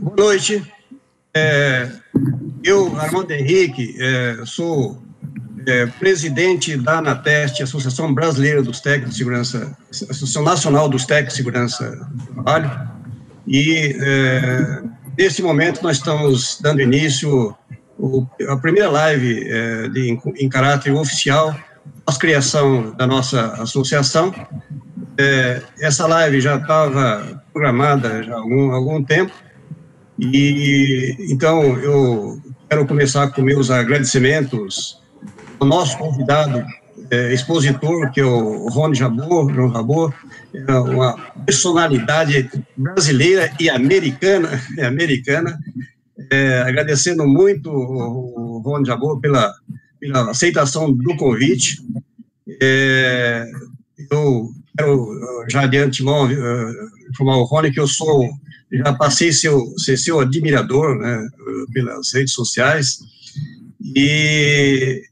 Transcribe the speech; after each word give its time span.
boa 0.00 0.16
noite. 0.16 0.62
É, 1.34 1.90
eu, 2.64 2.98
Armando 2.98 3.30
Henrique, 3.30 3.94
é, 4.00 4.38
sou 4.46 5.00
é, 5.66 5.86
presidente 5.86 6.76
da 6.76 6.98
ANATEST, 6.98 7.62
Associação 7.62 8.12
Brasileira 8.12 8.62
dos 8.62 8.80
Técnicos 8.80 9.12
de 9.12 9.18
Segurança, 9.18 9.76
Associação 9.90 10.42
Nacional 10.42 10.88
dos 10.88 11.04
Técnicos 11.04 11.34
de 11.34 11.38
Segurança 11.38 12.08
do 12.12 12.26
Trabalho, 12.34 12.88
e 13.46 13.96
é, 14.00 14.82
nesse 15.16 15.42
momento 15.42 15.82
nós 15.82 15.98
estamos 15.98 16.58
dando 16.60 16.80
início 16.80 17.54
o, 17.98 18.26
a 18.48 18.56
primeira 18.56 18.90
live 18.90 19.46
é, 19.46 19.88
de, 19.88 20.10
em, 20.10 20.20
em, 20.36 20.48
caráter 20.48 20.92
oficial, 20.92 21.54
pós-criação 22.04 22.92
da 22.96 23.06
nossa 23.06 23.52
associação. 23.62 24.34
É, 25.18 25.60
essa 25.78 26.06
live 26.06 26.40
já 26.40 26.56
estava 26.56 27.42
programada 27.52 28.22
já 28.22 28.34
há 28.34 28.38
algum, 28.38 28.72
algum 28.72 29.04
tempo, 29.04 29.32
e 30.20 31.16
então 31.30 31.62
eu 31.78 32.40
quero 32.68 32.86
começar 32.86 33.28
com 33.28 33.42
meus 33.42 33.70
agradecimentos 33.70 35.00
ao 35.58 35.66
nosso 35.66 35.96
convidado, 35.98 36.64
é, 37.10 37.32
expositor, 37.32 38.10
que 38.12 38.20
é 38.20 38.24
o 38.24 38.68
Rony 38.68 38.94
Jabor, 38.94 39.52
João 39.52 39.72
Jabor, 39.72 40.14
é 40.54 40.72
uma 40.72 41.16
personalidade 41.44 42.50
brasileira 42.76 43.52
e 43.58 43.68
americana, 43.68 44.48
é 44.78 44.86
americana, 44.86 45.58
é, 46.30 46.62
agradecendo 46.62 47.26
muito 47.26 47.70
o 47.70 48.62
Rony 48.64 48.86
Jabor 48.86 49.20
pela, 49.20 49.52
pela 49.98 50.30
aceitação 50.30 50.92
do 50.92 51.16
convite. 51.16 51.78
É, 52.62 53.46
eu 54.10 54.50
quero 54.76 55.20
já 55.48 55.66
de 55.66 55.78
antemão 55.78 56.26
uh, 56.26 57.10
informar 57.10 57.36
o 57.36 57.44
Rony 57.44 57.72
que 57.72 57.80
eu 57.80 57.86
sou, 57.86 58.28
já 58.72 58.92
passei 58.92 59.32
seu, 59.32 59.66
ser 59.78 59.96
seu 59.96 60.20
admirador 60.20 60.98
né, 60.98 61.28
pelas 61.72 62.12
redes 62.12 62.32
sociais, 62.32 62.98
e 63.96 65.02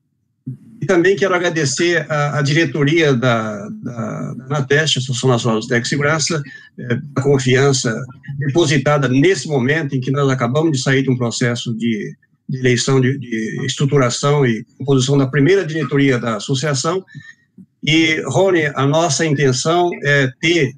e 0.81 0.87
também 0.87 1.17
quero 1.17 1.35
agradecer 1.35 2.07
a 2.11 2.41
diretoria 2.41 3.13
da, 3.13 3.69
da, 3.83 4.35
da 4.35 4.47
Nateste, 4.47 4.99
Associação 4.99 5.31
Nacional 5.31 5.61
de 5.61 5.89
Segurança, 5.89 6.41
é, 6.79 6.99
a 7.17 7.21
confiança 7.21 8.01
depositada 8.39 9.09
nesse 9.09 9.49
momento 9.49 9.97
em 9.97 10.01
que 10.01 10.11
nós 10.11 10.29
acabamos 10.31 10.73
de 10.73 10.83
sair 10.83 11.03
de 11.03 11.11
um 11.11 11.17
processo 11.17 11.77
de, 11.77 12.15
de 12.49 12.59
eleição, 12.59 13.01
de, 13.01 13.19
de, 13.19 13.67
estruturação 13.67 14.47
e 14.47 14.65
composição 14.79 15.19
da 15.19 15.27
primeira 15.27 15.67
diretoria 15.67 16.17
da 16.19 16.37
associação. 16.37 17.05
E, 17.83 18.23
Rony, 18.27 18.67
a 18.67 18.87
nossa 18.87 19.27
intenção 19.27 19.91
é 20.05 20.31
ter 20.41 20.75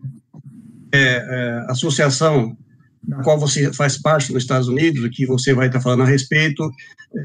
é, 0.92 0.98
é, 0.98 1.66
associação 1.68 2.56
da 3.02 3.22
qual 3.22 3.38
você 3.38 3.72
faz 3.72 3.98
parte 3.98 4.32
nos 4.32 4.42
Estados 4.42 4.68
Unidos, 4.68 5.08
que 5.12 5.26
você 5.26 5.54
vai 5.54 5.66
estar 5.68 5.80
falando 5.80 6.02
a 6.02 6.06
respeito, 6.06 6.70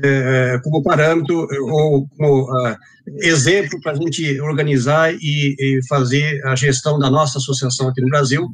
é, 0.03 0.59
como 0.63 0.81
parâmetro 0.81 1.47
ou 1.69 2.07
como 2.07 2.43
uh, 2.43 2.75
exemplo 3.19 3.79
para 3.81 3.91
a 3.91 3.95
gente 3.95 4.39
organizar 4.41 5.13
e, 5.13 5.55
e, 5.59 5.79
fazer 5.87 6.43
a 6.45 6.55
gestão 6.55 6.97
da 6.97 7.09
nossa 7.09 7.37
associação 7.37 7.89
aqui 7.89 8.01
no 8.01 8.09
Brasil, 8.09 8.49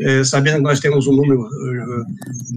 é, 0.00 0.24
sabendo 0.24 0.56
que 0.56 0.62
nós 0.62 0.80
temos 0.80 1.06
um 1.06 1.12
número 1.12 1.46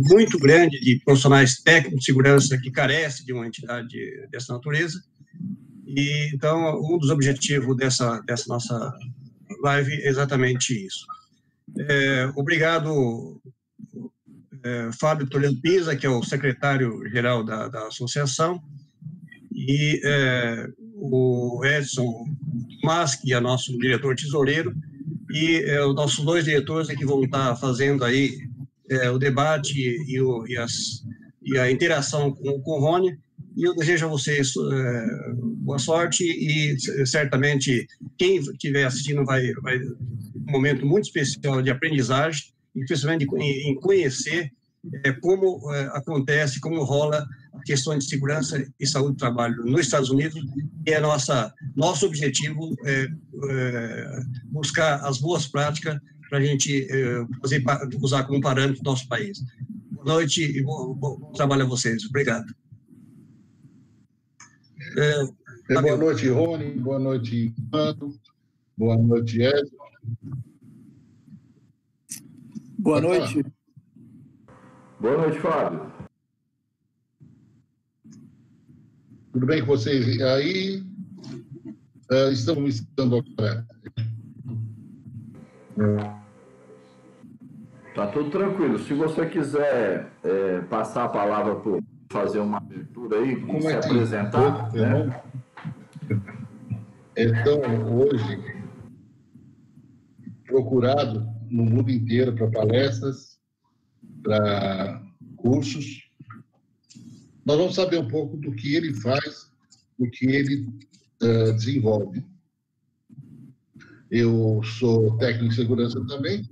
muito 0.09 0.37
grande 0.39 0.79
de 0.79 1.01
profissionais 1.03 1.61
técnicos 1.61 1.99
de 1.99 2.05
segurança 2.05 2.57
que 2.57 2.71
carece 2.71 3.25
de 3.25 3.33
uma 3.33 3.45
entidade 3.45 3.97
dessa 4.31 4.53
natureza. 4.53 5.01
E, 5.85 6.29
então, 6.33 6.79
um 6.81 6.97
dos 6.97 7.09
objetivos 7.09 7.75
dessa, 7.75 8.21
dessa 8.21 8.45
nossa 8.47 8.93
live 9.61 9.91
é 9.91 10.07
exatamente 10.07 10.73
isso. 10.85 11.05
É, 11.77 12.31
obrigado 12.35 13.41
é, 14.63 14.89
Fábio 14.99 15.27
Toledo 15.27 15.59
Pisa, 15.61 15.95
que 15.95 16.05
é 16.05 16.09
o 16.09 16.23
secretário-geral 16.23 17.43
da, 17.43 17.67
da 17.67 17.87
associação, 17.87 18.61
e 19.51 20.01
é, 20.03 20.67
o 20.95 21.61
Edson 21.65 22.25
Mas, 22.83 23.15
que 23.15 23.33
é 23.33 23.39
nosso 23.39 23.77
diretor 23.77 24.15
tesoureiro, 24.15 24.73
e 25.29 25.57
é, 25.65 25.83
os 25.85 25.95
nossos 25.95 26.23
dois 26.23 26.45
diretores 26.45 26.89
é 26.89 26.95
que 26.95 27.05
vão 27.05 27.23
estar 27.23 27.55
fazendo 27.55 28.03
aí 28.03 28.37
é, 28.89 29.09
o 29.09 29.17
debate 29.17 29.73
e, 29.77 30.21
o, 30.21 30.47
e, 30.47 30.57
as, 30.57 31.03
e, 31.43 31.57
a 31.57 31.71
interação 31.71 32.31
com, 32.31 32.61
com 32.61 32.71
o 32.71 32.79
Rony, 32.79 33.17
e 33.55 33.63
eu 33.63 33.75
desejo 33.75 34.05
a 34.05 34.09
vocês 34.09 34.51
é, 34.71 35.05
boa 35.57 35.77
sorte 35.77 36.23
e 36.23 36.75
certamente 37.05 37.85
quem 38.17 38.37
estiver 38.37 38.85
assistindo 38.85 39.23
vai, 39.23 39.51
vai 39.61 39.77
um 39.77 40.51
momento 40.51 40.85
muito 40.85 41.05
especial 41.05 41.61
de 41.61 41.69
aprendizagem 41.69 42.52
principalmente 42.73 43.25
em 43.35 43.75
conhecer 43.75 44.51
é, 45.05 45.13
como 45.13 45.71
é, 45.73 45.83
acontece, 45.93 46.59
como 46.59 46.83
rola 46.83 47.25
a 47.53 47.59
questão 47.61 47.97
de 47.97 48.03
segurança 48.03 48.65
e 48.79 48.85
saúde 48.85 49.13
do 49.13 49.17
trabalho 49.17 49.63
nos 49.63 49.81
Estados 49.81 50.09
Unidos, 50.09 50.41
e 50.85 50.91
é 50.91 50.99
nossa 50.99 51.53
nosso 51.75 52.05
objetivo 52.05 52.75
é, 52.85 53.07
é 53.49 54.19
buscar 54.45 54.95
as 55.05 55.19
boas 55.19 55.47
práticas 55.47 55.97
para 56.29 56.39
a 56.39 56.43
gente 56.43 56.87
fazer, 57.39 57.63
usar 58.01 58.23
como 58.23 58.41
parâmetro 58.41 58.81
do 58.81 58.89
nosso 58.89 59.07
país. 59.07 59.39
Boa 59.91 60.05
noite 60.05 60.41
e 60.43 60.63
bom, 60.63 60.93
bom 60.95 61.31
trabalho 61.33 61.61
a 61.61 61.67
vocês. 61.67 62.03
Obrigado. 62.05 62.51
É, 64.97 65.79
boa 65.81 65.95
noite, 65.95 66.27
Rony. 66.27 66.71
Boa 66.71 66.99
noite, 66.99 67.53
Mano. 67.71 68.19
Boa 68.77 68.97
noite, 68.97 69.41
Edson. 69.41 69.77
Boa 72.83 72.99
noite. 72.99 73.45
Boa 74.99 75.17
noite, 75.17 75.39
Fábio. 75.39 75.89
Tudo 79.31 79.45
bem 79.45 79.61
com 79.61 79.67
vocês 79.67 80.21
aí? 80.21 80.83
Uh, 82.11 82.29
estamos 82.33 82.75
estando 82.75 83.15
agora. 83.15 83.65
Tá 87.95 88.07
tudo 88.07 88.29
tranquilo. 88.29 88.77
Se 88.77 88.93
você 88.93 89.27
quiser 89.27 90.11
é, 90.21 90.59
passar 90.69 91.05
a 91.05 91.09
palavra 91.09 91.55
para 91.55 91.79
fazer 92.09 92.39
uma 92.39 92.57
abertura 92.57 93.19
aí, 93.19 93.39
Como 93.39 93.61
se 93.61 93.67
é 93.67 93.77
apresentar. 93.77 94.69
Pouco, 94.69 94.77
né? 94.77 95.23
Então, 97.15 97.61
hoje, 97.97 98.61
procurado 100.45 101.32
no 101.53 101.63
mundo 101.63 101.91
inteiro 101.91 102.33
para 102.33 102.49
palestras, 102.49 103.37
para 104.23 105.05
cursos. 105.37 106.09
Nós 107.45 107.57
vamos 107.57 107.75
saber 107.75 107.99
um 107.99 108.07
pouco 108.07 108.35
do 108.37 108.51
que 108.53 108.73
ele 108.73 108.91
faz, 108.95 109.51
do 109.99 110.09
que 110.09 110.25
ele 110.25 110.67
uh, 111.21 111.53
desenvolve. 111.53 112.25
Eu 114.09 114.61
sou 114.63 115.15
técnico 115.17 115.49
de 115.49 115.55
segurança 115.55 116.03
também, 116.07 116.49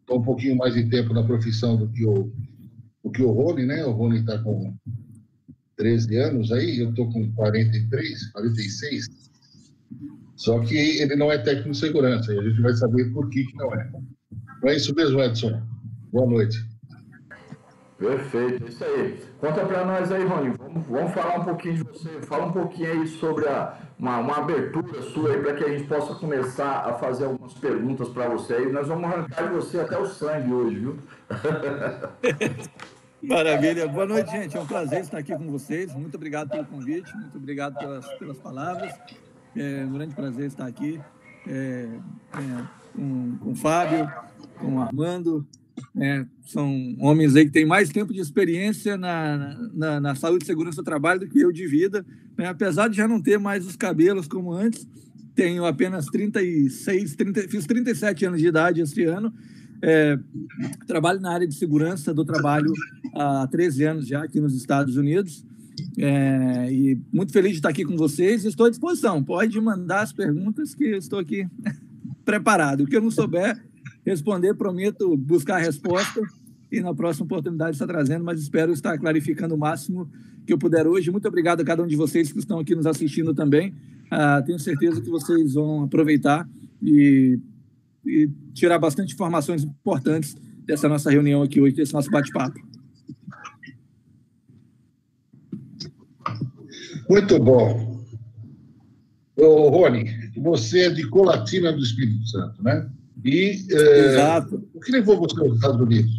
estou 0.00 0.20
um 0.20 0.24
pouquinho 0.24 0.56
mais 0.56 0.72
de 0.72 0.88
tempo 0.88 1.12
na 1.12 1.22
profissão 1.22 1.76
do 1.76 1.88
que 1.90 2.06
o, 2.06 2.32
do 3.02 3.10
que 3.10 3.22
o 3.22 3.30
Rony, 3.30 3.66
né? 3.66 3.84
O 3.84 3.92
Rony 3.92 4.20
está 4.20 4.38
com 4.38 4.74
13 5.76 6.16
anos 6.16 6.50
aí, 6.50 6.78
eu 6.78 6.90
estou 6.90 7.10
com 7.12 7.30
43, 7.32 8.30
46. 8.32 9.23
Só 10.36 10.58
que 10.60 10.76
ele 10.76 11.16
não 11.16 11.30
é 11.30 11.38
técnico 11.38 11.70
de 11.70 11.78
segurança, 11.78 12.32
e 12.32 12.38
a 12.38 12.42
gente 12.42 12.60
vai 12.60 12.72
saber 12.74 13.12
por 13.12 13.28
que, 13.30 13.44
que 13.44 13.56
não 13.56 13.72
é. 13.74 13.90
Não 14.62 14.68
é 14.68 14.76
isso 14.76 14.94
mesmo, 14.94 15.20
Edson? 15.20 15.62
Boa 16.12 16.26
noite. 16.26 16.58
Perfeito, 17.98 18.64
é 18.64 18.68
isso 18.68 18.84
aí. 18.84 19.22
Conta 19.38 19.64
para 19.64 19.84
nós 19.84 20.10
aí, 20.10 20.24
Rony. 20.24 20.54
Vamos, 20.58 20.86
vamos, 20.86 21.12
falar 21.12 21.38
um 21.38 21.44
pouquinho 21.44 21.74
de 21.74 21.82
você. 21.84 22.08
Fala 22.22 22.46
um 22.46 22.52
pouquinho 22.52 22.90
aí 22.90 23.06
sobre 23.06 23.46
a, 23.46 23.78
uma, 23.98 24.18
uma 24.18 24.38
abertura 24.38 25.00
sua 25.02 25.32
aí 25.32 25.40
para 25.40 25.54
que 25.54 25.64
a 25.64 25.68
gente 25.68 25.84
possa 25.84 26.14
começar 26.14 26.80
a 26.80 26.94
fazer 26.94 27.26
algumas 27.26 27.54
perguntas 27.54 28.08
para 28.08 28.28
você. 28.28 28.62
E 28.62 28.72
nós 28.72 28.88
vamos 28.88 29.04
arrancar 29.04 29.48
de 29.48 29.54
você 29.54 29.80
até 29.80 29.96
o 29.96 30.06
sangue 30.06 30.52
hoje, 30.52 30.76
viu? 30.80 30.98
Maravilha. 33.22 33.86
Boa 33.86 34.06
noite, 34.06 34.30
gente. 34.30 34.56
É 34.56 34.60
um 34.60 34.66
prazer 34.66 35.00
estar 35.00 35.18
aqui 35.18 35.34
com 35.34 35.50
vocês. 35.50 35.94
Muito 35.94 36.16
obrigado 36.16 36.50
pelo 36.50 36.64
convite, 36.66 37.14
muito 37.16 37.38
obrigado 37.38 37.78
pelas, 37.78 38.06
pelas 38.18 38.38
palavras. 38.38 38.92
É 39.56 39.84
um 39.86 39.92
grande 39.92 40.14
prazer 40.14 40.46
estar 40.46 40.66
aqui 40.66 41.00
é, 41.46 41.88
é, 42.32 42.64
com, 42.94 43.36
com 43.38 43.52
o 43.52 43.54
Fábio, 43.54 44.10
com 44.58 44.76
o 44.76 44.80
Armando. 44.80 45.46
É, 45.96 46.24
são 46.46 46.96
homens 47.00 47.34
aí 47.34 47.44
que 47.46 47.52
têm 47.52 47.66
mais 47.66 47.88
tempo 47.88 48.12
de 48.12 48.20
experiência 48.20 48.96
na, 48.96 49.56
na, 49.72 50.00
na, 50.00 50.14
saúde 50.14 50.44
e 50.44 50.46
segurança 50.46 50.76
do 50.76 50.84
trabalho 50.84 51.20
do 51.20 51.28
que 51.28 51.40
eu 51.40 51.52
de 51.52 51.66
vida. 51.66 52.04
Né? 52.36 52.46
Apesar 52.46 52.88
de 52.88 52.96
já 52.96 53.08
não 53.08 53.20
ter 53.20 53.38
mais 53.38 53.66
os 53.66 53.76
cabelos 53.76 54.26
como 54.26 54.52
antes, 54.52 54.86
tenho 55.34 55.64
apenas 55.64 56.06
36, 56.06 57.16
30, 57.16 57.48
fiz 57.48 57.66
37 57.66 58.26
anos 58.26 58.40
de 58.40 58.46
idade 58.46 58.80
este 58.80 59.04
ano. 59.04 59.32
É, 59.82 60.18
trabalho 60.86 61.20
na 61.20 61.32
área 61.32 61.46
de 61.46 61.54
segurança 61.54 62.14
do 62.14 62.24
trabalho 62.24 62.72
há 63.14 63.46
13 63.48 63.84
anos 63.84 64.06
já 64.06 64.22
aqui 64.22 64.40
nos 64.40 64.56
Estados 64.56 64.96
Unidos. 64.96 65.44
É, 65.98 66.72
e 66.72 66.98
muito 67.12 67.32
feliz 67.32 67.52
de 67.52 67.58
estar 67.58 67.68
aqui 67.68 67.84
com 67.84 67.96
vocês. 67.96 68.44
Estou 68.44 68.66
à 68.66 68.70
disposição. 68.70 69.22
Pode 69.22 69.60
mandar 69.60 70.02
as 70.02 70.12
perguntas 70.12 70.74
que 70.74 70.84
eu 70.84 70.98
estou 70.98 71.18
aqui 71.18 71.46
preparado. 72.24 72.82
O 72.82 72.86
que 72.86 72.96
eu 72.96 73.00
não 73.00 73.10
souber, 73.10 73.62
responder, 74.04 74.54
prometo 74.54 75.16
buscar 75.16 75.56
a 75.56 75.60
resposta 75.60 76.20
e 76.70 76.80
na 76.80 76.94
próxima 76.94 77.24
oportunidade 77.26 77.72
está 77.72 77.86
trazendo, 77.86 78.24
mas 78.24 78.40
espero 78.40 78.72
estar 78.72 78.98
clarificando 78.98 79.54
o 79.54 79.58
máximo 79.58 80.10
que 80.46 80.52
eu 80.52 80.58
puder 80.58 80.86
hoje. 80.86 81.10
Muito 81.10 81.28
obrigado 81.28 81.60
a 81.60 81.64
cada 81.64 81.82
um 81.82 81.86
de 81.86 81.96
vocês 81.96 82.32
que 82.32 82.38
estão 82.38 82.58
aqui 82.58 82.74
nos 82.74 82.86
assistindo 82.86 83.32
também. 83.32 83.72
Ah, 84.10 84.42
tenho 84.42 84.58
certeza 84.58 85.00
que 85.00 85.08
vocês 85.08 85.54
vão 85.54 85.84
aproveitar 85.84 86.48
e, 86.82 87.38
e 88.04 88.28
tirar 88.52 88.78
bastante 88.78 89.14
informações 89.14 89.64
importantes 89.64 90.36
dessa 90.64 90.88
nossa 90.88 91.10
reunião 91.10 91.42
aqui 91.42 91.60
hoje, 91.60 91.76
desse 91.76 91.92
nosso 91.92 92.10
bate-papo. 92.10 92.73
Muito 97.08 97.38
bom. 97.38 98.04
Ô, 99.36 99.68
Rony, 99.68 100.04
você 100.36 100.86
é 100.86 100.90
de 100.90 101.08
Colatina 101.08 101.72
do 101.72 101.82
Espírito 101.82 102.26
Santo, 102.28 102.62
né? 102.62 102.88
E 103.24 103.64
é, 103.70 103.98
Exato. 104.12 104.68
o 104.72 104.80
que 104.80 104.92
levou 104.92 105.18
você 105.18 105.40
aos 105.40 105.54
Estados 105.54 105.80
Unidos? 105.80 106.10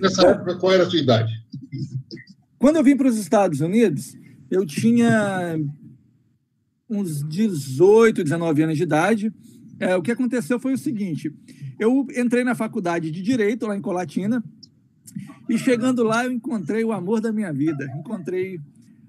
Nessa 0.00 0.26
é. 0.26 0.30
época, 0.30 0.56
qual 0.56 0.72
era 0.72 0.84
a 0.84 0.90
sua 0.90 0.98
idade? 0.98 1.32
Quando 2.58 2.76
eu 2.76 2.84
vim 2.84 2.96
para 2.96 3.08
os 3.08 3.18
Estados 3.18 3.60
Unidos, 3.60 4.16
eu 4.50 4.64
tinha 4.66 5.58
uns 6.88 7.22
18, 7.28 8.24
19 8.24 8.62
anos 8.62 8.76
de 8.76 8.82
idade. 8.82 9.32
É, 9.78 9.94
o 9.96 10.02
que 10.02 10.12
aconteceu 10.12 10.58
foi 10.58 10.72
o 10.72 10.78
seguinte: 10.78 11.32
eu 11.78 12.06
entrei 12.16 12.42
na 12.42 12.54
faculdade 12.54 13.10
de 13.10 13.22
Direito, 13.22 13.66
lá 13.66 13.76
em 13.76 13.80
Colatina, 13.80 14.42
e 15.48 15.58
chegando 15.58 16.02
lá 16.02 16.24
eu 16.24 16.32
encontrei 16.32 16.84
o 16.84 16.92
amor 16.92 17.20
da 17.20 17.32
minha 17.32 17.52
vida. 17.52 17.86
Encontrei 17.98 18.60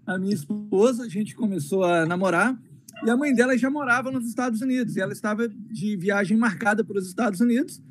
a 0.06 0.18
minha 0.18 0.34
esposa, 0.34 1.04
a 1.04 1.10
gente 1.10 1.36
começou 1.36 1.84
a 1.84 2.06
namorar, 2.06 2.60
e 3.04 3.10
a 3.10 3.18
mãe 3.18 3.34
dela 3.34 3.58
já 3.58 3.70
morava 3.70 4.12
nos 4.12 4.28
Estados 4.28 4.62
Unidos, 4.62 4.96
e 4.96 5.02
ela 5.02 5.14
estava 5.14 5.48
de 5.48 5.98
viagem 5.98 6.38
marcada 6.38 6.84
para 6.84 6.98
os 6.98 7.08
Estados 7.08 7.42
Unidos. 7.42 7.82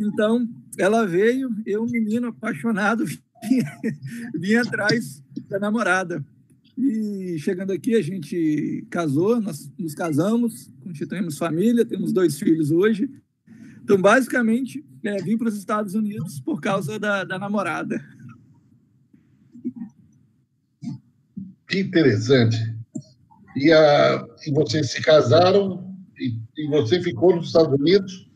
Então, 0.00 0.48
ela 0.78 1.06
veio, 1.06 1.50
eu, 1.66 1.84
menino 1.86 2.28
apaixonado, 2.28 3.04
vim 4.34 4.54
atrás 4.54 5.22
da 5.48 5.58
namorada. 5.58 6.24
E 6.76 7.38
chegando 7.38 7.72
aqui, 7.72 7.94
a 7.94 8.02
gente 8.02 8.86
casou, 8.90 9.40
nós 9.40 9.70
nos 9.78 9.94
casamos, 9.94 10.70
constituímos 10.82 11.38
família, 11.38 11.84
temos 11.84 12.12
dois 12.12 12.38
filhos 12.38 12.70
hoje. 12.70 13.10
Então, 13.82 14.00
basicamente, 14.00 14.84
é, 15.04 15.22
vim 15.22 15.38
para 15.38 15.48
os 15.48 15.56
Estados 15.56 15.94
Unidos 15.94 16.40
por 16.40 16.60
causa 16.60 16.98
da, 16.98 17.24
da 17.24 17.38
namorada. 17.38 18.04
Que 21.76 21.80
interessante. 21.80 22.56
E, 23.54 23.70
a, 23.70 24.26
e 24.46 24.50
vocês 24.50 24.92
se 24.92 25.02
casaram 25.02 25.94
e, 26.18 26.34
e 26.56 26.68
você 26.68 27.02
ficou 27.02 27.36
nos 27.36 27.48
Estados 27.48 27.78
Unidos 27.78 28.30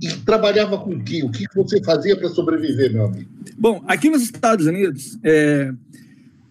e 0.00 0.08
trabalhava 0.18 0.78
com 0.78 0.90
o 0.90 1.02
que? 1.02 1.24
O 1.24 1.30
que 1.32 1.44
você 1.56 1.82
fazia 1.82 2.16
para 2.16 2.28
sobreviver, 2.28 2.92
meu 2.92 3.06
amigo? 3.06 3.28
Bom, 3.58 3.82
aqui 3.88 4.08
nos 4.08 4.22
Estados 4.22 4.66
Unidos, 4.66 5.18
é, 5.24 5.72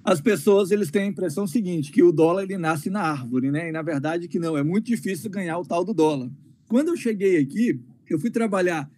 as 0.04 0.20
pessoas 0.20 0.70
eles 0.70 0.92
têm 0.92 1.04
a 1.04 1.06
impressão 1.06 1.48
seguinte, 1.48 1.94
que 1.94 2.04
o 2.04 2.12
dólar 2.12 2.44
ele 2.44 2.58
nasce 2.58 2.90
na 2.90 3.04
árvore, 3.04 3.50
né? 3.50 3.70
E 3.70 3.72
na 3.72 3.82
verdade 3.82 4.28
que 4.28 4.38
não, 4.38 4.58
é 4.58 4.64
muito 4.64 4.88
difícil 4.88 5.30
ganhar 5.30 5.58
o 5.58 5.66
tal 5.66 5.86
do 5.86 5.94
dólar. 5.94 6.30
Quando 6.68 6.90
eu 6.90 6.98
cheguei 6.98 7.40
aqui, 7.40 7.80
eu 8.10 8.20
fui 8.20 8.30
trabalhar 8.30 8.90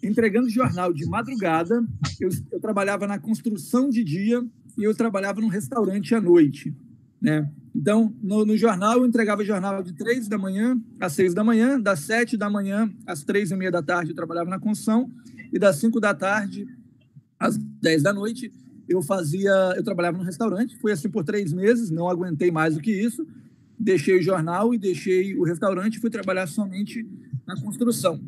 entregando 0.00 0.48
jornal 0.48 0.92
de 0.92 1.04
madrugada, 1.04 1.84
eu, 2.20 2.30
eu 2.52 2.60
trabalhava 2.60 3.08
na 3.08 3.18
construção 3.18 3.90
de 3.90 4.04
dia 4.04 4.40
e 4.80 4.84
eu 4.84 4.94
trabalhava 4.94 5.42
num 5.42 5.48
restaurante 5.48 6.14
à 6.14 6.20
noite, 6.20 6.74
né? 7.20 7.50
Então, 7.74 8.12
no, 8.22 8.46
no, 8.46 8.56
jornal, 8.56 8.98
eu 8.98 9.06
entregava 9.06 9.44
jornal 9.44 9.82
de 9.82 9.92
três 9.92 10.26
da 10.26 10.38
manhã 10.38 10.80
às 10.98 11.12
seis 11.12 11.34
da 11.34 11.44
manhã, 11.44 11.78
das 11.78 12.00
sete 12.00 12.36
da 12.36 12.48
manhã 12.48 12.90
às 13.06 13.22
três 13.22 13.50
e 13.50 13.56
meia 13.56 13.70
da 13.70 13.82
tarde 13.82 14.10
eu 14.10 14.16
trabalhava 14.16 14.48
na 14.48 14.58
construção, 14.58 15.10
e 15.52 15.58
das 15.58 15.76
cinco 15.76 16.00
da 16.00 16.14
tarde 16.14 16.66
às 17.38 17.58
dez 17.58 18.02
da 18.02 18.12
noite 18.12 18.50
eu 18.88 19.02
fazia, 19.02 19.52
eu 19.76 19.84
trabalhava 19.84 20.16
no 20.16 20.24
restaurante, 20.24 20.76
foi 20.78 20.92
assim 20.92 21.08
por 21.08 21.22
três 21.22 21.52
meses, 21.52 21.90
não 21.90 22.08
aguentei 22.08 22.50
mais 22.50 22.74
do 22.74 22.80
que 22.80 22.90
isso, 22.90 23.24
deixei 23.78 24.18
o 24.18 24.22
jornal 24.22 24.74
e 24.74 24.78
deixei 24.78 25.36
o 25.36 25.44
restaurante 25.44 25.96
e 25.96 26.00
fui 26.00 26.10
trabalhar 26.10 26.46
somente 26.46 27.06
na 27.46 27.54
construção. 27.60 28.18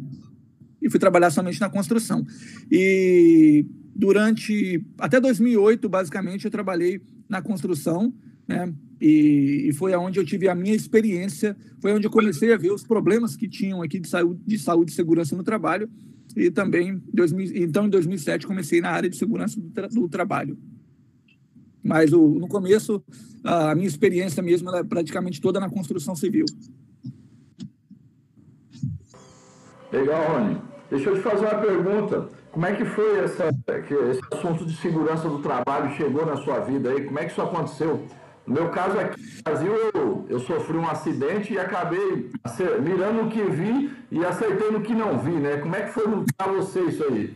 E 0.81 0.91
fui 0.91 1.01
trabalhar 1.01 1.31
somente 1.31 1.61
na 1.61 1.71
construção. 1.71 2.25
E 2.71 3.65
durante, 3.95 4.85
até 4.99 5.21
2008, 5.21 5.89
basicamente, 5.89 6.45
eu 6.45 6.51
trabalhei 6.51 7.01
na 7.29 7.43
construção, 7.43 8.13
né? 8.47 8.73
E, 9.01 9.69
e, 9.69 9.73
foi 9.73 9.93
aonde 9.93 10.21
eu 10.21 10.25
tive 10.25 10.49
a 10.49 10.55
minha 10.55 10.75
experiência, 10.75 11.57
foi 11.81 11.93
onde 11.93 12.07
eu 12.07 12.11
comecei 12.11 12.53
a 12.53 12.57
ver 12.57 12.73
os 12.73 12.85
problemas 12.85 13.35
que 13.35 13.49
tinham 13.49 13.83
aqui 13.83 13.99
de 13.99 14.09
saúde, 14.09 14.41
de 14.47 14.59
saúde 14.59 14.93
e 14.93 14.95
segurança 14.95 15.35
no 15.35 15.43
trabalho. 15.43 15.91
E 16.37 16.51
também, 16.51 17.03
2000, 17.13 17.57
então, 17.57 17.87
em 17.87 17.91
2007, 17.91 18.47
comecei 18.47 18.81
na 18.81 18.91
área 18.91 19.11
de 19.11 19.17
segurança 19.17 19.61
do, 19.61 19.71
tra 19.71 19.89
do 19.89 20.09
trabalho. 20.09 20.57
Mas 21.83 22.13
o, 22.13 22.29
no 22.29 22.47
começo, 22.47 23.03
a 23.43 23.75
minha 23.75 23.89
experiência 23.89 24.41
mesmo 24.41 24.71
era 24.71 24.85
praticamente 24.85 25.41
toda 25.41 25.59
na 25.59 25.69
construção 25.69 26.15
civil. 26.15 26.47
Legal, 29.93 30.39
Rony. 30.39 30.59
Deixa 30.91 31.11
eu 31.11 31.17
te 31.17 31.23
fazer 31.23 31.47
uma 31.47 31.61
pergunta. 31.61 32.29
Como 32.53 32.67
é 32.67 32.77
que 32.77 32.85
foi 32.85 33.19
essa, 33.21 33.49
esse 33.49 34.21
assunto 34.31 34.67
de 34.67 34.77
segurança 34.77 35.27
do 35.27 35.39
trabalho 35.39 35.97
chegou 35.97 36.27
na 36.27 36.37
sua 36.37 36.61
vida 36.61 36.91
aí? 36.91 37.03
Como 37.03 37.19
é 37.19 37.25
que 37.25 37.33
isso 37.33 37.41
aconteceu? 37.41 38.07
No 38.47 38.55
meu 38.55 38.69
caso 38.69 38.99
aqui 38.99 39.19
no 39.19 39.43
Brasil, 39.43 39.73
eu, 39.95 40.27
eu 40.29 40.39
sofri 40.41 40.77
um 40.77 40.87
acidente 40.87 41.55
e 41.55 41.59
acabei 41.59 42.31
mirando 42.83 43.23
o 43.23 43.31
que 43.31 43.43
vi 43.43 43.91
e 44.11 44.23
acertei 44.23 44.71
no 44.71 44.83
que 44.83 44.95
não 44.95 45.19
vi, 45.19 45.31
né? 45.31 45.57
Como 45.57 45.75
é 45.75 45.83
que 45.83 45.93
foi 45.93 46.05
para 46.37 46.53
você 46.53 46.83
isso 46.83 47.03
aí? 47.05 47.35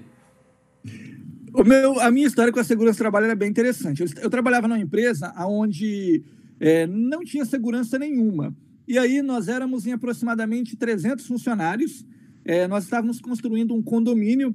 O 1.54 1.64
meu, 1.64 1.98
a 2.00 2.10
minha 2.10 2.26
história 2.26 2.52
com 2.52 2.60
a 2.60 2.64
segurança 2.64 2.98
do 2.98 3.00
trabalho 3.00 3.24
era 3.24 3.34
bem 3.34 3.48
interessante. 3.48 4.02
Eu, 4.02 4.08
eu 4.24 4.28
trabalhava 4.28 4.68
numa 4.68 4.78
empresa 4.78 5.32
onde 5.38 6.22
é, 6.60 6.86
não 6.86 7.24
tinha 7.24 7.46
segurança 7.46 7.98
nenhuma. 7.98 8.54
E 8.86 8.98
aí 8.98 9.22
nós 9.22 9.48
éramos 9.48 9.86
em 9.86 9.92
aproximadamente 9.92 10.76
300 10.76 11.26
funcionários. 11.26 12.04
É, 12.44 12.68
nós 12.68 12.84
estávamos 12.84 13.18
construindo 13.18 13.74
um 13.74 13.82
condomínio 13.82 14.54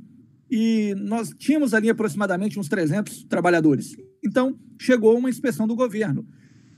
e 0.51 0.93
nós 0.99 1.33
tínhamos 1.37 1.73
ali 1.73 1.89
aproximadamente 1.89 2.59
uns 2.59 2.67
300 2.67 3.23
trabalhadores. 3.23 3.95
Então, 4.21 4.59
chegou 4.77 5.17
uma 5.17 5.29
inspeção 5.29 5.65
do 5.65 5.77
governo. 5.77 6.27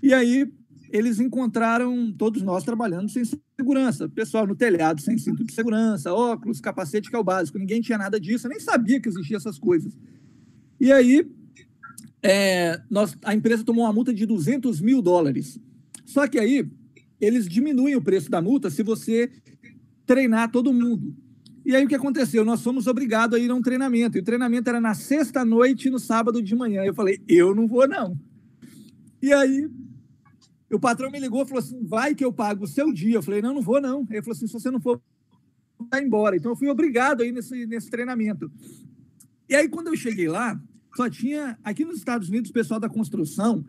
E 0.02 0.14
aí 0.14 0.48
eles 0.92 1.20
encontraram 1.20 2.14
todos 2.14 2.44
nós 2.44 2.64
trabalhando 2.64 3.10
sem 3.10 3.24
segurança. 3.60 4.08
Pessoal 4.08 4.46
no 4.46 4.56
telhado 4.56 5.02
sem 5.02 5.18
cinto 5.18 5.44
de 5.44 5.52
segurança, 5.52 6.14
óculos, 6.14 6.62
capacete, 6.62 7.10
que 7.10 7.16
é 7.16 7.20
o 7.20 7.24
básico. 7.24 7.58
Ninguém 7.58 7.82
tinha 7.82 7.98
nada 7.98 8.20
disso, 8.20 8.48
nem 8.48 8.60
sabia 8.60 9.02
que 9.02 9.10
existiam 9.10 9.38
essas 9.38 9.58
coisas. 9.58 9.98
E 10.80 10.92
aí, 10.92 11.28
é, 12.22 12.80
nós, 12.92 13.18
a 13.26 13.34
empresa 13.34 13.64
tomou 13.64 13.86
uma 13.86 13.94
multa 13.94 14.14
de 14.14 14.24
200 14.28 14.82
mil 14.82 15.02
dólares. 15.02 15.60
Só 16.06 16.28
que 16.28 16.38
aí, 16.38 16.70
eles 17.20 17.50
diminuem 17.50 17.96
o 17.96 18.02
preço 18.04 18.30
da 18.30 18.40
multa 18.40 18.70
se 18.70 18.84
você 18.84 19.32
treinar 20.06 20.52
todo 20.52 20.72
mundo. 20.72 21.16
E 21.66 21.76
aí 21.76 21.86
o 21.86 21.88
que 21.88 21.96
aconteceu? 21.96 22.44
Nós 22.44 22.62
fomos 22.62 22.88
obrigados 22.88 23.38
a 23.38 23.42
ir 23.42 23.50
a 23.50 23.56
um 23.56 23.62
treinamento. 23.62 24.18
E 24.18 24.22
o 24.22 24.24
treinamento 24.24 24.70
era 24.70 24.82
na 24.82 24.94
sexta 24.94 25.46
noite 25.46 25.88
e 25.88 25.92
no 25.92 26.00
sábado 26.00 26.42
de 26.42 26.56
manhã. 26.56 26.84
Eu 26.84 26.94
falei, 26.94 27.22
eu 27.28 27.56
não 27.56 27.68
vou, 27.68 27.88
não. 27.88 28.18
E 29.22 29.32
aí 29.32 29.70
o 30.76 30.80
patrão 30.80 31.12
me 31.12 31.20
ligou 31.20 31.44
e 31.44 31.46
falou 31.46 31.60
assim: 31.60 31.82
vai 31.84 32.16
que 32.16 32.26
eu 32.26 32.34
pago 32.34 32.66
o 32.66 32.68
seu 32.68 32.92
dia. 32.92 33.16
Eu 33.16 33.24
falei, 33.24 33.42
não, 33.42 33.54
não 33.54 33.62
vou, 33.62 33.80
não. 33.80 34.06
Ele 34.10 34.22
falou 34.22 34.36
assim: 34.36 34.48
se 34.48 34.54
você 34.54 34.70
não 34.72 34.82
for, 34.82 35.02
vai 35.92 36.04
embora. 36.04 36.36
Então 36.36 36.52
eu 36.52 36.56
fui 36.56 36.68
obrigado 36.68 37.22
a 37.22 37.26
ir 37.26 37.32
nesse, 37.32 37.66
nesse 37.66 37.90
treinamento. 37.90 38.52
E 39.48 39.56
aí, 39.56 39.70
quando 39.70 39.88
eu 39.88 39.96
cheguei 39.96 40.28
lá, 40.28 40.60
só 40.96 41.10
tinha. 41.10 41.58
Aqui 41.64 41.86
nos 41.86 41.98
Estados 41.98 42.30
Unidos, 42.30 42.50
o 42.50 42.54
pessoal 42.54 42.80
da 42.80 42.90
construção 42.90 43.64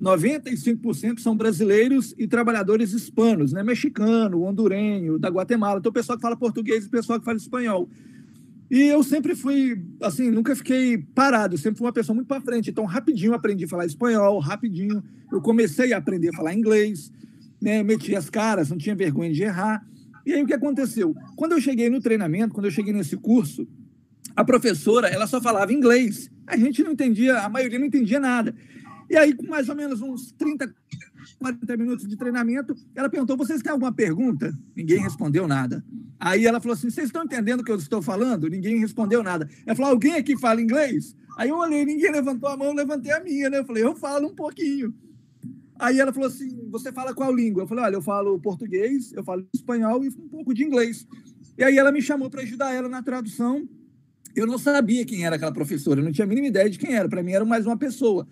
95% 0.00 1.20
são 1.20 1.36
brasileiros 1.36 2.14
e 2.18 2.26
trabalhadores 2.26 2.92
hispanos, 2.92 3.52
né? 3.52 3.62
Mexicano, 3.62 4.42
hondurenho, 4.42 5.18
da 5.18 5.28
Guatemala. 5.28 5.78
Então, 5.78 5.90
o 5.90 5.92
pessoal 5.92 6.18
que 6.18 6.22
fala 6.22 6.36
português 6.36 6.84
e 6.84 6.88
o 6.88 6.90
pessoal 6.90 7.18
que 7.18 7.24
fala 7.24 7.36
espanhol. 7.36 7.88
E 8.70 8.82
eu 8.82 9.02
sempre 9.02 9.34
fui, 9.34 9.80
assim, 10.02 10.30
nunca 10.30 10.54
fiquei 10.54 10.98
parado, 10.98 11.56
sempre 11.56 11.78
fui 11.78 11.86
uma 11.86 11.92
pessoa 11.92 12.14
muito 12.14 12.26
para 12.26 12.40
frente. 12.40 12.70
Então, 12.70 12.84
rapidinho 12.84 13.32
aprendi 13.32 13.64
a 13.64 13.68
falar 13.68 13.86
espanhol, 13.86 14.38
rapidinho 14.38 15.02
eu 15.32 15.40
comecei 15.40 15.92
a 15.92 15.98
aprender 15.98 16.28
a 16.28 16.36
falar 16.36 16.52
inglês, 16.52 17.12
né? 17.60 17.82
Meti 17.82 18.14
as 18.14 18.28
caras, 18.28 18.70
não 18.70 18.76
tinha 18.76 18.94
vergonha 18.94 19.32
de 19.32 19.42
errar. 19.42 19.86
E 20.26 20.32
aí 20.32 20.42
o 20.42 20.46
que 20.46 20.54
aconteceu? 20.54 21.14
Quando 21.36 21.52
eu 21.52 21.60
cheguei 21.60 21.88
no 21.88 22.00
treinamento, 22.00 22.52
quando 22.52 22.66
eu 22.66 22.70
cheguei 22.70 22.92
nesse 22.92 23.16
curso, 23.16 23.66
a 24.34 24.44
professora, 24.44 25.08
ela 25.08 25.26
só 25.26 25.40
falava 25.40 25.72
inglês. 25.72 26.28
A 26.46 26.56
gente 26.56 26.82
não 26.82 26.92
entendia, 26.92 27.38
a 27.38 27.48
maioria 27.48 27.78
não 27.78 27.86
entendia 27.86 28.20
nada. 28.20 28.54
E 29.08 29.16
aí, 29.16 29.34
com 29.34 29.46
mais 29.46 29.68
ou 29.68 29.76
menos 29.76 30.00
uns 30.00 30.32
30, 30.32 30.74
40 31.38 31.76
minutos 31.76 32.08
de 32.08 32.16
treinamento, 32.16 32.74
ela 32.94 33.08
perguntou: 33.08 33.36
vocês 33.36 33.62
têm 33.62 33.72
alguma 33.72 33.92
pergunta? 33.92 34.52
Ninguém 34.74 35.00
respondeu 35.00 35.46
nada. 35.46 35.84
Aí 36.18 36.46
ela 36.46 36.60
falou 36.60 36.74
assim: 36.74 36.90
vocês 36.90 37.06
estão 37.06 37.24
entendendo 37.24 37.60
o 37.60 37.64
que 37.64 37.70
eu 37.70 37.76
estou 37.76 38.02
falando? 38.02 38.48
Ninguém 38.48 38.78
respondeu 38.78 39.22
nada. 39.22 39.48
Ela 39.64 39.76
falou: 39.76 39.92
alguém 39.92 40.14
aqui 40.14 40.36
fala 40.38 40.60
inglês? 40.60 41.14
Aí 41.36 41.50
eu 41.50 41.56
olhei, 41.56 41.84
ninguém 41.84 42.10
levantou 42.10 42.48
a 42.48 42.56
mão, 42.56 42.72
levantei 42.72 43.12
a 43.12 43.22
minha, 43.22 43.50
né? 43.50 43.58
Eu 43.58 43.64
falei: 43.64 43.84
eu 43.84 43.94
falo 43.94 44.28
um 44.28 44.34
pouquinho. 44.34 44.94
Aí 45.78 46.00
ela 46.00 46.12
falou 46.12 46.28
assim: 46.28 46.68
você 46.70 46.90
fala 46.92 47.14
qual 47.14 47.34
língua? 47.34 47.62
Eu 47.62 47.66
falei: 47.68 47.84
olha, 47.84 47.94
eu 47.96 48.02
falo 48.02 48.40
português, 48.40 49.12
eu 49.12 49.22
falo 49.22 49.46
espanhol 49.54 50.04
e 50.04 50.08
um 50.08 50.28
pouco 50.28 50.54
de 50.54 50.64
inglês. 50.64 51.06
E 51.58 51.64
aí 51.64 51.78
ela 51.78 51.92
me 51.92 52.02
chamou 52.02 52.28
para 52.28 52.42
ajudar 52.42 52.72
ela 52.72 52.88
na 52.88 53.02
tradução 53.02 53.66
Eu 54.34 54.46
não 54.46 54.58
sabia 54.58 55.06
quem 55.06 55.24
era 55.24 55.36
aquela 55.36 55.52
professora, 55.52 56.00
eu 56.00 56.04
não 56.04 56.12
tinha 56.12 56.24
a 56.24 56.28
mínima 56.28 56.48
ideia 56.48 56.68
de 56.68 56.78
quem 56.78 56.94
era. 56.94 57.08
Para 57.08 57.22
mim, 57.22 57.32
era 57.32 57.44
mais 57.44 57.66
uma 57.66 57.76
pessoa. 57.76 58.26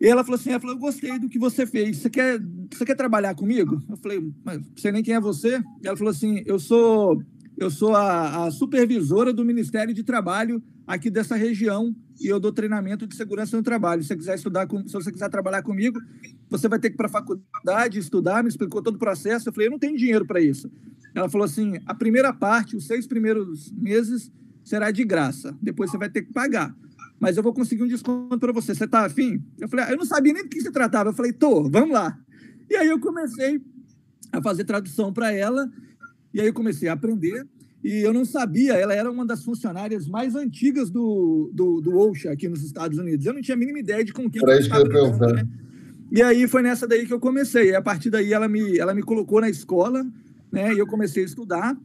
E 0.00 0.06
ela 0.06 0.22
falou 0.22 0.38
assim: 0.38 0.50
ela 0.50 0.60
falou, 0.60 0.76
eu 0.76 0.80
gostei 0.80 1.18
do 1.18 1.28
que 1.28 1.38
você 1.38 1.66
fez. 1.66 1.98
Você 1.98 2.10
quer, 2.10 2.40
você 2.72 2.84
quer 2.84 2.94
trabalhar 2.94 3.34
comigo? 3.34 3.82
Eu 3.88 3.96
falei, 3.96 4.32
mas 4.44 4.58
não 4.58 4.76
sei 4.76 4.92
nem 4.92 5.02
quem 5.02 5.14
é 5.14 5.20
você. 5.20 5.62
E 5.82 5.86
ela 5.86 5.96
falou 5.96 6.10
assim: 6.10 6.42
eu 6.46 6.58
sou, 6.58 7.22
eu 7.56 7.70
sou 7.70 7.94
a, 7.94 8.46
a 8.46 8.50
supervisora 8.50 9.32
do 9.32 9.44
Ministério 9.44 9.94
de 9.94 10.02
Trabalho 10.02 10.62
aqui 10.86 11.10
dessa 11.10 11.34
região 11.34 11.94
e 12.20 12.28
eu 12.28 12.38
dou 12.38 12.52
treinamento 12.52 13.06
de 13.06 13.16
segurança 13.16 13.56
no 13.56 13.62
trabalho. 13.62 14.02
Se 14.02 14.08
você 14.08 14.16
quiser 14.16 14.34
estudar, 14.36 14.66
com, 14.66 14.86
se 14.86 14.92
você 14.92 15.10
quiser 15.10 15.28
trabalhar 15.28 15.62
comigo, 15.62 15.98
você 16.48 16.68
vai 16.68 16.78
ter 16.78 16.90
que 16.90 16.94
ir 16.94 16.96
para 16.96 17.06
a 17.06 17.10
faculdade 17.10 17.98
estudar. 17.98 18.42
Me 18.42 18.48
explicou 18.48 18.82
todo 18.82 18.96
o 18.96 18.98
processo. 18.98 19.48
Eu 19.48 19.52
falei, 19.52 19.68
eu 19.68 19.72
não 19.72 19.78
tenho 19.78 19.96
dinheiro 19.96 20.26
para 20.26 20.40
isso. 20.40 20.70
Ela 21.14 21.28
falou 21.28 21.46
assim: 21.46 21.78
a 21.86 21.94
primeira 21.94 22.32
parte, 22.32 22.76
os 22.76 22.86
seis 22.86 23.06
primeiros 23.06 23.72
meses, 23.72 24.30
será 24.62 24.90
de 24.90 25.04
graça. 25.04 25.56
Depois 25.62 25.90
você 25.90 25.96
vai 25.96 26.10
ter 26.10 26.22
que 26.22 26.32
pagar 26.32 26.74
mas 27.18 27.36
eu 27.36 27.42
vou 27.42 27.52
conseguir 27.52 27.82
um 27.82 27.88
desconto 27.88 28.38
para 28.38 28.52
você. 28.52 28.74
Você 28.74 28.84
está 28.84 29.04
afim? 29.06 29.42
Eu 29.58 29.68
falei, 29.68 29.86
ah, 29.86 29.90
eu 29.92 29.96
não 29.96 30.04
sabia 30.04 30.32
nem 30.32 30.42
do 30.42 30.48
que 30.48 30.60
se 30.60 30.70
tratava. 30.70 31.10
Eu 31.10 31.14
falei, 31.14 31.32
tô, 31.32 31.68
vamos 31.68 31.92
lá. 31.92 32.18
E 32.68 32.76
aí 32.76 32.88
eu 32.88 33.00
comecei 33.00 33.60
a 34.32 34.42
fazer 34.42 34.64
tradução 34.64 35.12
para 35.12 35.32
ela, 35.32 35.70
e 36.34 36.40
aí 36.40 36.46
eu 36.46 36.52
comecei 36.52 36.88
a 36.88 36.92
aprender. 36.92 37.46
E 37.82 38.04
eu 38.04 38.12
não 38.12 38.24
sabia, 38.24 38.74
ela 38.74 38.92
era 38.92 39.10
uma 39.10 39.24
das 39.24 39.44
funcionárias 39.44 40.08
mais 40.08 40.34
antigas 40.34 40.90
do, 40.90 41.50
do, 41.54 41.80
do 41.80 41.96
OSHA 41.96 42.32
aqui 42.32 42.48
nos 42.48 42.64
Estados 42.64 42.98
Unidos. 42.98 43.24
Eu 43.24 43.32
não 43.32 43.40
tinha 43.40 43.54
a 43.54 43.58
mínima 43.58 43.78
ideia 43.78 44.04
de 44.04 44.12
com 44.12 44.28
quem 44.28 44.42
que 44.42 44.44
eu 44.44 44.48
ia 44.50 44.62
né? 45.32 45.48
E 46.10 46.22
aí 46.22 46.48
foi 46.48 46.62
nessa 46.62 46.86
daí 46.86 47.06
que 47.06 47.12
eu 47.12 47.20
comecei. 47.20 47.70
E 47.70 47.74
a 47.76 47.82
partir 47.82 48.10
daí 48.10 48.32
ela 48.32 48.48
me, 48.48 48.76
ela 48.78 48.92
me 48.92 49.02
colocou 49.02 49.40
na 49.40 49.48
escola, 49.48 50.04
né? 50.50 50.74
E 50.74 50.78
eu 50.78 50.86
comecei 50.86 51.22
a 51.22 51.26
estudar. 51.26 51.76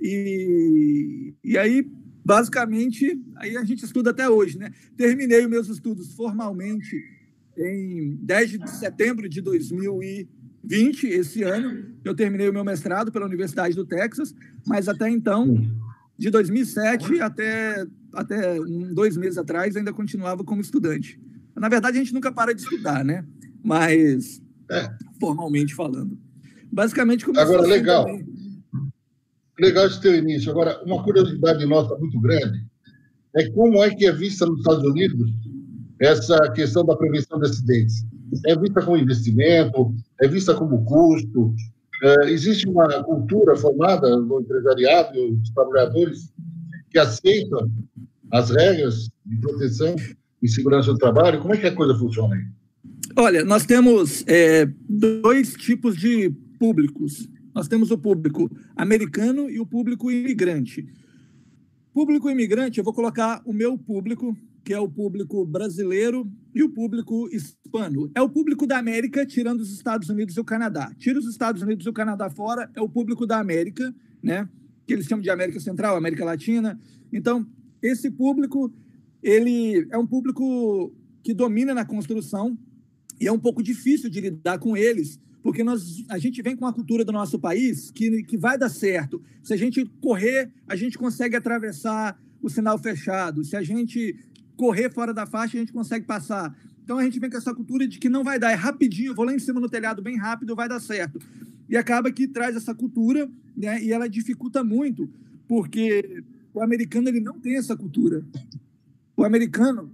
E, 0.00 1.34
e 1.44 1.58
aí 1.58 1.86
basicamente, 2.30 3.20
aí 3.38 3.56
a 3.56 3.64
gente 3.64 3.84
estuda 3.84 4.10
até 4.10 4.28
hoje, 4.28 4.56
né? 4.56 4.70
Terminei 4.96 5.42
os 5.44 5.50
meus 5.50 5.68
estudos 5.68 6.14
formalmente 6.14 6.96
em 7.58 8.16
10 8.22 8.50
de 8.50 8.70
setembro 8.70 9.28
de 9.28 9.40
2020, 9.40 11.08
esse 11.08 11.42
ano. 11.42 11.86
Eu 12.04 12.14
terminei 12.14 12.48
o 12.48 12.52
meu 12.52 12.64
mestrado 12.64 13.10
pela 13.10 13.26
Universidade 13.26 13.74
do 13.74 13.84
Texas, 13.84 14.32
mas 14.64 14.88
até 14.88 15.10
então, 15.10 15.60
de 16.16 16.30
2007 16.30 17.20
até, 17.20 17.84
até 18.14 18.60
um, 18.60 18.94
dois 18.94 19.16
meses 19.16 19.36
atrás, 19.36 19.74
ainda 19.74 19.92
continuava 19.92 20.44
como 20.44 20.60
estudante. 20.60 21.20
Na 21.56 21.68
verdade, 21.68 21.98
a 21.98 22.00
gente 22.00 22.14
nunca 22.14 22.30
para 22.30 22.54
de 22.54 22.62
estudar, 22.62 23.04
né? 23.04 23.24
Mas, 23.60 24.40
é. 24.70 24.88
formalmente 25.18 25.74
falando. 25.74 26.16
Basicamente, 26.70 27.28
Agora, 27.28 27.62
legal. 27.62 28.04
Também 28.04 28.39
legal 29.60 29.86
esse 29.86 30.00
teu 30.00 30.14
início. 30.14 30.50
Agora, 30.50 30.82
uma 30.84 31.02
curiosidade 31.02 31.64
nossa 31.66 31.96
muito 31.96 32.20
grande 32.20 32.64
é 33.36 33.48
como 33.50 33.82
é 33.82 33.94
que 33.94 34.06
é 34.06 34.12
vista 34.12 34.46
nos 34.46 34.58
Estados 34.58 34.84
Unidos 34.84 35.30
essa 36.00 36.38
questão 36.52 36.84
da 36.84 36.96
prevenção 36.96 37.38
de 37.38 37.46
acidentes. 37.46 38.04
É 38.46 38.56
vista 38.56 38.80
como 38.82 38.96
investimento, 38.96 39.94
é 40.20 40.26
vista 40.26 40.54
como 40.54 40.84
custo. 40.84 41.54
É, 42.02 42.30
existe 42.30 42.66
uma 42.68 43.04
cultura 43.04 43.54
formada 43.56 44.16
no 44.16 44.40
empresariado 44.40 45.18
e 45.18 45.32
os 45.32 45.50
trabalhadores 45.50 46.32
que 46.90 46.98
aceitam 46.98 47.70
as 48.32 48.50
regras 48.50 49.10
de 49.26 49.36
proteção 49.40 49.94
e 50.42 50.48
segurança 50.48 50.92
do 50.92 50.98
trabalho. 50.98 51.40
Como 51.40 51.54
é 51.54 51.58
que 51.58 51.66
a 51.66 51.74
coisa 51.74 51.94
funciona 51.94 52.34
aí? 52.34 52.44
Olha, 53.16 53.44
nós 53.44 53.66
temos 53.66 54.24
é, 54.26 54.68
dois 54.88 55.52
tipos 55.54 55.96
de 55.96 56.30
públicos 56.58 57.28
nós 57.54 57.68
temos 57.68 57.90
o 57.90 57.98
público 57.98 58.50
americano 58.76 59.50
e 59.50 59.60
o 59.60 59.66
público 59.66 60.10
imigrante. 60.10 60.86
Público 61.92 62.30
imigrante, 62.30 62.78
eu 62.78 62.84
vou 62.84 62.94
colocar 62.94 63.42
o 63.44 63.52
meu 63.52 63.76
público, 63.76 64.36
que 64.64 64.72
é 64.72 64.78
o 64.78 64.88
público 64.88 65.44
brasileiro 65.44 66.30
e 66.54 66.62
o 66.62 66.70
público 66.70 67.28
hispano. 67.32 68.10
É 68.14 68.22
o 68.22 68.28
público 68.28 68.66
da 68.66 68.78
América, 68.78 69.26
tirando 69.26 69.60
os 69.60 69.72
Estados 69.72 70.08
Unidos 70.08 70.36
e 70.36 70.40
o 70.40 70.44
Canadá. 70.44 70.92
Tira 70.96 71.18
os 71.18 71.26
Estados 71.26 71.62
Unidos 71.62 71.86
e 71.86 71.88
o 71.88 71.92
Canadá 71.92 72.30
fora, 72.30 72.70
é 72.76 72.80
o 72.80 72.88
público 72.88 73.26
da 73.26 73.40
América, 73.40 73.92
né? 74.22 74.48
Que 74.86 74.92
eles 74.92 75.06
chamam 75.06 75.22
de 75.22 75.30
América 75.30 75.58
Central, 75.58 75.96
América 75.96 76.24
Latina. 76.24 76.78
Então, 77.12 77.46
esse 77.82 78.10
público, 78.10 78.72
ele 79.22 79.86
é 79.90 79.98
um 79.98 80.06
público 80.06 80.94
que 81.22 81.34
domina 81.34 81.74
na 81.74 81.84
construção 81.84 82.56
e 83.20 83.26
é 83.26 83.32
um 83.32 83.38
pouco 83.38 83.62
difícil 83.62 84.08
de 84.08 84.20
lidar 84.20 84.58
com 84.58 84.76
eles, 84.76 85.18
porque 85.42 85.64
nós, 85.64 86.04
a 86.08 86.18
gente 86.18 86.42
vem 86.42 86.54
com 86.54 86.66
a 86.66 86.72
cultura 86.72 87.04
do 87.04 87.12
nosso 87.12 87.38
país 87.38 87.90
que, 87.90 88.22
que 88.24 88.36
vai 88.36 88.58
dar 88.58 88.68
certo. 88.68 89.22
Se 89.42 89.54
a 89.54 89.56
gente 89.56 89.84
correr, 90.00 90.50
a 90.68 90.76
gente 90.76 90.98
consegue 90.98 91.36
atravessar 91.36 92.20
o 92.42 92.48
sinal 92.48 92.78
fechado. 92.78 93.42
Se 93.44 93.56
a 93.56 93.62
gente 93.62 94.16
correr 94.56 94.90
fora 94.90 95.14
da 95.14 95.26
faixa, 95.26 95.56
a 95.56 95.60
gente 95.60 95.72
consegue 95.72 96.04
passar. 96.04 96.54
Então 96.84 96.98
a 96.98 97.04
gente 97.04 97.18
vem 97.18 97.30
com 97.30 97.36
essa 97.36 97.54
cultura 97.54 97.86
de 97.86 97.98
que 97.98 98.08
não 98.08 98.22
vai 98.22 98.38
dar, 98.38 98.50
é 98.50 98.54
rapidinho, 98.54 99.14
vou 99.14 99.24
lá 99.24 99.34
em 99.34 99.38
cima 99.38 99.60
no 99.60 99.68
telhado 99.68 100.02
bem 100.02 100.16
rápido, 100.16 100.54
vai 100.56 100.68
dar 100.68 100.80
certo. 100.80 101.18
E 101.68 101.76
acaba 101.76 102.10
que 102.10 102.26
traz 102.26 102.56
essa 102.56 102.74
cultura, 102.74 103.30
né? 103.56 103.82
E 103.82 103.92
ela 103.92 104.08
dificulta 104.08 104.62
muito, 104.64 105.08
porque 105.46 106.22
o 106.52 106.60
americano 106.60 107.08
ele 107.08 107.20
não 107.20 107.38
tem 107.38 107.56
essa 107.56 107.76
cultura. 107.76 108.24
O 109.16 109.24
americano 109.24 109.90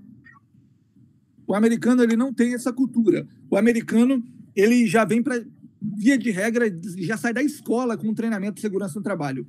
o 1.46 1.54
americano 1.54 2.02
ele 2.02 2.16
não 2.16 2.32
tem 2.32 2.54
essa 2.54 2.72
cultura. 2.72 3.26
O 3.48 3.56
americano 3.56 4.22
ele 4.56 4.86
já 4.86 5.04
vem 5.04 5.22
para, 5.22 5.44
via 5.80 6.16
de 6.16 6.30
regra, 6.30 6.66
já 6.98 7.16
sai 7.16 7.32
da 7.32 7.42
escola 7.42 7.96
com 7.96 8.14
treinamento 8.14 8.54
de 8.54 8.62
segurança 8.62 8.98
no 8.98 9.02
trabalho. 9.02 9.46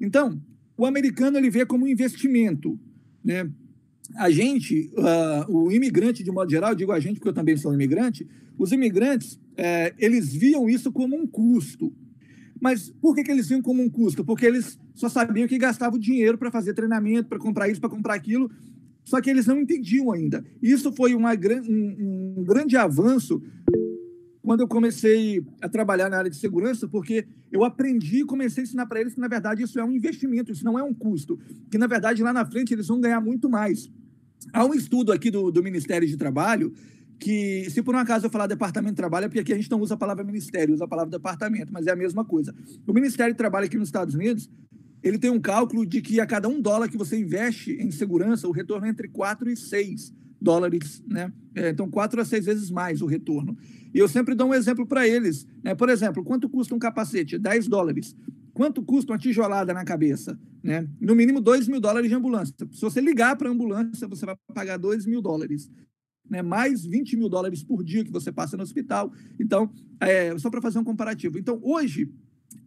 Então, 0.00 0.40
o 0.76 0.86
americano 0.86 1.36
ele 1.36 1.50
vê 1.50 1.64
como 1.66 1.84
um 1.84 1.88
investimento, 1.88 2.78
né? 3.22 3.48
A 4.16 4.30
gente, 4.30 4.92
uh, 4.96 5.52
o 5.52 5.70
imigrante 5.72 6.22
de 6.22 6.30
modo 6.30 6.50
geral, 6.50 6.74
digo 6.74 6.92
a 6.92 7.00
gente 7.00 7.16
porque 7.16 7.28
eu 7.28 7.34
também 7.34 7.56
sou 7.56 7.72
um 7.72 7.74
imigrante, 7.74 8.26
os 8.56 8.72
imigrantes, 8.72 9.38
é, 9.56 9.92
eles 9.98 10.32
viam 10.32 10.68
isso 10.68 10.92
como 10.92 11.16
um 11.16 11.26
custo. 11.26 11.92
Mas 12.60 12.88
por 13.02 13.14
que, 13.14 13.24
que 13.24 13.30
eles 13.30 13.48
viam 13.48 13.60
como 13.60 13.82
um 13.82 13.90
custo? 13.90 14.24
Porque 14.24 14.46
eles 14.46 14.78
só 14.94 15.08
sabiam 15.08 15.48
que 15.48 15.58
gastavam 15.58 15.98
dinheiro 15.98 16.38
para 16.38 16.50
fazer 16.50 16.72
treinamento, 16.72 17.28
para 17.28 17.38
comprar 17.38 17.68
isso, 17.68 17.80
para 17.80 17.90
comprar 17.90 18.14
aquilo, 18.14 18.50
só 19.04 19.20
que 19.20 19.28
eles 19.28 19.46
não 19.46 19.60
entendiam 19.60 20.12
ainda. 20.12 20.44
Isso 20.62 20.92
foi 20.92 21.14
uma, 21.14 21.32
um, 21.34 22.34
um 22.38 22.44
grande 22.44 22.76
avanço 22.76 23.42
quando 24.46 24.60
eu 24.60 24.68
comecei 24.68 25.44
a 25.60 25.68
trabalhar 25.68 26.08
na 26.08 26.18
área 26.18 26.30
de 26.30 26.36
segurança, 26.36 26.86
porque 26.86 27.26
eu 27.50 27.64
aprendi 27.64 28.20
e 28.20 28.24
comecei 28.24 28.62
a 28.62 28.64
ensinar 28.64 28.86
para 28.86 29.00
eles 29.00 29.12
que, 29.12 29.20
na 29.20 29.26
verdade, 29.26 29.64
isso 29.64 29.76
é 29.76 29.84
um 29.84 29.90
investimento, 29.90 30.52
isso 30.52 30.64
não 30.64 30.78
é 30.78 30.84
um 30.84 30.94
custo, 30.94 31.36
que, 31.68 31.76
na 31.76 31.88
verdade, 31.88 32.22
lá 32.22 32.32
na 32.32 32.46
frente 32.46 32.72
eles 32.72 32.86
vão 32.86 33.00
ganhar 33.00 33.20
muito 33.20 33.50
mais. 33.50 33.90
Há 34.52 34.64
um 34.64 34.72
estudo 34.72 35.10
aqui 35.10 35.32
do, 35.32 35.50
do 35.50 35.64
Ministério 35.64 36.06
de 36.06 36.16
Trabalho 36.16 36.72
que, 37.18 37.68
se 37.70 37.82
por 37.82 37.96
um 37.96 37.98
acaso 37.98 38.26
eu 38.26 38.30
falar 38.30 38.46
departamento 38.46 38.92
de 38.92 38.98
trabalho, 38.98 39.24
é 39.24 39.28
porque 39.28 39.40
aqui 39.40 39.52
a 39.52 39.56
gente 39.56 39.68
não 39.68 39.80
usa 39.80 39.94
a 39.94 39.96
palavra 39.96 40.22
ministério, 40.22 40.72
usa 40.72 40.84
a 40.84 40.88
palavra 40.88 41.10
departamento, 41.10 41.72
mas 41.72 41.88
é 41.88 41.90
a 41.90 41.96
mesma 41.96 42.24
coisa. 42.24 42.54
O 42.86 42.92
Ministério 42.92 43.34
de 43.34 43.38
Trabalho 43.38 43.66
aqui 43.66 43.76
nos 43.76 43.88
Estados 43.88 44.14
Unidos, 44.14 44.48
ele 45.02 45.18
tem 45.18 45.28
um 45.28 45.40
cálculo 45.40 45.84
de 45.84 46.00
que 46.00 46.20
a 46.20 46.26
cada 46.26 46.46
um 46.46 46.60
dólar 46.60 46.88
que 46.88 46.96
você 46.96 47.18
investe 47.18 47.72
em 47.72 47.90
segurança, 47.90 48.46
o 48.46 48.52
retorno 48.52 48.86
é 48.86 48.90
entre 48.90 49.08
4 49.08 49.50
e 49.50 49.56
6 49.56 50.14
dólares, 50.46 51.02
né? 51.08 51.32
É, 51.56 51.70
então, 51.70 51.90
quatro 51.90 52.20
a 52.20 52.24
seis 52.24 52.46
vezes 52.46 52.70
mais 52.70 53.02
o 53.02 53.06
retorno. 53.06 53.58
E 53.92 53.98
eu 53.98 54.06
sempre 54.06 54.32
dou 54.32 54.50
um 54.50 54.54
exemplo 54.54 54.86
para 54.86 55.08
eles. 55.08 55.44
Né? 55.64 55.74
Por 55.74 55.88
exemplo, 55.88 56.22
quanto 56.22 56.48
custa 56.48 56.72
um 56.72 56.78
capacete? 56.78 57.36
10 57.36 57.66
dólares. 57.66 58.14
Quanto 58.54 58.80
custa 58.80 59.12
uma 59.12 59.18
tijolada 59.18 59.74
na 59.74 59.84
cabeça? 59.84 60.38
Né? 60.62 60.86
No 61.00 61.16
mínimo 61.16 61.40
2 61.40 61.66
mil 61.66 61.80
dólares 61.80 62.08
de 62.08 62.14
ambulância. 62.14 62.54
Se 62.70 62.80
você 62.80 63.00
ligar 63.00 63.34
para 63.36 63.48
a 63.48 63.52
ambulância, 63.52 64.06
você 64.06 64.24
vai 64.24 64.36
pagar 64.54 64.76
2 64.76 65.04
mil 65.06 65.20
dólares. 65.20 65.68
Né? 66.30 66.42
Mais 66.42 66.86
20 66.86 67.16
mil 67.16 67.28
dólares 67.28 67.64
por 67.64 67.82
dia 67.82 68.04
que 68.04 68.12
você 68.12 68.30
passa 68.30 68.56
no 68.56 68.62
hospital. 68.62 69.10
Então, 69.40 69.72
é, 69.98 70.38
só 70.38 70.48
para 70.48 70.62
fazer 70.62 70.78
um 70.78 70.84
comparativo. 70.84 71.38
Então, 71.38 71.58
hoje, 71.60 72.08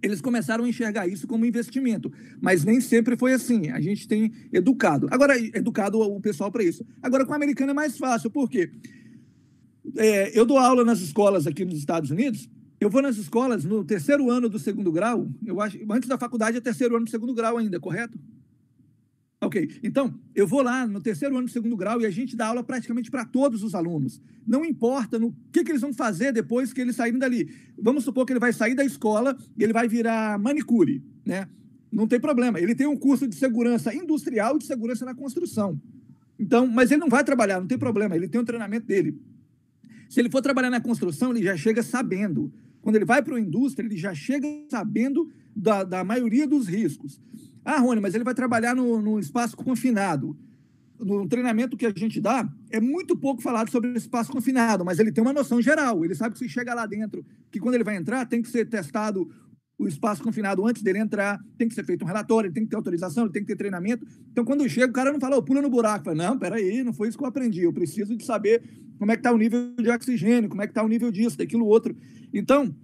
eles 0.01 0.21
começaram 0.21 0.63
a 0.63 0.69
enxergar 0.69 1.07
isso 1.07 1.27
como 1.27 1.45
investimento, 1.45 2.11
mas 2.41 2.63
nem 2.63 2.79
sempre 2.79 3.17
foi 3.17 3.33
assim. 3.33 3.69
A 3.69 3.79
gente 3.79 4.07
tem 4.07 4.31
educado. 4.51 5.07
Agora, 5.11 5.37
educado 5.37 5.99
o 5.99 6.21
pessoal 6.21 6.51
para 6.51 6.63
isso. 6.63 6.85
Agora, 7.01 7.25
com 7.25 7.31
o 7.31 7.35
americano 7.35 7.71
é 7.71 7.73
mais 7.73 7.97
fácil, 7.97 8.29
por 8.29 8.49
quê? 8.49 8.71
É, 9.97 10.37
eu 10.37 10.45
dou 10.45 10.57
aula 10.57 10.83
nas 10.83 10.99
escolas 10.99 11.47
aqui 11.47 11.65
nos 11.65 11.77
Estados 11.77 12.11
Unidos. 12.11 12.49
Eu 12.79 12.89
vou 12.89 13.01
nas 13.01 13.17
escolas 13.17 13.65
no 13.65 13.83
terceiro 13.83 14.29
ano 14.29 14.47
do 14.47 14.57
segundo 14.57 14.91
grau. 14.91 15.27
Eu 15.45 15.59
acho, 15.59 15.77
antes 15.91 16.07
da 16.07 16.17
faculdade 16.17 16.57
é 16.57 16.61
terceiro 16.61 16.95
ano 16.95 17.05
do 17.05 17.11
segundo 17.11 17.33
grau 17.33 17.57
ainda, 17.57 17.79
correto? 17.79 18.17
Ok, 19.41 19.79
então, 19.81 20.13
eu 20.35 20.45
vou 20.45 20.61
lá 20.61 20.85
no 20.85 20.99
terceiro 20.99 21.37
ano 21.37 21.45
do 21.45 21.51
segundo 21.51 21.77
grau 21.77 22.01
e 22.01 22.05
a 22.05 22.09
gente 22.09 22.35
dá 22.35 22.47
aula 22.47 22.61
praticamente 22.61 23.09
para 23.09 23.23
todos 23.23 23.63
os 23.63 23.73
alunos. 23.73 24.21
Não 24.45 24.65
importa 24.65 25.17
no 25.17 25.33
que, 25.49 25.63
que 25.63 25.71
eles 25.71 25.81
vão 25.81 25.93
fazer 25.93 26.33
depois 26.33 26.73
que 26.73 26.81
eles 26.81 26.97
saírem 26.97 27.17
dali. 27.17 27.49
Vamos 27.81 28.03
supor 28.03 28.25
que 28.25 28.33
ele 28.33 28.39
vai 28.39 28.51
sair 28.51 28.75
da 28.75 28.83
escola 28.83 29.37
e 29.57 29.63
ele 29.63 29.71
vai 29.71 29.87
virar 29.87 30.37
manicure, 30.37 31.01
né? 31.25 31.47
Não 31.89 32.05
tem 32.05 32.19
problema. 32.19 32.59
Ele 32.59 32.75
tem 32.75 32.85
um 32.85 32.97
curso 32.97 33.25
de 33.27 33.35
segurança 33.35 33.93
industrial 33.93 34.57
e 34.57 34.59
de 34.59 34.65
segurança 34.65 35.05
na 35.05 35.15
construção. 35.15 35.79
Então, 36.37 36.67
mas 36.67 36.91
ele 36.91 36.99
não 36.99 37.09
vai 37.09 37.23
trabalhar, 37.23 37.61
não 37.61 37.67
tem 37.67 37.77
problema. 37.77 38.17
Ele 38.17 38.27
tem 38.27 38.41
um 38.41 38.45
treinamento 38.45 38.85
dele. 38.85 39.17
Se 40.09 40.19
ele 40.19 40.29
for 40.29 40.41
trabalhar 40.41 40.69
na 40.69 40.81
construção, 40.81 41.31
ele 41.31 41.43
já 41.43 41.55
chega 41.55 41.81
sabendo. 41.81 42.51
Quando 42.81 42.97
ele 42.97 43.05
vai 43.05 43.21
para 43.21 43.37
a 43.37 43.39
indústria, 43.39 43.85
ele 43.85 43.97
já 43.97 44.13
chega 44.13 44.47
sabendo 44.69 45.31
da, 45.55 45.83
da 45.83 46.03
maioria 46.03 46.45
dos 46.45 46.67
riscos. 46.67 47.21
Ah, 47.63 47.79
Rony, 47.79 48.01
mas 48.01 48.15
ele 48.15 48.23
vai 48.23 48.33
trabalhar 48.33 48.75
no, 48.75 49.01
no 49.01 49.19
espaço 49.19 49.55
confinado. 49.55 50.37
No 50.99 51.27
treinamento 51.27 51.77
que 51.77 51.85
a 51.85 51.93
gente 51.95 52.19
dá, 52.19 52.47
é 52.69 52.79
muito 52.81 53.17
pouco 53.17 53.41
falado 53.41 53.69
sobre 53.69 53.91
espaço 53.93 54.31
confinado, 54.31 54.83
mas 54.83 54.99
ele 54.99 55.11
tem 55.11 55.21
uma 55.21 55.31
noção 55.31 55.61
geral. 55.61 56.03
Ele 56.03 56.13
sabe 56.13 56.33
que 56.33 56.39
se 56.39 56.49
chega 56.49 56.73
lá 56.73 56.85
dentro, 56.85 57.25
que 57.49 57.59
quando 57.59 57.75
ele 57.75 57.85
vai 57.85 57.95
entrar, 57.95 58.25
tem 58.25 58.41
que 58.41 58.49
ser 58.49 58.65
testado 58.65 59.29
o 59.79 59.87
espaço 59.87 60.21
confinado 60.21 60.67
antes 60.67 60.83
dele 60.83 60.99
entrar, 60.99 61.39
tem 61.57 61.69
que 61.69 61.73
ser 61.73 61.85
feito 61.85 62.03
um 62.03 62.07
relatório, 62.07 62.51
tem 62.51 62.63
que 62.65 62.69
ter 62.69 62.75
autorização, 62.75 63.23
ele 63.23 63.31
tem 63.31 63.41
que 63.41 63.47
ter 63.47 63.55
treinamento. 63.55 64.05
Então, 64.29 64.43
quando 64.43 64.67
chega, 64.67 64.87
o 64.87 64.93
cara 64.93 65.09
não 65.13 65.21
fala, 65.21 65.37
oh, 65.37 65.41
pula 65.41 65.61
no 65.61 65.69
buraco. 65.69 66.03
Fala, 66.03 66.17
não, 66.17 66.37
peraí, 66.37 66.83
não 66.83 66.91
foi 66.91 67.07
isso 67.07 67.17
que 67.17 67.23
eu 67.23 67.29
aprendi. 67.29 67.63
Eu 67.63 67.71
preciso 67.71 68.13
de 68.17 68.25
saber 68.25 68.61
como 68.97 69.09
é 69.09 69.15
que 69.15 69.21
está 69.21 69.31
o 69.31 69.37
nível 69.37 69.73
de 69.77 69.89
oxigênio, 69.89 70.49
como 70.49 70.61
é 70.61 70.67
que 70.67 70.71
está 70.71 70.83
o 70.83 70.87
nível 70.87 71.09
disso, 71.09 71.37
daquilo, 71.37 71.65
outro. 71.65 71.95
Então, 72.33 72.75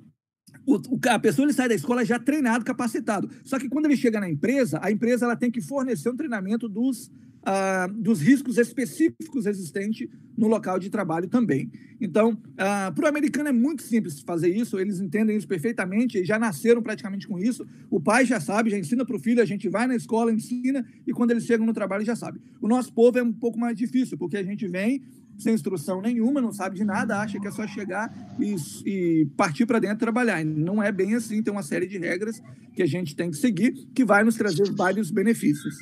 o, 0.66 0.80
a 1.10 1.20
pessoa 1.20 1.46
ele 1.46 1.54
sai 1.54 1.70
da 1.70 1.76
escola 1.76 2.04
já 2.04 2.20
treinado, 2.20 2.66
capacitado. 2.66 3.30
Só 3.44 3.60
que 3.60 3.70
quando 3.70 3.86
ele 3.86 3.98
chega 3.98 4.20
na 4.20 4.30
empresa, 4.30 4.80
a 4.82 4.92
empresa 4.92 5.26
ela 5.26 5.36
tem 5.36 5.52
que 5.52 5.62
fornecer 5.62 6.10
um 6.10 6.16
treinamento 6.16 6.68
dos 6.68 7.12
ah, 7.46 7.88
dos 7.88 8.22
riscos 8.22 8.58
específicos 8.58 9.46
existentes 9.46 10.10
no 10.36 10.48
local 10.48 10.80
de 10.80 10.90
trabalho 10.90 11.28
também. 11.28 11.72
Então, 12.02 12.38
ah, 12.58 12.92
para 12.94 13.06
o 13.06 13.08
americano 13.08 13.50
é 13.50 13.52
muito 13.52 13.84
simples 13.84 14.20
fazer 14.20 14.50
isso, 14.50 14.80
eles 14.80 15.00
entendem 15.00 15.38
isso 15.38 15.48
perfeitamente, 15.48 16.26
já 16.26 16.40
nasceram 16.40 16.82
praticamente 16.82 17.28
com 17.28 17.38
isso. 17.38 17.66
O 17.90 18.02
pai 18.02 18.26
já 18.26 18.40
sabe, 18.40 18.72
já 18.72 18.78
ensina 18.80 19.06
para 19.06 19.16
o 19.16 19.20
filho, 19.20 19.42
a 19.42 19.46
gente 19.46 19.70
vai 19.70 19.86
na 19.86 19.96
escola, 19.96 20.32
ensina, 20.32 20.84
e 21.06 21.14
quando 21.14 21.32
eles 21.32 21.46
chegam 21.46 21.66
no 21.66 21.74
trabalho 21.74 22.04
já 22.04 22.16
sabe. 22.16 22.42
O 22.60 22.68
nosso 22.68 22.92
povo 22.92 23.20
é 23.20 23.24
um 23.24 23.32
pouco 23.32 23.60
mais 23.60 23.78
difícil, 23.78 24.18
porque 24.18 24.38
a 24.38 24.44
gente 24.44 24.68
vem 24.68 25.04
sem 25.38 25.54
instrução 25.54 26.02
nenhuma, 26.02 26.42
não 26.42 26.52
sabe 26.52 26.78
de 26.78 26.84
nada, 26.84 27.20
acha 27.20 27.40
que 27.40 27.48
é 27.48 27.52
só 27.52 27.68
chegar 27.68 28.12
e, 28.40 28.56
e 28.86 29.26
partir 29.38 29.66
para 29.66 29.80
dentro 29.80 29.98
trabalhar. 29.98 30.44
Não 30.44 30.82
é 30.82 30.92
bem 30.92 31.16
assim, 31.16 31.42
tem 31.44 31.52
uma 31.52 31.64
série 31.64 31.88
de 31.88 31.98
regras 31.98 32.42
que 32.74 32.84
a 32.84 32.86
gente 32.86 33.16
tem 33.16 33.32
que 33.32 33.38
seguir, 33.38 33.72
que 33.94 34.04
vai 34.04 34.24
nos 34.24 34.36
trazer 34.36 34.72
vários 34.72 35.12
benefícios. 35.12 35.76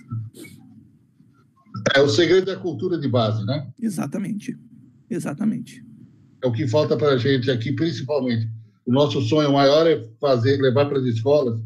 É, 1.96 2.00
o 2.00 2.08
segredo 2.08 2.52
é 2.52 2.54
a 2.54 2.60
cultura 2.60 2.98
de 2.98 3.08
base, 3.08 3.46
né? 3.46 3.68
Exatamente. 3.82 4.58
Exatamente. 5.10 5.84
É 6.44 6.48
o 6.48 6.52
que 6.52 6.68
falta 6.68 6.98
para 6.98 7.10
a 7.10 7.18
gente 7.18 7.50
aqui, 7.50 7.72
principalmente. 7.72 8.50
O 8.86 8.92
nosso 8.92 9.22
sonho 9.22 9.54
maior 9.54 9.88
é 9.88 10.08
fazer, 10.20 10.58
levar 10.58 10.86
para 10.86 11.00
as 11.00 11.06
escolas 11.06 11.60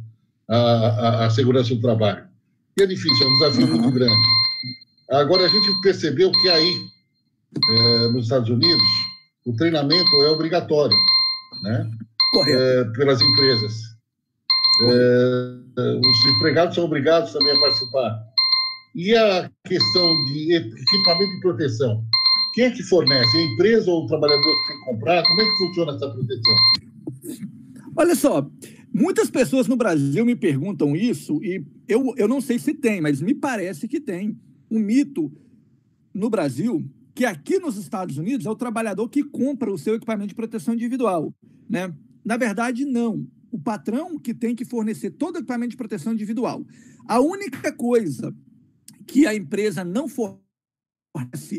a, 0.47 0.57
a, 0.57 1.25
a 1.25 1.29
segurança 1.29 1.73
do 1.73 1.81
trabalho. 1.81 2.25
E 2.77 2.83
é 2.83 2.85
difícil, 2.85 3.25
é 3.25 3.29
um 3.29 3.33
desafio 3.33 3.67
muito 3.67 3.91
grande. 3.91 4.13
Agora, 5.09 5.45
a 5.45 5.47
gente 5.47 5.81
percebeu 5.81 6.31
que 6.31 6.49
aí, 6.49 6.73
é, 7.69 8.07
nos 8.09 8.23
Estados 8.23 8.49
Unidos, 8.49 8.83
o 9.45 9.53
treinamento 9.55 10.15
é 10.23 10.29
obrigatório, 10.29 10.95
né? 11.63 11.89
É, 12.47 12.83
pelas 12.95 13.21
empresas. 13.21 13.73
É, 14.81 15.97
os 15.97 16.35
empregados 16.35 16.75
são 16.75 16.85
obrigados 16.85 17.31
também 17.31 17.55
a 17.55 17.59
participar. 17.59 18.19
E 18.95 19.15
a 19.15 19.49
questão 19.65 20.25
de 20.25 20.55
equipamento 20.55 21.31
de 21.33 21.41
proteção? 21.41 22.03
Quem 22.53 22.65
é 22.65 22.71
que 22.71 22.83
fornece? 22.83 23.37
A 23.37 23.41
empresa 23.41 23.91
ou 23.91 24.03
o 24.03 24.07
trabalhador 24.07 24.41
que 24.41 24.67
tem 24.67 24.79
que 24.79 24.85
comprar? 24.85 25.23
Como 25.23 25.41
é 25.41 25.45
que 25.45 25.57
funciona 25.57 25.91
essa 25.93 26.09
proteção? 26.09 26.55
Olha 27.95 28.15
só, 28.15 28.49
muitas 28.93 29.29
pessoas 29.29 29.67
no 29.67 29.75
Brasil 29.75 30.25
me 30.25 30.35
perguntam 30.35 30.95
isso 30.95 31.39
e 31.43 31.63
eu, 31.87 32.13
eu 32.17 32.27
não 32.27 32.41
sei 32.41 32.59
se 32.59 32.73
tem, 32.73 32.99
mas 32.99 33.21
me 33.21 33.33
parece 33.33 33.87
que 33.87 33.99
tem 33.99 34.37
um 34.69 34.79
mito 34.79 35.31
no 36.13 36.29
Brasil 36.29 36.83
que 37.17 37.25
aqui 37.25 37.57
nos 37.57 37.77
Estados 37.77 38.15
Unidos 38.19 38.45
é 38.45 38.49
o 38.51 38.55
trabalhador 38.55 39.09
que 39.09 39.23
compra 39.23 39.73
o 39.73 39.77
seu 39.77 39.95
equipamento 39.95 40.27
de 40.27 40.35
proteção 40.35 40.75
individual, 40.75 41.33
né? 41.67 41.91
Na 42.23 42.37
verdade, 42.37 42.85
não. 42.85 43.27
O 43.51 43.59
patrão 43.59 44.19
que 44.19 44.35
tem 44.35 44.55
que 44.55 44.63
fornecer 44.63 45.09
todo 45.09 45.37
o 45.37 45.39
equipamento 45.39 45.71
de 45.71 45.77
proteção 45.77 46.13
individual. 46.13 46.63
A 47.07 47.19
única 47.19 47.73
coisa 47.73 48.31
que 49.07 49.25
a 49.25 49.33
empresa 49.33 49.83
não 49.83 50.07
fornece 50.07 50.46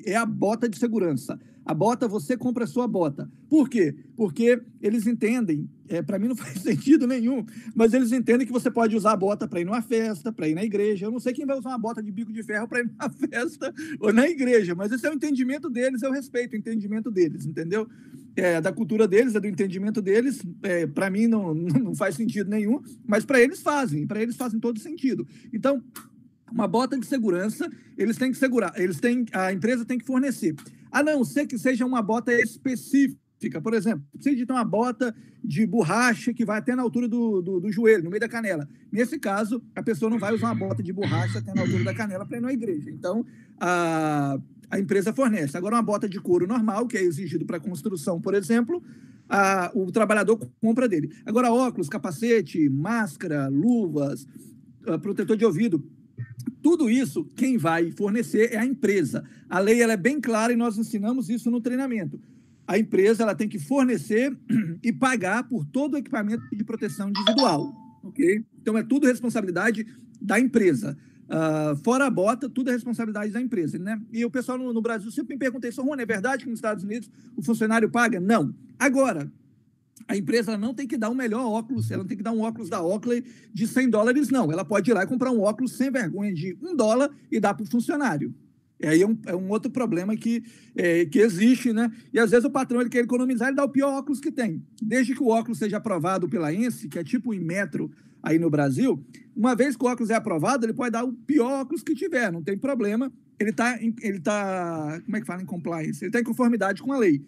é 0.04 0.16
a 0.16 0.26
bota 0.26 0.68
de 0.68 0.78
segurança. 0.78 1.38
A 1.68 1.74
bota, 1.74 2.08
você 2.08 2.34
compra 2.34 2.64
a 2.64 2.66
sua 2.66 2.88
bota. 2.88 3.30
Por 3.46 3.68
quê? 3.68 3.94
Porque 4.16 4.62
eles 4.80 5.06
entendem, 5.06 5.68
é, 5.86 6.00
para 6.00 6.18
mim 6.18 6.28
não 6.28 6.34
faz 6.36 6.62
sentido 6.62 7.06
nenhum, 7.06 7.44
mas 7.74 7.92
eles 7.92 8.10
entendem 8.10 8.46
que 8.46 8.52
você 8.52 8.70
pode 8.70 8.96
usar 8.96 9.12
a 9.12 9.16
bota 9.16 9.46
para 9.46 9.60
ir 9.60 9.66
numa 9.66 9.82
festa, 9.82 10.32
para 10.32 10.48
ir 10.48 10.54
na 10.54 10.64
igreja. 10.64 11.04
Eu 11.04 11.10
não 11.10 11.20
sei 11.20 11.34
quem 11.34 11.44
vai 11.44 11.58
usar 11.58 11.68
uma 11.68 11.78
bota 11.78 12.02
de 12.02 12.10
bico 12.10 12.32
de 12.32 12.42
ferro 12.42 12.66
para 12.66 12.80
ir 12.80 12.86
numa 12.98 13.10
festa 13.10 13.74
ou 14.00 14.14
na 14.14 14.26
igreja, 14.26 14.74
mas 14.74 14.90
esse 14.92 15.06
é 15.06 15.10
o 15.10 15.14
entendimento 15.14 15.68
deles, 15.68 16.02
eu 16.02 16.10
respeito 16.10 16.54
o 16.54 16.56
entendimento 16.56 17.10
deles, 17.10 17.44
entendeu? 17.44 17.86
É 18.34 18.60
da 18.60 18.72
cultura 18.72 19.06
deles, 19.06 19.34
é 19.34 19.40
do 19.40 19.46
entendimento 19.46 20.00
deles. 20.00 20.40
É, 20.62 20.86
para 20.86 21.10
mim 21.10 21.26
não, 21.26 21.52
não 21.84 21.94
faz 21.94 22.14
sentido 22.14 22.48
nenhum, 22.48 22.80
mas 23.06 23.26
para 23.26 23.42
eles 23.42 23.60
fazem, 23.60 24.06
para 24.06 24.22
eles 24.22 24.36
fazem 24.36 24.58
todo 24.58 24.78
sentido. 24.78 25.26
Então, 25.52 25.82
uma 26.52 26.66
bota 26.66 26.98
de 26.98 27.06
segurança, 27.06 27.68
eles 27.96 28.16
têm 28.16 28.30
que 28.30 28.38
segurar, 28.38 28.72
eles 28.76 28.98
têm, 29.00 29.24
a 29.32 29.52
empresa 29.52 29.84
tem 29.84 29.98
que 29.98 30.06
fornecer. 30.06 30.54
A 30.90 31.02
não 31.02 31.24
ser 31.24 31.46
que 31.46 31.58
seja 31.58 31.84
uma 31.84 32.02
bota 32.02 32.32
específica. 32.32 33.60
Por 33.62 33.74
exemplo, 33.74 34.04
precisa 34.12 34.44
de 34.44 34.50
uma 34.50 34.64
bota 34.64 35.14
de 35.44 35.66
borracha 35.66 36.34
que 36.34 36.44
vai 36.44 36.58
até 36.58 36.74
na 36.74 36.82
altura 36.82 37.06
do, 37.06 37.40
do, 37.40 37.60
do, 37.60 37.70
joelho, 37.70 38.04
no 38.04 38.10
meio 38.10 38.20
da 38.20 38.28
canela. 38.28 38.68
Nesse 38.90 39.18
caso, 39.18 39.62
a 39.76 39.82
pessoa 39.82 40.10
não 40.10 40.18
vai 40.18 40.34
usar 40.34 40.46
uma 40.46 40.54
bota 40.54 40.82
de 40.82 40.92
borracha 40.92 41.38
até 41.38 41.54
na 41.54 41.62
altura 41.62 41.84
da 41.84 41.94
canela 41.94 42.26
para 42.26 42.38
ir 42.38 42.40
na 42.40 42.52
igreja. 42.52 42.90
Então, 42.90 43.24
a, 43.60 44.38
a 44.70 44.80
empresa 44.80 45.12
fornece. 45.12 45.56
Agora, 45.56 45.76
uma 45.76 45.82
bota 45.82 46.08
de 46.08 46.20
couro 46.20 46.46
normal, 46.46 46.88
que 46.88 46.96
é 46.96 47.02
exigido 47.02 47.46
para 47.46 47.60
construção, 47.60 48.20
por 48.20 48.34
exemplo, 48.34 48.82
a, 49.28 49.70
o 49.74 49.92
trabalhador 49.92 50.38
compra 50.60 50.88
dele. 50.88 51.12
Agora, 51.24 51.52
óculos, 51.52 51.88
capacete, 51.88 52.68
máscara, 52.68 53.48
luvas, 53.48 54.26
protetor 55.00 55.36
de 55.36 55.44
ouvido, 55.44 55.84
tudo 56.62 56.90
isso, 56.90 57.24
quem 57.36 57.56
vai 57.56 57.90
fornecer 57.90 58.52
é 58.52 58.58
a 58.58 58.66
empresa. 58.66 59.24
A 59.48 59.58
lei 59.58 59.80
ela 59.80 59.92
é 59.92 59.96
bem 59.96 60.20
clara 60.20 60.52
e 60.52 60.56
nós 60.56 60.76
ensinamos 60.76 61.28
isso 61.28 61.50
no 61.50 61.60
treinamento. 61.60 62.20
A 62.66 62.78
empresa 62.78 63.22
ela 63.22 63.34
tem 63.34 63.48
que 63.48 63.58
fornecer 63.58 64.36
e 64.82 64.92
pagar 64.92 65.48
por 65.48 65.64
todo 65.64 65.94
o 65.94 65.96
equipamento 65.96 66.42
de 66.52 66.64
proteção 66.64 67.08
individual. 67.08 67.72
ok? 68.02 68.44
Então, 68.60 68.76
é 68.76 68.82
tudo 68.82 69.06
responsabilidade 69.06 69.86
da 70.20 70.38
empresa. 70.38 70.96
Uh, 71.28 71.76
fora 71.84 72.06
a 72.06 72.10
bota, 72.10 72.48
tudo 72.48 72.70
é 72.70 72.72
responsabilidade 72.72 73.32
da 73.32 73.40
empresa. 73.40 73.78
Né? 73.78 74.00
E 74.12 74.24
o 74.24 74.30
pessoal 74.30 74.58
no, 74.58 74.72
no 74.72 74.82
Brasil 74.82 75.10
sempre 75.10 75.34
me 75.34 75.38
pergunta 75.38 75.68
isso, 75.68 75.82
Rony, 75.82 76.02
é 76.02 76.06
verdade 76.06 76.44
que 76.44 76.50
nos 76.50 76.58
Estados 76.58 76.84
Unidos 76.84 77.10
o 77.36 77.42
funcionário 77.42 77.88
paga? 77.90 78.18
Não. 78.20 78.54
Agora, 78.78 79.30
a 80.06 80.16
empresa 80.16 80.56
não 80.56 80.72
tem 80.72 80.86
que 80.86 80.96
dar 80.96 81.10
um 81.10 81.14
melhor 81.14 81.44
óculos, 81.44 81.90
ela 81.90 82.02
não 82.02 82.08
tem 82.08 82.16
que 82.16 82.22
dar 82.22 82.32
um 82.32 82.40
óculos 82.40 82.68
da 82.68 82.82
Oakley 82.82 83.24
de 83.52 83.66
100 83.66 83.90
dólares, 83.90 84.30
não. 84.30 84.50
Ela 84.52 84.64
pode 84.64 84.90
ir 84.90 84.94
lá 84.94 85.02
e 85.02 85.06
comprar 85.06 85.30
um 85.30 85.40
óculos 85.40 85.72
sem 85.72 85.90
vergonha 85.90 86.32
de 86.32 86.56
um 86.62 86.74
dólar 86.74 87.10
e 87.30 87.40
dar 87.40 87.54
para 87.54 87.64
o 87.64 87.66
funcionário. 87.66 88.34
E 88.80 88.86
aí 88.86 89.02
é 89.02 89.06
um, 89.06 89.18
é 89.26 89.34
um, 89.34 89.50
outro 89.50 89.70
problema 89.70 90.16
que, 90.16 90.42
é, 90.76 91.04
que 91.04 91.18
existe, 91.18 91.72
né? 91.72 91.90
E 92.12 92.18
às 92.18 92.30
vezes 92.30 92.44
o 92.44 92.50
patrão 92.50 92.80
ele 92.80 92.88
quer 92.90 93.00
economizar 93.00 93.50
e 93.50 93.54
dá 93.54 93.64
o 93.64 93.68
pior 93.68 93.98
óculos 93.98 94.20
que 94.20 94.30
tem. 94.30 94.62
Desde 94.80 95.14
que 95.14 95.22
o 95.22 95.28
óculos 95.28 95.58
seja 95.58 95.78
aprovado 95.78 96.28
pela 96.28 96.52
ENSE, 96.52 96.88
que 96.88 96.98
é 96.98 97.02
tipo 97.02 97.30
o 97.30 97.34
Inmetro 97.34 97.90
aí 98.22 98.38
no 98.38 98.48
Brasil, 98.48 99.04
uma 99.34 99.54
vez 99.56 99.76
que 99.76 99.84
o 99.84 99.88
óculos 99.88 100.10
é 100.10 100.14
aprovado, 100.14 100.64
ele 100.64 100.72
pode 100.72 100.92
dar 100.92 101.04
o 101.04 101.12
pior 101.12 101.62
óculos 101.62 101.82
que 101.82 101.94
tiver, 101.94 102.30
não 102.30 102.42
tem 102.42 102.56
problema. 102.56 103.12
Ele 103.38 103.50
está, 103.50 103.78
ele 103.80 104.20
tá, 104.20 105.00
como 105.04 105.16
é 105.16 105.20
que 105.20 105.26
fala 105.26 105.42
em 105.42 105.46
compliance? 105.46 106.04
Ele 106.04 106.08
está 106.08 106.20
em 106.20 106.24
conformidade 106.24 106.82
com 106.82 106.92
a 106.92 106.98
lei. 106.98 107.24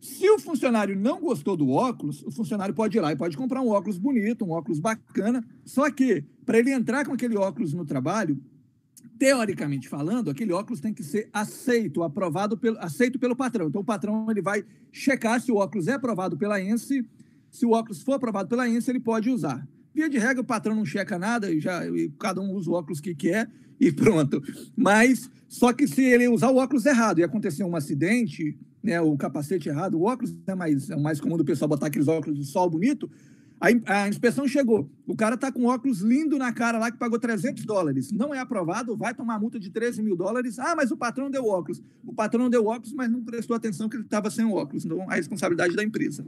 Se 0.00 0.28
o 0.30 0.38
funcionário 0.38 0.98
não 0.98 1.20
gostou 1.20 1.56
do 1.56 1.68
óculos, 1.70 2.22
o 2.22 2.30
funcionário 2.30 2.74
pode 2.74 2.96
ir 2.96 3.00
lá 3.00 3.12
e 3.12 3.16
pode 3.16 3.36
comprar 3.36 3.60
um 3.60 3.68
óculos 3.68 3.98
bonito, 3.98 4.44
um 4.44 4.50
óculos 4.50 4.80
bacana. 4.80 5.44
Só 5.64 5.90
que, 5.90 6.24
para 6.46 6.58
ele 6.58 6.72
entrar 6.72 7.04
com 7.04 7.12
aquele 7.12 7.36
óculos 7.36 7.74
no 7.74 7.84
trabalho, 7.84 8.40
teoricamente 9.18 9.86
falando, 9.88 10.30
aquele 10.30 10.52
óculos 10.52 10.80
tem 10.80 10.94
que 10.94 11.04
ser 11.04 11.28
aceito, 11.30 12.02
aprovado 12.02 12.56
pelo, 12.56 12.78
aceito 12.78 13.18
pelo 13.18 13.36
patrão. 13.36 13.68
Então, 13.68 13.82
o 13.82 13.84
patrão 13.84 14.30
ele 14.30 14.40
vai 14.40 14.64
checar 14.90 15.38
se 15.38 15.52
o 15.52 15.56
óculos 15.56 15.86
é 15.86 15.92
aprovado 15.92 16.38
pela 16.38 16.58
ENSE. 16.58 17.06
Se 17.50 17.66
o 17.66 17.72
óculos 17.72 18.02
for 18.02 18.14
aprovado 18.14 18.48
pela 18.48 18.66
ENSE, 18.66 18.90
ele 18.90 19.00
pode 19.00 19.28
usar. 19.28 19.68
Via 19.92 20.08
de 20.08 20.16
regra, 20.16 20.40
o 20.40 20.44
patrão 20.44 20.74
não 20.74 20.86
checa 20.86 21.18
nada, 21.18 21.50
e 21.50 21.60
já, 21.60 21.86
e 21.86 22.08
cada 22.18 22.40
um 22.40 22.52
usa 22.54 22.70
o 22.70 22.74
óculos 22.74 23.00
que 23.00 23.14
quer 23.14 23.50
e 23.78 23.92
pronto. 23.92 24.42
Mas, 24.74 25.28
só 25.48 25.72
que 25.72 25.86
se 25.86 26.02
ele 26.02 26.28
usar 26.28 26.50
o 26.50 26.56
óculos 26.56 26.86
errado 26.86 27.18
e 27.18 27.24
acontecer 27.24 27.64
um 27.64 27.76
acidente, 27.76 28.56
né, 28.82 29.00
o 29.00 29.16
capacete 29.16 29.68
errado, 29.68 29.94
o 29.94 30.04
óculos 30.04 30.34
é 30.46 30.54
mais, 30.54 30.90
é 30.90 30.96
mais 30.96 31.20
comum 31.20 31.36
do 31.36 31.44
pessoal 31.44 31.68
botar 31.68 31.86
aqueles 31.86 32.08
óculos 32.08 32.38
de 32.38 32.44
sol 32.44 32.68
bonito. 32.68 33.10
A, 33.60 33.68
a 34.04 34.08
inspeção 34.08 34.48
chegou. 34.48 34.88
O 35.06 35.14
cara 35.14 35.36
tá 35.36 35.52
com 35.52 35.66
óculos 35.66 36.00
lindo 36.00 36.38
na 36.38 36.50
cara 36.50 36.78
lá 36.78 36.90
que 36.90 36.96
pagou 36.96 37.18
300 37.18 37.66
dólares. 37.66 38.10
Não 38.10 38.34
é 38.34 38.38
aprovado, 38.38 38.96
vai 38.96 39.12
tomar 39.12 39.38
multa 39.38 39.60
de 39.60 39.68
13 39.68 40.02
mil 40.02 40.16
dólares. 40.16 40.58
Ah, 40.58 40.74
mas 40.74 40.90
o 40.90 40.96
patrão 40.96 41.30
deu 41.30 41.46
óculos. 41.46 41.82
O 42.06 42.14
patrão 42.14 42.48
deu 42.48 42.66
óculos, 42.66 42.94
mas 42.94 43.10
não 43.10 43.22
prestou 43.22 43.54
atenção 43.54 43.86
que 43.86 43.96
ele 43.96 44.04
estava 44.04 44.30
sem 44.30 44.46
óculos. 44.46 44.86
Então, 44.86 45.04
a 45.10 45.14
responsabilidade 45.14 45.76
da 45.76 45.84
empresa. 45.84 46.24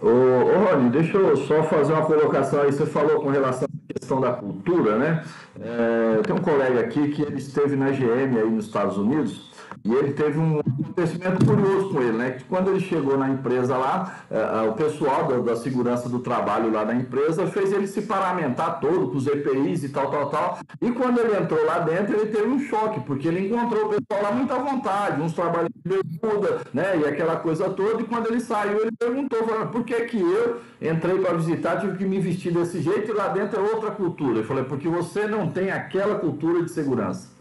Ô, 0.00 0.06
ô 0.06 0.64
Rony, 0.64 0.90
deixa 0.90 1.16
eu 1.16 1.36
só 1.38 1.64
fazer 1.64 1.92
uma 1.92 2.06
colocação 2.06 2.62
aí. 2.62 2.70
Você 2.70 2.86
falou 2.86 3.20
com 3.20 3.30
relação 3.30 3.66
à 3.66 3.92
questão 3.92 4.20
da 4.20 4.32
cultura, 4.32 4.96
né? 4.96 5.24
É, 5.58 6.22
tem 6.22 6.36
um 6.36 6.40
colega 6.40 6.80
aqui 6.82 7.08
que 7.08 7.22
ele 7.22 7.38
esteve 7.38 7.74
na 7.74 7.90
GM 7.90 8.38
aí 8.38 8.48
nos 8.48 8.66
Estados 8.66 8.96
Unidos 8.96 9.53
e 9.84 9.92
ele 9.92 10.12
teve 10.12 10.38
um 10.38 10.60
acontecimento 10.60 11.44
curioso 11.44 11.90
com 11.90 12.00
ele, 12.00 12.16
né? 12.16 12.30
Que 12.32 12.44
quando 12.44 12.70
ele 12.70 12.80
chegou 12.80 13.16
na 13.16 13.28
empresa 13.28 13.76
lá, 13.76 14.24
uh, 14.30 14.70
o 14.70 14.72
pessoal 14.74 15.42
da, 15.42 15.56
segurança 15.56 16.08
do 16.08 16.20
trabalho 16.20 16.72
lá 16.72 16.84
da 16.84 16.94
empresa 16.94 17.46
fez 17.46 17.72
ele 17.72 17.86
se 17.86 18.02
paramentar 18.02 18.80
todo 18.80 19.08
com 19.08 19.16
os 19.16 19.26
EPIs 19.26 19.84
e 19.84 19.88
tal, 19.88 20.10
tal, 20.10 20.30
tal. 20.30 20.58
E 20.80 20.90
quando 20.92 21.18
ele 21.20 21.36
entrou 21.36 21.64
lá 21.64 21.80
dentro, 21.80 22.16
ele 22.16 22.30
teve 22.30 22.46
um 22.46 22.58
choque, 22.60 23.00
porque 23.00 23.28
ele 23.28 23.48
encontrou 23.48 23.86
o 23.86 23.88
pessoal 23.88 24.22
lá 24.22 24.32
muito 24.32 24.52
à 24.52 24.58
vontade, 24.58 25.20
uns 25.20 25.32
trabalhando 25.32 25.72
de 25.84 26.02
bermuda, 26.20 26.60
né? 26.72 26.98
E 26.98 27.06
aquela 27.06 27.36
coisa 27.36 27.68
toda. 27.70 28.00
E 28.00 28.04
quando 28.04 28.28
ele 28.28 28.40
saiu, 28.40 28.80
ele 28.80 28.92
perguntou, 28.92 29.38
por 29.70 29.84
que 29.84 30.00
que 30.02 30.20
eu 30.20 30.60
entrei 30.80 31.18
para 31.18 31.34
visitar, 31.34 31.80
tive 31.80 31.96
que 31.96 32.04
me 32.04 32.20
vestir 32.20 32.52
desse 32.52 32.80
jeito 32.80 33.10
e 33.10 33.14
lá 33.14 33.28
dentro 33.28 33.58
é 33.58 33.62
outra 33.62 33.90
cultura? 33.90 34.38
Eu 34.38 34.44
falei, 34.44 34.64
porque 34.64 34.88
você 34.88 35.26
não 35.26 35.50
tem 35.50 35.70
aquela 35.70 36.16
cultura 36.16 36.62
de 36.62 36.70
segurança. 36.70 37.33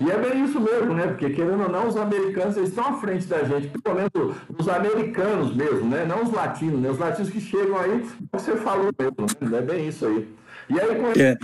E 0.00 0.10
é 0.10 0.18
bem 0.18 0.44
isso 0.44 0.60
mesmo, 0.60 0.92
né? 0.92 1.06
Porque 1.06 1.30
querendo 1.30 1.62
ou 1.62 1.68
não, 1.68 1.86
os 1.86 1.96
americanos 1.96 2.56
eles 2.56 2.70
estão 2.70 2.86
à 2.88 2.92
frente 2.94 3.26
da 3.26 3.44
gente, 3.44 3.68
pelo 3.68 3.94
menos 3.94 4.36
os 4.58 4.68
americanos 4.68 5.54
mesmo, 5.54 5.88
né? 5.88 6.04
Não 6.04 6.24
os 6.24 6.32
latinos, 6.32 6.80
né? 6.80 6.90
Os 6.90 6.98
latinos 6.98 7.30
que 7.30 7.40
chegam 7.40 7.78
aí, 7.78 8.04
você 8.32 8.56
falou 8.56 8.90
mesmo, 8.98 9.26
né? 9.40 9.58
É 9.58 9.62
bem 9.62 9.88
isso 9.88 10.06
aí. 10.06 10.28
E 10.68 10.80
aí, 10.80 10.96
com 10.96 11.08
é. 11.20 11.36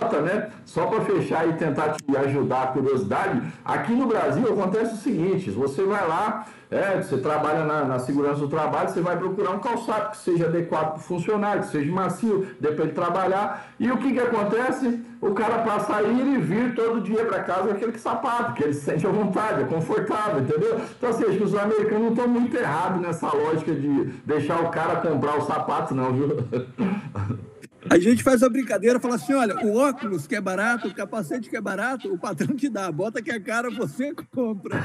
Nota, 0.00 0.20
né? 0.20 0.50
Só 0.64 0.86
para 0.86 1.00
fechar 1.02 1.48
e 1.48 1.54
tentar 1.54 1.90
te 1.90 2.16
ajudar 2.16 2.62
a 2.62 2.66
curiosidade, 2.68 3.42
aqui 3.64 3.92
no 3.92 4.06
Brasil 4.06 4.46
acontece 4.52 4.94
o 4.94 4.98
seguinte: 4.98 5.50
você 5.50 5.82
vai 5.82 6.06
lá, 6.06 6.46
é, 6.70 7.00
você 7.00 7.18
trabalha 7.18 7.64
na, 7.64 7.84
na, 7.84 7.98
segurança 7.98 8.40
do 8.40 8.48
trabalho, 8.48 8.88
você 8.88 9.00
vai 9.00 9.16
procurar 9.16 9.52
um 9.52 9.58
calçado 9.60 10.10
que 10.10 10.16
seja 10.16 10.46
adequado 10.46 10.92
para 10.92 10.96
o 10.96 11.00
funcionário, 11.00 11.62
que 11.62 11.68
seja 11.68 11.92
macio, 11.92 12.48
dê 12.60 12.72
para 12.72 12.84
ele 12.84 12.92
trabalhar. 12.92 13.68
E 13.78 13.90
o 13.90 13.96
que, 13.98 14.12
que 14.12 14.20
acontece? 14.20 15.00
O 15.20 15.32
cara 15.32 15.58
passa 15.58 15.96
a 15.96 16.02
ir 16.02 16.26
e 16.26 16.38
vir 16.38 16.74
todo 16.74 17.00
dia 17.00 17.24
para 17.24 17.42
casa 17.44 17.70
aquele 17.70 17.96
sapato, 17.98 18.54
que 18.54 18.64
ele 18.64 18.74
se 18.74 18.80
sente 18.80 19.06
à 19.06 19.10
vontade, 19.10 19.62
é 19.62 19.64
confortável, 19.64 20.40
entendeu? 20.40 20.80
Então, 20.98 21.10
assim, 21.10 21.24
acho 21.24 21.38
que 21.38 21.44
os 21.44 21.54
americanos 21.54 22.02
não 22.02 22.10
estão 22.10 22.28
muito 22.28 22.56
errados 22.56 23.00
nessa 23.00 23.28
lógica 23.34 23.72
de 23.72 24.04
deixar 24.26 24.60
o 24.60 24.68
cara 24.70 24.96
comprar 24.96 25.38
o 25.38 25.42
sapato, 25.42 25.94
não, 25.94 26.12
viu? 26.12 26.36
A 27.90 27.98
gente 27.98 28.22
faz 28.22 28.42
a 28.42 28.48
brincadeira, 28.48 28.98
fala 28.98 29.16
assim, 29.16 29.34
olha, 29.34 29.56
o 29.64 29.76
óculos 29.76 30.26
que 30.26 30.34
é 30.34 30.40
barato, 30.40 30.88
o 30.88 30.94
capacete 30.94 31.50
que 31.50 31.56
é 31.56 31.60
barato, 31.60 32.12
o 32.12 32.18
patrão 32.18 32.56
te 32.56 32.68
dá. 32.68 32.86
A 32.86 32.92
bota 32.92 33.20
que 33.20 33.30
é 33.30 33.38
cara, 33.38 33.70
você 33.70 34.14
compra. 34.32 34.84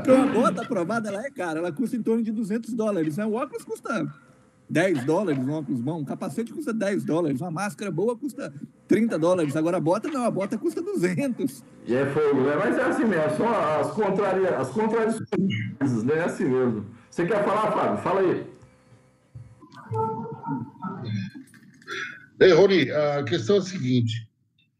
Então, 0.00 0.22
a 0.22 0.26
bota 0.26 0.62
aprovada, 0.62 1.08
ela 1.08 1.24
é 1.24 1.30
cara. 1.30 1.58
Ela 1.58 1.72
custa 1.72 1.96
em 1.96 2.02
torno 2.02 2.22
de 2.22 2.32
200 2.32 2.72
dólares. 2.74 3.16
Né? 3.18 3.26
O 3.26 3.34
óculos 3.34 3.64
custa 3.64 4.10
10 4.68 5.04
dólares, 5.04 5.38
um 5.38 5.52
óculos 5.52 5.80
bom. 5.80 6.00
Um 6.00 6.04
capacete 6.04 6.52
custa 6.52 6.72
10 6.72 7.04
dólares. 7.04 7.40
Uma 7.40 7.50
máscara 7.50 7.90
boa 7.90 8.16
custa 8.16 8.52
30 8.88 9.18
dólares. 9.18 9.54
Agora, 9.54 9.76
a 9.76 9.80
bota 9.80 10.08
não. 10.08 10.24
A 10.24 10.30
bota 10.30 10.56
custa 10.56 10.80
200. 10.80 11.62
E 11.86 11.94
é 11.94 12.06
fogo, 12.06 12.40
né? 12.40 12.56
Mas 12.56 12.78
é 12.78 12.82
assim 12.84 13.04
mesmo. 13.04 13.36
Só 13.36 13.80
as, 13.80 13.90
contraria, 13.90 14.56
as 14.56 14.70
contradições, 14.70 16.02
né? 16.04 16.14
É 16.16 16.24
assim 16.24 16.44
mesmo. 16.44 16.86
Você 17.10 17.26
quer 17.26 17.44
falar, 17.44 17.70
Fábio? 17.70 17.98
Fala 17.98 18.20
aí. 18.20 18.54
Ei, 22.44 22.52
Rony, 22.52 22.90
a 22.90 23.22
questão 23.22 23.56
é 23.56 23.60
a 23.60 23.62
seguinte: 23.62 24.28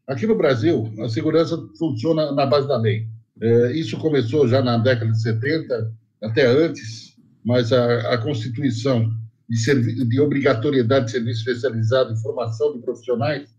aqui 0.07 0.27
no 0.27 0.37
Brasil, 0.37 0.93
a 0.99 1.09
segurança 1.09 1.57
funciona 1.79 2.31
na 2.31 2.45
base 2.45 2.67
da 2.67 2.77
lei. 2.77 3.07
É, 3.41 3.71
isso 3.71 3.97
começou 3.97 4.47
já 4.47 4.61
na 4.61 4.77
década 4.77 5.11
de 5.11 5.19
70, 5.19 5.91
até 6.21 6.45
antes, 6.45 7.15
mas 7.43 7.73
a, 7.73 8.13
a 8.13 8.17
Constituição 8.19 9.09
de, 9.49 10.05
de, 10.07 10.21
obrigatoriedade 10.21 11.05
de 11.05 11.11
serviço 11.11 11.39
especializado 11.39 12.13
e 12.13 12.21
formação 12.21 12.71
de 12.73 12.83
profissionais 12.83 13.49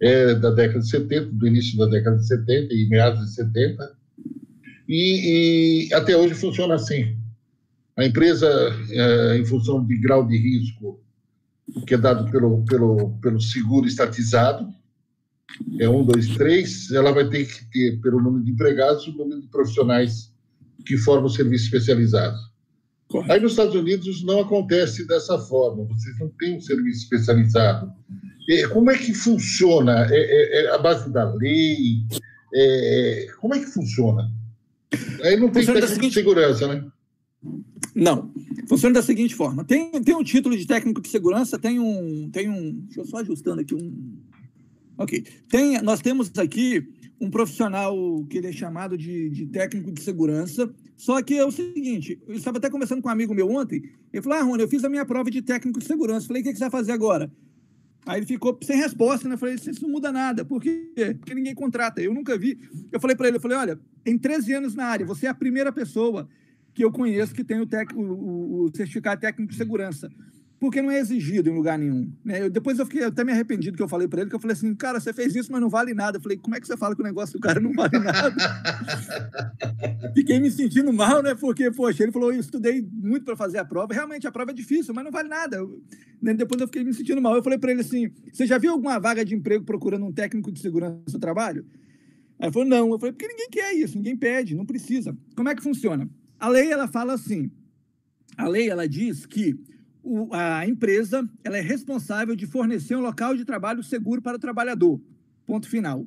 é 0.00 0.34
da 0.34 0.50
década 0.50 0.80
de 0.80 0.88
70, 0.88 1.26
do 1.32 1.46
início 1.46 1.76
da 1.76 1.86
década 1.86 2.16
de 2.16 2.26
70 2.26 2.72
e 2.72 2.88
meados 2.88 3.20
de 3.26 3.34
70, 3.34 3.94
e, 4.88 5.88
e 5.90 5.94
até 5.94 6.16
hoje 6.16 6.32
funciona 6.32 6.76
assim. 6.76 7.14
A 7.94 8.06
empresa, 8.06 8.48
é, 8.90 9.36
em 9.36 9.44
função 9.44 9.84
de 9.84 9.98
grau 9.98 10.26
de 10.26 10.38
risco 10.38 11.03
que 11.86 11.94
é 11.94 11.98
dado 11.98 12.30
pelo, 12.30 12.64
pelo, 12.64 13.18
pelo 13.20 13.40
seguro 13.40 13.86
estatizado, 13.86 14.68
é 15.78 15.88
um, 15.88 16.04
dois, 16.04 16.28
três, 16.36 16.90
ela 16.90 17.12
vai 17.12 17.28
ter 17.28 17.46
que 17.46 17.64
ter, 17.70 18.00
pelo 18.00 18.20
número 18.20 18.44
de 18.44 18.50
empregados, 18.50 19.06
o 19.06 19.12
número 19.12 19.40
de 19.40 19.48
profissionais 19.48 20.32
que 20.84 20.96
formam 20.96 21.26
o 21.26 21.30
serviço 21.30 21.64
especializado. 21.64 22.36
Correto. 23.08 23.32
Aí 23.32 23.40
nos 23.40 23.52
Estados 23.52 23.74
Unidos 23.74 24.24
não 24.24 24.40
acontece 24.40 25.06
dessa 25.06 25.38
forma, 25.38 25.84
vocês 25.84 26.18
não 26.18 26.28
têm 26.38 26.56
um 26.56 26.60
serviço 26.60 27.04
especializado. 27.04 27.92
E 28.48 28.66
como 28.68 28.90
é 28.90 28.98
que 28.98 29.14
funciona? 29.14 30.06
É, 30.10 30.16
é, 30.16 30.64
é 30.64 30.74
a 30.74 30.78
base 30.78 31.10
da 31.12 31.32
lei? 31.32 32.02
É, 32.52 33.26
como 33.40 33.54
é 33.54 33.60
que 33.60 33.66
funciona? 33.66 34.30
Aí 35.22 35.36
não 35.36 35.50
tem 35.50 35.64
técnico 35.64 35.88
seguinte... 35.88 36.08
de 36.08 36.14
segurança, 36.14 36.68
né? 36.68 36.84
Não. 37.94 38.32
Funciona 38.68 38.94
da 38.94 39.02
seguinte 39.02 39.34
forma: 39.34 39.64
tem, 39.64 39.90
tem 40.02 40.14
um 40.14 40.24
título 40.24 40.56
de 40.56 40.66
técnico 40.66 41.00
de 41.00 41.08
segurança, 41.08 41.58
tem 41.58 41.78
um. 41.78 42.28
Tem 42.30 42.48
um 42.48 42.72
deixa 42.86 43.00
eu 43.00 43.06
só 43.06 43.18
ajustando 43.18 43.60
aqui 43.60 43.74
um. 43.74 44.18
Ok. 44.96 45.24
Tem, 45.48 45.80
nós 45.82 46.00
temos 46.00 46.30
aqui 46.38 46.86
um 47.20 47.30
profissional 47.30 47.96
que 48.28 48.38
ele 48.38 48.48
é 48.48 48.52
chamado 48.52 48.96
de, 48.98 49.30
de 49.30 49.46
técnico 49.46 49.92
de 49.92 50.02
segurança. 50.02 50.72
Só 50.96 51.20
que 51.22 51.34
é 51.34 51.44
o 51.44 51.50
seguinte: 51.50 52.20
eu 52.26 52.34
estava 52.34 52.58
até 52.58 52.70
conversando 52.70 53.02
com 53.02 53.08
um 53.08 53.12
amigo 53.12 53.34
meu 53.34 53.50
ontem. 53.50 53.82
Ele 54.12 54.22
falou: 54.22 54.38
Ah, 54.38 54.42
Rony, 54.42 54.62
eu 54.62 54.68
fiz 54.68 54.84
a 54.84 54.88
minha 54.88 55.04
prova 55.04 55.30
de 55.30 55.42
técnico 55.42 55.78
de 55.78 55.86
segurança. 55.86 56.26
Falei: 56.26 56.42
O 56.42 56.44
que, 56.44 56.52
você 56.52 56.60
vai 56.60 56.70
fazer 56.70 56.92
agora? 56.92 57.30
Aí 58.06 58.18
ele 58.18 58.26
ficou 58.26 58.58
sem 58.62 58.76
resposta, 58.76 59.26
né? 59.26 59.34
Eu 59.34 59.38
falei, 59.38 59.54
isso 59.54 59.82
não 59.82 59.88
muda 59.88 60.12
nada. 60.12 60.44
Por 60.44 60.60
quê? 60.60 60.90
Porque 61.18 61.34
ninguém 61.34 61.54
contrata. 61.54 62.02
Eu 62.02 62.12
nunca 62.12 62.36
vi. 62.36 62.58
Eu 62.92 63.00
falei 63.00 63.16
para 63.16 63.28
ele, 63.28 63.38
eu 63.38 63.40
falei, 63.40 63.56
olha, 63.56 63.80
em 64.04 64.18
13 64.18 64.52
anos 64.52 64.74
na 64.74 64.84
área, 64.84 65.06
você 65.06 65.26
é 65.26 65.30
a 65.30 65.34
primeira 65.34 65.72
pessoa 65.72 66.28
que 66.74 66.84
eu 66.84 66.90
conheço 66.90 67.34
que 67.34 67.44
tem 67.44 67.60
o, 67.60 67.66
tec, 67.66 67.92
o, 67.94 68.64
o 68.64 68.70
certificado 68.74 69.20
técnico 69.20 69.52
de 69.52 69.56
segurança. 69.56 70.10
Porque 70.58 70.80
não 70.80 70.90
é 70.90 70.98
exigido 70.98 71.50
em 71.50 71.54
lugar 71.54 71.78
nenhum. 71.78 72.10
Né? 72.24 72.42
Eu, 72.42 72.50
depois 72.50 72.78
eu 72.78 72.86
fiquei 72.86 73.04
até 73.04 73.22
me 73.22 73.32
arrependido 73.32 73.76
que 73.76 73.82
eu 73.82 73.88
falei 73.88 74.08
para 74.08 74.22
ele, 74.22 74.30
que 74.30 74.36
eu 74.36 74.40
falei 74.40 74.56
assim, 74.56 74.74
cara, 74.74 74.98
você 74.98 75.12
fez 75.12 75.36
isso, 75.36 75.52
mas 75.52 75.60
não 75.60 75.68
vale 75.68 75.92
nada. 75.92 76.16
Eu 76.16 76.22
falei, 76.22 76.38
como 76.38 76.56
é 76.56 76.60
que 76.60 76.66
você 76.66 76.76
fala 76.76 76.94
que 76.94 77.02
o 77.02 77.04
negócio 77.04 77.34
do 77.34 77.40
cara 77.40 77.60
não 77.60 77.72
vale 77.72 77.98
nada? 77.98 78.34
fiquei 80.14 80.40
me 80.40 80.50
sentindo 80.50 80.90
mal, 80.92 81.22
né? 81.22 81.34
Porque, 81.34 81.70
poxa, 81.70 82.02
ele 82.02 82.12
falou, 82.12 82.32
eu 82.32 82.40
estudei 82.40 82.80
muito 82.90 83.24
para 83.24 83.36
fazer 83.36 83.58
a 83.58 83.64
prova. 83.64 83.92
Realmente, 83.92 84.26
a 84.26 84.32
prova 84.32 84.52
é 84.52 84.54
difícil, 84.54 84.94
mas 84.94 85.04
não 85.04 85.10
vale 85.12 85.28
nada. 85.28 85.58
Eu, 85.58 85.82
né? 86.22 86.32
Depois 86.32 86.58
eu 86.60 86.66
fiquei 86.66 86.82
me 86.82 86.94
sentindo 86.94 87.20
mal. 87.20 87.36
Eu 87.36 87.42
falei 87.42 87.58
para 87.58 87.70
ele 87.70 87.82
assim, 87.82 88.10
você 88.32 88.46
já 88.46 88.56
viu 88.56 88.72
alguma 88.72 88.98
vaga 88.98 89.22
de 89.24 89.34
emprego 89.34 89.64
procurando 89.64 90.06
um 90.06 90.12
técnico 90.12 90.50
de 90.50 90.60
segurança 90.60 91.12
no 91.12 91.20
trabalho? 91.20 91.66
Aí 92.38 92.46
ele 92.46 92.52
falou, 92.52 92.66
não. 92.66 92.90
Eu 92.90 92.98
falei, 92.98 93.12
porque 93.12 93.28
ninguém 93.28 93.50
quer 93.50 93.74
isso, 93.74 93.98
ninguém 93.98 94.16
pede, 94.16 94.54
não 94.54 94.64
precisa. 94.64 95.14
Como 95.36 95.48
é 95.48 95.54
que 95.54 95.62
funciona? 95.62 96.08
A 96.38 96.48
lei 96.48 96.70
ela 96.70 96.88
fala 96.88 97.14
assim: 97.14 97.50
a 98.36 98.48
lei 98.48 98.68
ela 98.68 98.88
diz 98.88 99.26
que 99.26 99.54
o, 100.02 100.32
a 100.32 100.66
empresa 100.66 101.28
ela 101.42 101.56
é 101.56 101.60
responsável 101.60 102.36
de 102.36 102.46
fornecer 102.46 102.96
um 102.96 103.00
local 103.00 103.34
de 103.36 103.44
trabalho 103.44 103.82
seguro 103.82 104.20
para 104.20 104.36
o 104.36 104.40
trabalhador. 104.40 105.00
Ponto 105.46 105.68
final. 105.68 106.06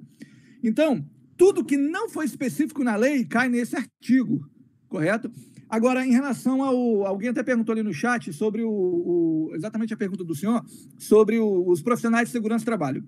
Então, 0.64 1.06
tudo 1.36 1.66
que 1.66 1.78
não 1.78 2.10
foi 2.10 2.26
específico 2.26 2.84
na 2.84 2.96
lei 2.96 3.26
cai 3.26 3.48
nesse 3.48 3.76
artigo, 3.76 4.48
correto? 4.88 5.32
Agora, 5.70 6.06
em 6.06 6.12
relação 6.12 6.64
ao. 6.64 7.06
Alguém 7.06 7.30
até 7.30 7.44
perguntou 7.44 7.74
ali 7.74 7.84
no 7.84 7.94
chat 7.94 8.32
sobre 8.32 8.64
o. 8.64 8.70
o 8.70 9.52
exatamente 9.54 9.94
a 9.94 9.98
pergunta 9.98 10.24
do 10.24 10.36
senhor, 10.36 10.64
sobre 10.98 11.40
o, 11.40 11.70
os 11.70 11.82
profissionais 11.82 12.30
de 12.30 12.32
segurança 12.32 12.64
do 12.64 12.68
trabalho. 12.68 13.06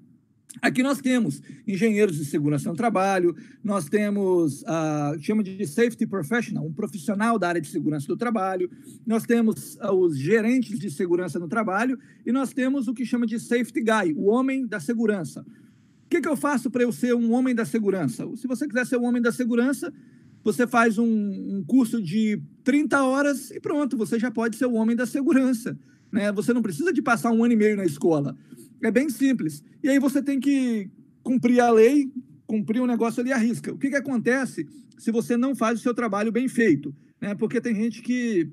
Aqui 0.61 0.81
nós 0.81 0.99
temos 0.99 1.41
engenheiros 1.67 2.17
de 2.17 2.25
segurança 2.25 2.69
no 2.69 2.75
trabalho, 2.75 3.35
nós 3.63 3.85
temos, 3.85 4.63
uh, 4.63 5.19
chama 5.21 5.43
de 5.43 5.65
safety 5.67 6.07
professional, 6.07 6.65
um 6.65 6.73
profissional 6.73 7.37
da 7.37 7.47
área 7.47 7.61
de 7.61 7.67
segurança 7.67 8.07
do 8.07 8.17
trabalho, 8.17 8.69
nós 9.05 9.23
temos 9.23 9.75
uh, 9.75 9.93
os 9.93 10.17
gerentes 10.17 10.79
de 10.79 10.89
segurança 10.89 11.37
no 11.37 11.47
trabalho 11.47 11.99
e 12.25 12.31
nós 12.31 12.51
temos 12.51 12.87
o 12.87 12.95
que 12.95 13.05
chama 13.05 13.27
de 13.27 13.39
safety 13.39 13.81
guy, 13.81 14.13
o 14.15 14.25
homem 14.25 14.65
da 14.65 14.79
segurança. 14.79 15.41
O 15.41 16.09
que, 16.09 16.19
que 16.19 16.27
eu 16.27 16.35
faço 16.35 16.71
para 16.71 16.81
eu 16.81 16.91
ser 16.91 17.13
um 17.13 17.31
homem 17.31 17.53
da 17.53 17.63
segurança? 17.63 18.27
Se 18.35 18.47
você 18.47 18.67
quiser 18.67 18.87
ser 18.87 18.97
um 18.97 19.05
homem 19.05 19.21
da 19.21 19.31
segurança, 19.31 19.93
você 20.43 20.65
faz 20.65 20.97
um, 20.97 21.05
um 21.05 21.63
curso 21.63 22.01
de 22.01 22.41
30 22.63 23.03
horas 23.03 23.51
e 23.51 23.59
pronto, 23.59 23.95
você 23.95 24.17
já 24.17 24.31
pode 24.31 24.55
ser 24.55 24.65
o 24.65 24.73
homem 24.73 24.95
da 24.95 25.05
segurança. 25.05 25.77
Né? 26.11 26.31
Você 26.31 26.53
não 26.53 26.63
precisa 26.63 26.91
de 26.91 27.03
passar 27.03 27.31
um 27.31 27.43
ano 27.43 27.53
e 27.53 27.55
meio 27.55 27.77
na 27.77 27.85
escola. 27.85 28.35
É 28.81 28.91
bem 28.91 29.09
simples. 29.09 29.63
E 29.83 29.89
aí 29.89 29.99
você 29.99 30.21
tem 30.21 30.39
que 30.39 30.89
cumprir 31.23 31.59
a 31.59 31.69
lei, 31.69 32.11
cumprir 32.47 32.81
o 32.81 32.83
um 32.83 32.87
negócio 32.87 33.21
ali 33.21 33.31
à 33.31 33.37
risca. 33.37 33.73
O 33.73 33.77
que, 33.77 33.89
que 33.89 33.95
acontece 33.95 34.67
se 34.97 35.11
você 35.11 35.37
não 35.37 35.55
faz 35.55 35.79
o 35.79 35.83
seu 35.83 35.93
trabalho 35.93 36.31
bem 36.31 36.47
feito? 36.47 36.95
Né? 37.21 37.35
Porque 37.35 37.61
tem 37.61 37.75
gente 37.75 38.01
que 38.01 38.49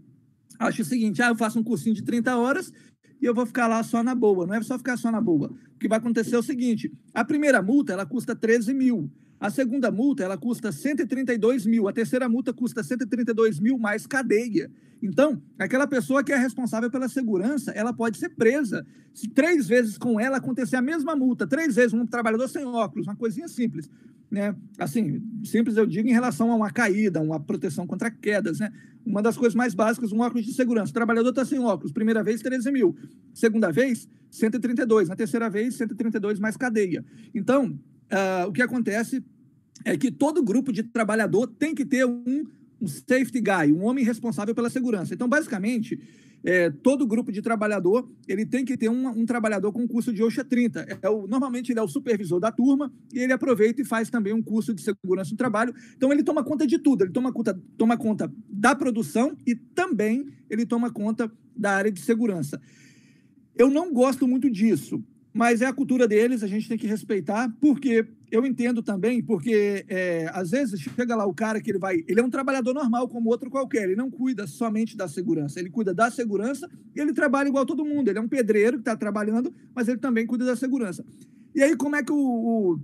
acha 0.59 0.83
o 0.83 0.85
seguinte: 0.85 1.23
ah, 1.23 1.29
eu 1.29 1.37
faço 1.37 1.59
um 1.59 1.63
cursinho 1.63 1.95
de 1.95 2.03
30 2.03 2.37
horas 2.37 2.73
e 3.21 3.25
eu 3.25 3.35
vou 3.35 3.47
ficar 3.47 3.67
lá 3.67 3.83
só 3.83 4.03
na 4.03 4.15
boa. 4.15 4.47
Não 4.47 4.55
é 4.55 4.63
só 4.63 4.77
ficar 4.77 4.97
só 4.97 5.11
na 5.11 5.21
boa. 5.21 5.49
O 5.75 5.79
que 5.79 5.89
vai 5.89 5.99
acontecer 5.99 6.35
é 6.35 6.39
o 6.39 6.43
seguinte: 6.43 6.93
a 7.15 7.25
primeira 7.25 7.63
multa 7.63 7.93
ela 7.93 8.07
custa 8.07 8.35
13 8.35 8.75
mil. 8.75 9.11
A 9.39 9.51
segunda 9.51 9.91
multa, 9.91 10.25
ela 10.25 10.39
custa 10.39 10.73
132 10.73 11.67
mil. 11.67 11.89
A 11.89 11.93
terceira 11.93 12.29
multa 12.29 12.53
custa 12.53 12.83
132 12.83 13.61
mil 13.61 13.79
mais 13.79 14.07
cadeia. 14.07 14.71
Então, 15.03 15.41
aquela 15.59 15.87
pessoa 15.87 16.25
que 16.25 16.33
é 16.33 16.37
responsável 16.37 16.91
pela 16.91 17.09
segurança, 17.09 17.71
ela 17.73 17.93
pode 17.93 18.17
ser 18.17 18.31
presa. 18.31 18.87
Se 19.13 19.29
três 19.29 19.67
vezes 19.67 19.99
com 19.99 20.19
ela 20.19 20.39
acontecer 20.39 20.77
a 20.77 20.83
mesma 20.83 21.15
multa, 21.15 21.47
três 21.47 21.77
vezes 21.77 21.93
um 21.93 22.07
trabalhador 22.07 22.49
sem 22.49 22.65
óculos, 22.65 23.07
uma 23.07 23.15
coisinha 23.15 23.47
simples, 23.47 23.91
né? 24.31 24.57
Assim, 24.79 25.23
simples 25.45 25.77
eu 25.77 25.87
digo 25.87 26.09
em 26.09 26.13
relação 26.13 26.51
a 26.51 26.57
uma 26.57 26.71
caída, 26.71 27.21
uma 27.21 27.39
proteção 27.39 27.87
contra 27.87 28.11
quedas, 28.11 28.59
né? 28.59 28.73
Uma 29.05 29.23
das 29.23 29.37
coisas 29.37 29.55
mais 29.55 29.75
básicas, 29.75 30.13
um 30.13 30.21
óculos 30.21 30.47
de 30.47 30.53
segurança. 30.55 30.91
O 30.91 30.95
trabalhador 30.95 31.29
está 31.29 31.45
sem 31.45 31.59
óculos, 31.59 31.93
primeira 31.93 32.25
vez, 32.25 32.41
13 32.41 32.73
mil. 32.73 32.97
Segunda 33.35 33.71
vez, 33.71 34.09
132. 34.31 35.09
Na 35.09 35.15
terceira 35.15 35.49
vez, 35.49 35.77
132 35.77 36.41
mais 36.41 36.57
cadeia. 36.57 37.05
Então, 37.35 37.79
uh, 38.13 38.49
o 38.49 38.53
que 38.53 38.63
acontece 38.63 39.23
é 39.85 39.97
que 39.97 40.11
todo 40.11 40.43
grupo 40.43 40.73
de 40.73 40.83
trabalhador 40.83 41.47
tem 41.47 41.75
que 41.75 41.85
ter 41.85 42.07
um, 42.07 42.45
um 42.81 42.87
safety 42.87 43.41
guy, 43.41 43.73
um 43.73 43.85
homem 43.85 44.05
responsável 44.05 44.55
pela 44.55 44.71
segurança. 44.71 45.15
Então, 45.15 45.29
basicamente, 45.29 45.99
é, 46.45 46.71
todo 46.71 47.07
grupo 47.07 47.33
de 47.33 47.43
trabalhador 47.43 48.09
ele 48.29 48.47
tem 48.47 48.65
que 48.65 48.77
ter 48.77 48.89
um, 48.89 49.09
um 49.09 49.27
trabalhador 49.27 49.73
com 49.73 49.87
curso 49.87 50.13
de 50.13 50.23
OSHA 50.23 50.45
30. 50.45 50.99
É 51.03 51.09
o, 51.09 51.27
normalmente 51.27 51.73
ele 51.73 51.81
é 51.81 51.83
o 51.83 51.89
supervisor 51.89 52.39
da 52.39 52.53
turma 52.53 52.93
e 53.13 53.19
ele 53.19 53.33
aproveita 53.33 53.83
e 53.83 53.85
faz 53.85 54.11
também 54.11 54.33
um 54.33 54.43
curso 54.43 54.73
de 54.73 54.83
segurança 54.83 55.33
no 55.33 55.37
trabalho. 55.37 55.75
Então 55.97 56.13
ele 56.13 56.23
toma 56.23 56.45
conta 56.45 56.65
de 56.65 56.79
tudo, 56.79 57.03
ele 57.03 57.13
toma 57.13 57.33
conta, 57.33 57.61
toma 57.77 57.97
conta 57.97 58.33
da 58.49 58.75
produção 58.77 59.37
e 59.47 59.57
também 59.57 60.27
ele 60.49 60.65
toma 60.65 60.91
conta 60.91 61.31
da 61.57 61.73
área 61.73 61.91
de 61.91 62.01
segurança. 62.01 62.61
Eu 63.57 63.71
não 63.71 63.93
gosto 63.93 64.29
muito 64.29 64.49
disso, 64.51 65.03
mas 65.37 65.61
é 65.61 65.67
a 65.67 65.73
cultura 65.73 66.09
deles, 66.09 66.43
a 66.43 66.47
gente 66.47 66.67
tem 66.67 66.79
que 66.79 66.87
respeitar, 66.87 67.55
porque 67.61 68.07
eu 68.31 68.47
entendo 68.47 68.83
também, 68.83 69.23
porque 69.23 69.85
é, 69.87 70.31
às 70.33 70.51
vezes 70.51 70.81
chega 70.81 71.15
lá 71.15 71.27
o 71.27 71.35
cara 71.35 71.61
que 71.61 71.71
ele 71.71 71.79
vai, 71.79 72.03
ele 72.09 72.21
é 72.21 72.25
um 72.25 72.31
trabalhador 72.31 72.73
normal 72.73 73.07
como 73.07 73.29
outro 73.29 73.51
qualquer, 73.51 73.83
ele 73.83 73.97
não 73.97 74.11
cuida 74.11 74.47
somente 74.47 74.97
da 74.97 75.07
segurança, 75.07 75.61
ele 75.61 75.69
cuida 75.69 75.93
da 75.93 76.11
segurança 76.11 76.67
e 76.95 77.01
ele 77.01 77.13
trabalha 77.13 77.49
igual 77.49 77.67
todo 77.67 77.85
mundo, 77.85 78.09
ele 78.09 78.19
é 78.19 78.23
um 78.23 78.27
pedreiro 78.27 78.79
que 78.79 78.81
está 78.81 78.97
trabalhando, 78.97 79.53
mas 79.75 79.89
ele 79.89 79.99
também 79.99 80.27
cuida 80.27 80.47
da 80.47 80.57
segurança. 80.57 81.05
E 81.55 81.63
aí 81.63 81.77
como 81.77 81.97
é 81.97 82.03
que 82.03 82.13
o, 82.13 82.17
o, 82.17 82.81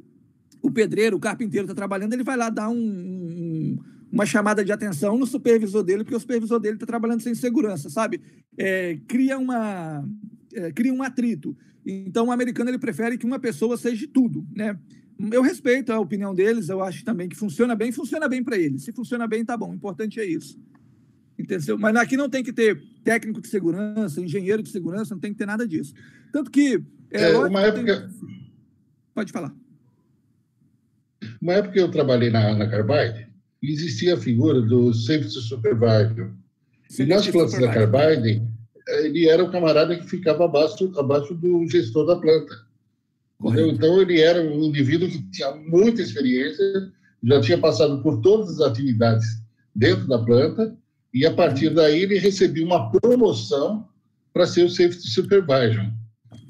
o 0.61 0.71
pedreiro, 0.71 1.17
o 1.17 1.21
carpinteiro 1.21 1.65
está 1.65 1.75
trabalhando, 1.75 2.13
ele 2.13 2.23
vai 2.23 2.37
lá 2.37 2.51
dar 2.51 2.69
um, 2.69 2.77
um, 2.77 3.79
uma 4.13 4.27
chamada 4.27 4.63
de 4.63 4.71
atenção 4.73 5.17
no 5.17 5.27
supervisor 5.27 5.83
dele, 5.83 6.05
porque 6.05 6.17
o 6.17 6.21
supervisor 6.21 6.61
dele 6.61 6.75
está 6.75 6.85
trabalhando 6.85 7.23
sem 7.23 7.35
segurança, 7.35 7.89
sabe? 7.89 8.21
É, 8.59 8.99
cria 9.09 9.39
uma 9.39 10.07
é, 10.55 10.73
cria 10.73 10.93
um 10.93 11.03
atrito. 11.03 11.57
Então, 11.85 12.27
o 12.27 12.33
americano 12.33 12.71
ele 12.71 12.79
prefere 12.79 13.19
que 13.19 13.27
uma 13.27 13.39
pessoa 13.39 13.77
seja 13.77 14.07
tudo, 14.13 14.47
né? 14.55 14.79
Eu 15.31 15.43
respeito 15.43 15.93
a 15.93 16.01
opinião 16.01 16.35
deles, 16.35 16.69
eu 16.69 16.83
acho 16.83 17.05
também 17.05 17.29
que 17.29 17.37
funciona 17.37 17.77
bem, 17.77 17.93
funciona 17.93 18.29
bem 18.29 18.43
para 18.43 18.57
eles. 18.57 18.85
Se 18.85 18.93
funciona 18.93 19.27
bem, 19.27 19.45
tá 19.45 19.57
bom. 19.57 19.71
O 19.71 19.75
importante 19.75 20.19
é 20.19 20.25
isso. 20.25 20.59
Entendeu? 21.39 21.79
Mas 21.79 21.95
aqui 21.97 22.17
não 22.17 22.29
tem 22.29 22.43
que 22.43 22.53
ter 22.53 22.81
técnico 23.05 23.41
de 23.41 23.49
segurança, 23.49 24.21
engenheiro 24.21 24.63
de 24.63 24.71
segurança, 24.71 25.15
não 25.15 25.21
tem 25.21 25.33
que 25.33 25.39
ter 25.39 25.47
nada 25.47 25.67
disso. 25.67 25.95
Tanto 26.33 26.51
que. 26.51 26.83
É, 27.11 27.31
é 27.31 27.39
uma 27.39 27.63
época. 27.63 28.09
Tem... 28.09 28.51
Pode 29.15 29.33
falar. 29.33 29.55
Uma 31.41 31.55
época 31.55 31.75
que 31.75 31.81
eu 31.81 31.91
trabalhei 31.91 32.31
na, 32.31 32.55
na 32.55 32.69
Carbide, 32.69 33.29
existia 33.63 34.15
a 34.15 34.17
figura 34.17 34.61
do 34.61 34.93
Safety 34.93 35.31
Supervisor. 35.31 36.33
E 36.99 37.05
nas 37.05 37.27
plantas 37.29 37.59
da 37.59 37.73
Carbide, 37.73 38.43
ele 39.01 39.29
era 39.29 39.43
o 39.43 39.51
camarada 39.51 39.97
que 39.97 40.09
ficava 40.09 40.45
abaixo, 40.45 40.93
abaixo 40.99 41.35
do 41.35 41.67
gestor 41.69 42.07
da 42.07 42.17
planta. 42.17 42.55
Então, 43.45 44.01
ele 44.01 44.21
era 44.21 44.41
um 44.41 44.63
indivíduo 44.63 45.09
que 45.09 45.23
tinha 45.31 45.53
muita 45.53 46.01
experiência, 46.01 46.93
já 47.23 47.41
tinha 47.41 47.59
passado 47.59 48.01
por 48.03 48.21
todas 48.21 48.61
as 48.61 48.71
atividades 48.71 49.27
dentro 49.75 50.07
da 50.07 50.19
planta, 50.19 50.77
e 51.13 51.27
a 51.27 51.35
partir 51.35 51.71
daí 51.71 52.03
ele 52.03 52.19
recebia 52.19 52.65
uma 52.65 52.91
promoção 52.91 53.89
para 54.33 54.47
ser 54.47 54.65
o 54.65 54.71
Safety 54.71 55.11
Supervisor. 55.11 55.91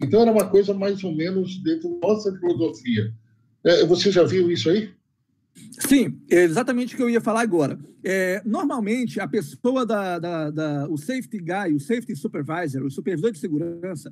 Então, 0.03 0.21
era 0.21 0.33
uma 0.33 0.47
coisa 0.49 0.75
mais 0.75 1.03
ou 1.03 1.15
menos 1.15 1.63
dentro 1.63 1.99
da 1.99 2.09
nossa 2.09 2.33
filosofia. 2.39 3.13
É, 3.65 3.85
você 3.85 4.11
já 4.11 4.25
viu 4.25 4.51
isso 4.51 4.69
aí? 4.69 4.91
Sim, 5.79 6.19
é 6.31 6.43
exatamente 6.43 6.95
o 6.95 6.97
que 6.97 7.03
eu 7.03 7.11
ia 7.11 7.21
falar 7.21 7.43
agora. 7.43 7.79
É, 8.05 8.43
normalmente, 8.45 9.21
a 9.21 9.29
pessoa 9.29 9.87
da, 9.87 10.19
da, 10.19 10.51
da, 10.51 10.89
o 10.89 10.97
safety 10.97 11.39
guy, 11.39 11.75
o 11.75 11.81
safety 11.81 12.17
supervisor, 12.17 12.83
o 12.83 12.91
supervisor 12.91 13.31
de 13.31 13.39
segurança, 13.39 14.11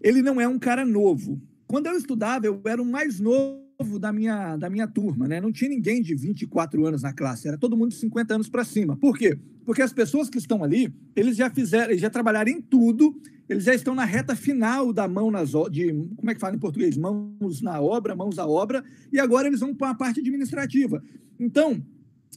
ele 0.00 0.22
não 0.22 0.40
é 0.40 0.46
um 0.46 0.58
cara 0.58 0.84
novo. 0.84 1.40
Quando 1.66 1.86
eu 1.86 1.96
estudava, 1.96 2.46
eu 2.46 2.60
era 2.64 2.80
o 2.80 2.86
mais 2.86 3.18
novo 3.18 3.98
da 3.98 4.12
minha, 4.12 4.56
da 4.56 4.70
minha 4.70 4.86
turma, 4.86 5.26
né? 5.26 5.40
Não 5.40 5.50
tinha 5.50 5.68
ninguém 5.68 6.00
de 6.00 6.14
24 6.14 6.86
anos 6.86 7.02
na 7.02 7.12
classe, 7.12 7.48
era 7.48 7.58
todo 7.58 7.76
mundo 7.76 7.90
de 7.90 7.96
50 7.96 8.34
anos 8.34 8.48
para 8.48 8.64
cima. 8.64 8.96
Por 8.96 9.18
quê? 9.18 9.38
Porque 9.64 9.82
as 9.82 9.92
pessoas 9.92 10.28
que 10.28 10.38
estão 10.38 10.62
ali, 10.62 10.94
eles 11.16 11.36
já 11.36 11.50
fizeram, 11.50 11.90
eles 11.90 12.00
já 12.00 12.10
trabalharam 12.10 12.50
em 12.50 12.60
tudo, 12.60 13.20
eles 13.48 13.64
já 13.64 13.74
estão 13.74 13.94
na 13.94 14.04
reta 14.04 14.34
final 14.34 14.92
da 14.92 15.06
mão 15.06 15.30
nas 15.30 15.50
de 15.70 15.92
como 16.16 16.30
é 16.30 16.34
que 16.34 16.40
fala 16.40 16.56
em 16.56 16.58
português? 16.58 16.96
Mãos 16.96 17.60
na 17.60 17.80
obra, 17.80 18.14
mãos 18.14 18.38
à 18.38 18.46
obra, 18.46 18.82
e 19.12 19.18
agora 19.18 19.48
eles 19.48 19.60
vão 19.60 19.74
para 19.74 19.90
a 19.90 19.94
parte 19.94 20.20
administrativa. 20.20 21.02
Então, 21.38 21.84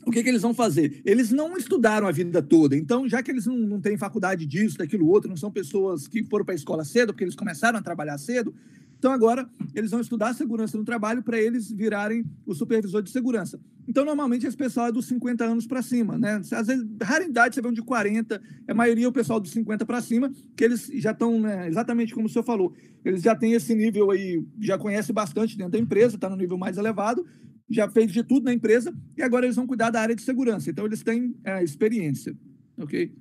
o 0.06 0.12
que, 0.12 0.22
que, 0.22 0.30
eles 0.30 0.42
vão 0.42 0.54
fazer? 0.54 1.02
Eles 1.06 1.32
não 1.32 1.58
estudaram 1.58 2.08
a 2.08 2.12
vida 2.12 2.42
toda. 2.42 2.76
Então, 2.76 3.08
já 3.08 3.24
que 3.24 3.32
eles 3.32 3.46
não, 3.46 3.58
não 3.58 3.82
têm 3.82 3.98
faculdade 3.98 4.46
disso, 4.46 4.78
daquilo 4.78 5.08
outro, 5.08 5.30
não 5.30 5.38
são 5.38 5.52
pessoas 5.52 6.08
que 6.08 6.24
foram 6.24 6.46
para 6.46 6.54
a 6.54 6.56
escola 6.56 6.86
cedo, 6.86 7.14
porque 7.14 7.24
eles 7.24 7.36
começaram 7.36 7.80
a 7.80 7.82
trabalhar 7.82 8.18
cedo, 8.18 8.54
então, 8.98 9.12
agora, 9.12 9.48
eles 9.76 9.92
vão 9.92 10.02
estudar 10.02 10.34
segurança 10.34 10.76
no 10.76 10.84
trabalho 10.84 11.22
para 11.22 11.40
eles 11.40 11.72
virarem 11.72 12.26
o 12.46 12.56
supervisor 12.56 13.04
de 13.04 13.12
segurança. 13.12 13.60
Então, 13.88 14.04
normalmente, 14.04 14.48
esse 14.48 14.58
pessoal 14.58 14.88
é 14.88 14.92
dos 14.92 15.06
50 15.06 15.46
anos 15.46 15.68
para 15.68 15.84
cima, 15.84 16.18
né? 16.18 16.42
Às 16.52 16.68
vezes, 16.68 16.86
raridade, 17.02 17.54
você 17.54 17.62
vê 17.62 17.68
um 17.68 17.74
de 17.74 17.84
40, 17.84 18.42
a 18.68 18.74
maioria 18.74 19.06
é 19.06 19.08
o 19.08 19.12
pessoal 19.12 19.40
dos 19.40 19.52
50 19.52 19.86
para 19.86 20.02
cima, 20.02 20.32
que 20.56 20.64
eles 20.64 20.90
já 20.96 21.12
estão, 21.12 21.40
né, 21.40 21.68
exatamente 21.68 22.14
como 22.14 22.26
o 22.26 22.30
senhor 22.30 22.44
falou, 22.44 22.74
eles 23.06 23.22
já 23.22 23.36
têm 23.36 23.54
esse 23.54 23.74
nível 23.76 24.10
aí, 24.10 24.44
já 24.60 24.78
conhece 24.78 25.14
bastante 25.14 25.56
dentro 25.56 25.74
da 25.74 25.80
empresa, 25.80 26.16
está 26.16 26.28
no 26.28 26.36
nível 26.36 26.58
mais 26.58 26.78
elevado, 26.78 27.26
já 27.70 27.88
fez 27.88 28.12
de 28.12 28.24
tudo 28.24 28.46
na 28.46 28.54
empresa, 28.54 28.94
e 29.16 29.22
agora 29.22 29.46
eles 29.46 29.56
vão 29.56 29.68
cuidar 29.68 29.92
da 29.92 30.02
área 30.02 30.16
de 30.16 30.24
segurança. 30.24 30.72
Então, 30.72 30.86
eles 30.86 31.04
têm 31.04 31.36
é, 31.44 31.64
experiência, 31.64 32.36
ok? 32.78 33.14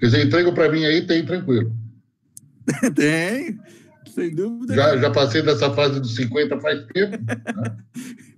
Quer 0.00 0.06
dizer, 0.06 0.26
entrega 0.26 0.52
para 0.52 0.72
mim 0.72 0.84
aí, 0.84 1.06
tem 1.06 1.24
tranquilo. 1.24 1.81
Tem, 2.94 3.58
sem 4.14 4.34
dúvida. 4.34 4.74
Já, 4.74 4.96
já 4.96 5.10
passei 5.10 5.42
dessa 5.42 5.72
fase 5.72 6.00
dos 6.00 6.14
50 6.14 6.60
faz 6.60 6.84
tempo. 6.86 7.18
Né? 7.24 7.76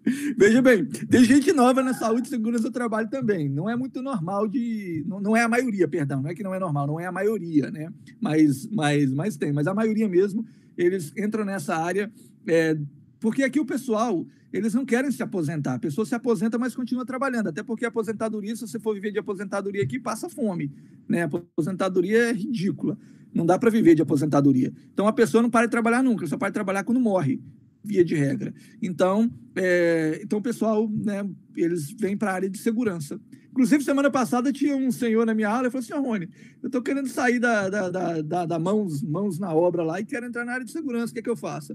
Veja 0.36 0.60
bem, 0.60 0.84
tem 0.84 1.24
gente 1.24 1.50
nova 1.52 1.82
na 1.82 1.94
saúde 1.94 2.26
e 2.26 2.30
segurança 2.30 2.64
do 2.64 2.70
trabalho 2.70 3.08
também. 3.08 3.48
Não 3.48 3.70
é 3.70 3.74
muito 3.74 4.02
normal 4.02 4.46
de. 4.46 5.02
Não, 5.06 5.18
não, 5.18 5.36
é 5.36 5.42
a 5.42 5.48
maioria, 5.48 5.88
perdão, 5.88 6.20
não 6.20 6.30
é 6.30 6.34
que 6.34 6.42
não 6.42 6.54
é 6.54 6.58
normal, 6.58 6.86
não 6.86 7.00
é 7.00 7.06
a 7.06 7.12
maioria, 7.12 7.70
né? 7.70 7.88
Mas, 8.20 8.68
mas, 8.70 9.10
mas 9.12 9.36
tem, 9.36 9.52
mas 9.52 9.66
a 9.66 9.72
maioria 9.72 10.06
mesmo, 10.06 10.44
eles 10.76 11.10
entram 11.16 11.44
nessa 11.44 11.74
área. 11.76 12.12
É, 12.46 12.76
porque 13.24 13.42
aqui 13.42 13.58
o 13.58 13.64
pessoal, 13.64 14.26
eles 14.52 14.74
não 14.74 14.84
querem 14.84 15.10
se 15.10 15.22
aposentar. 15.22 15.72
A 15.72 15.78
pessoa 15.78 16.04
se 16.04 16.14
aposenta, 16.14 16.58
mas 16.58 16.76
continua 16.76 17.06
trabalhando. 17.06 17.46
Até 17.46 17.62
porque 17.62 17.86
a 17.86 17.88
aposentadoria, 17.88 18.54
se 18.54 18.68
você 18.68 18.78
for 18.78 18.92
viver 18.92 19.12
de 19.12 19.18
aposentadoria 19.18 19.82
aqui, 19.82 19.98
passa 19.98 20.28
fome. 20.28 20.70
Né? 21.08 21.22
A 21.22 21.24
aposentadoria 21.24 22.18
é 22.18 22.32
ridícula. 22.34 22.98
Não 23.32 23.46
dá 23.46 23.58
para 23.58 23.70
viver 23.70 23.94
de 23.94 24.02
aposentadoria. 24.02 24.70
Então 24.92 25.08
a 25.08 25.12
pessoa 25.14 25.42
não 25.42 25.48
para 25.48 25.64
de 25.64 25.70
trabalhar 25.70 26.02
nunca, 26.02 26.26
só 26.26 26.36
para 26.36 26.50
de 26.50 26.52
trabalhar 26.52 26.84
quando 26.84 27.00
morre, 27.00 27.40
via 27.82 28.04
de 28.04 28.14
regra. 28.14 28.52
Então, 28.82 29.30
é, 29.56 30.20
então 30.22 30.38
o 30.38 30.42
pessoal, 30.42 30.86
né, 30.90 31.26
eles 31.56 31.92
vêm 31.98 32.18
para 32.18 32.30
a 32.30 32.34
área 32.34 32.50
de 32.50 32.58
segurança. 32.58 33.18
Inclusive, 33.52 33.82
semana 33.82 34.10
passada 34.10 34.52
tinha 34.52 34.76
um 34.76 34.92
senhor 34.92 35.24
na 35.24 35.32
minha 35.32 35.48
aula 35.48 35.68
e 35.68 35.70
falou 35.70 35.82
assim: 35.82 35.94
Rony, 35.94 36.28
eu 36.62 36.66
estou 36.66 36.82
querendo 36.82 37.08
sair 37.08 37.38
da, 37.38 37.70
da, 37.70 38.20
da, 38.20 38.44
da, 38.44 38.58
mãos, 38.58 39.02
mãos 39.02 39.38
na 39.38 39.54
obra 39.54 39.82
lá 39.82 39.98
e 39.98 40.04
quero 40.04 40.26
entrar 40.26 40.44
na 40.44 40.52
área 40.52 40.66
de 40.66 40.72
segurança, 40.72 41.10
o 41.10 41.14
que 41.14 41.20
é 41.20 41.22
que 41.22 41.30
eu 41.30 41.36
faço? 41.36 41.74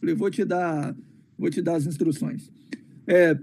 Falei, 0.00 0.14
vou 0.14 0.30
te 0.30 0.44
dar, 0.44 0.96
vou 1.38 1.50
te 1.50 1.62
dar 1.62 1.76
as 1.76 1.86
instruções. 1.86 2.50
É, 3.06 3.38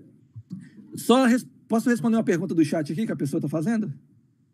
só 0.96 1.26
res, 1.26 1.48
posso 1.68 1.89
responder 1.89 2.18
uma 2.18 2.24
pergunta 2.24 2.54
do 2.54 2.63
chat 2.63 2.92
aqui 2.92 3.06
que 3.06 3.12
a 3.12 3.16
pessoa 3.16 3.39
está 3.39 3.50
fazendo? 3.50 3.94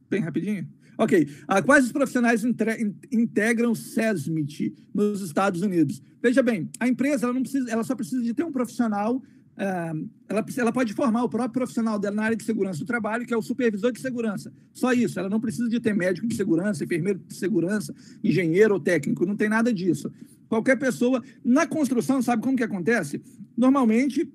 Bem 0.10 0.22
rapidinho. 0.22 0.68
Ok. 0.98 1.30
Ah, 1.48 1.62
quais 1.62 1.86
os 1.86 1.92
profissionais 1.92 2.44
integram 2.44 3.72
o 3.72 3.76
SESMIT 3.76 4.76
nos 4.94 5.22
Estados 5.22 5.62
Unidos? 5.62 6.02
Veja 6.22 6.44
bem, 6.44 6.70
a 6.78 6.88
empresa 6.88 7.26
ela 7.26 7.34
não 7.34 7.42
precisa, 7.42 7.72
ela 7.72 7.84
só 7.84 7.96
precisa 7.96 8.22
de 8.22 8.34
ter 8.34 8.44
um 8.44 8.52
profissional. 8.52 9.24
Ah, 9.62 9.92
ela, 10.30 10.46
ela 10.58 10.72
pode 10.72 10.94
formar 10.94 11.22
o 11.22 11.30
próprio 11.30 11.52
profissional 11.52 12.00
dela 12.00 12.16
na 12.16 12.24
área 12.24 12.38
de 12.38 12.46
segurança 12.46 12.80
do 12.80 12.86
trabalho, 12.86 13.26
que 13.26 13.34
é 13.34 13.38
o 13.38 13.42
supervisor 13.42 13.92
de 13.92 14.00
segurança. 14.00 14.54
Só 14.72 14.94
isso. 14.94 15.20
Ela 15.20 15.28
não 15.28 15.42
precisa 15.42 15.68
de 15.68 15.82
ter 15.82 15.94
médico 15.94 16.26
de 16.26 16.36
segurança, 16.36 16.86
enfermeiro 16.86 17.20
de 17.20 17.36
segurança, 17.36 17.94
engenheiro 18.24 18.76
ou 18.76 18.80
técnico. 18.80 19.26
Não 19.26 19.36
tem 19.36 19.50
nada 19.50 19.74
disso. 19.74 20.10
Qualquer 20.48 20.78
pessoa. 20.78 21.22
Na 21.44 21.68
construção, 21.68 22.22
sabe 22.22 22.42
como 22.42 22.56
que 22.56 22.64
acontece? 22.64 23.22
Normalmente, 23.58 24.32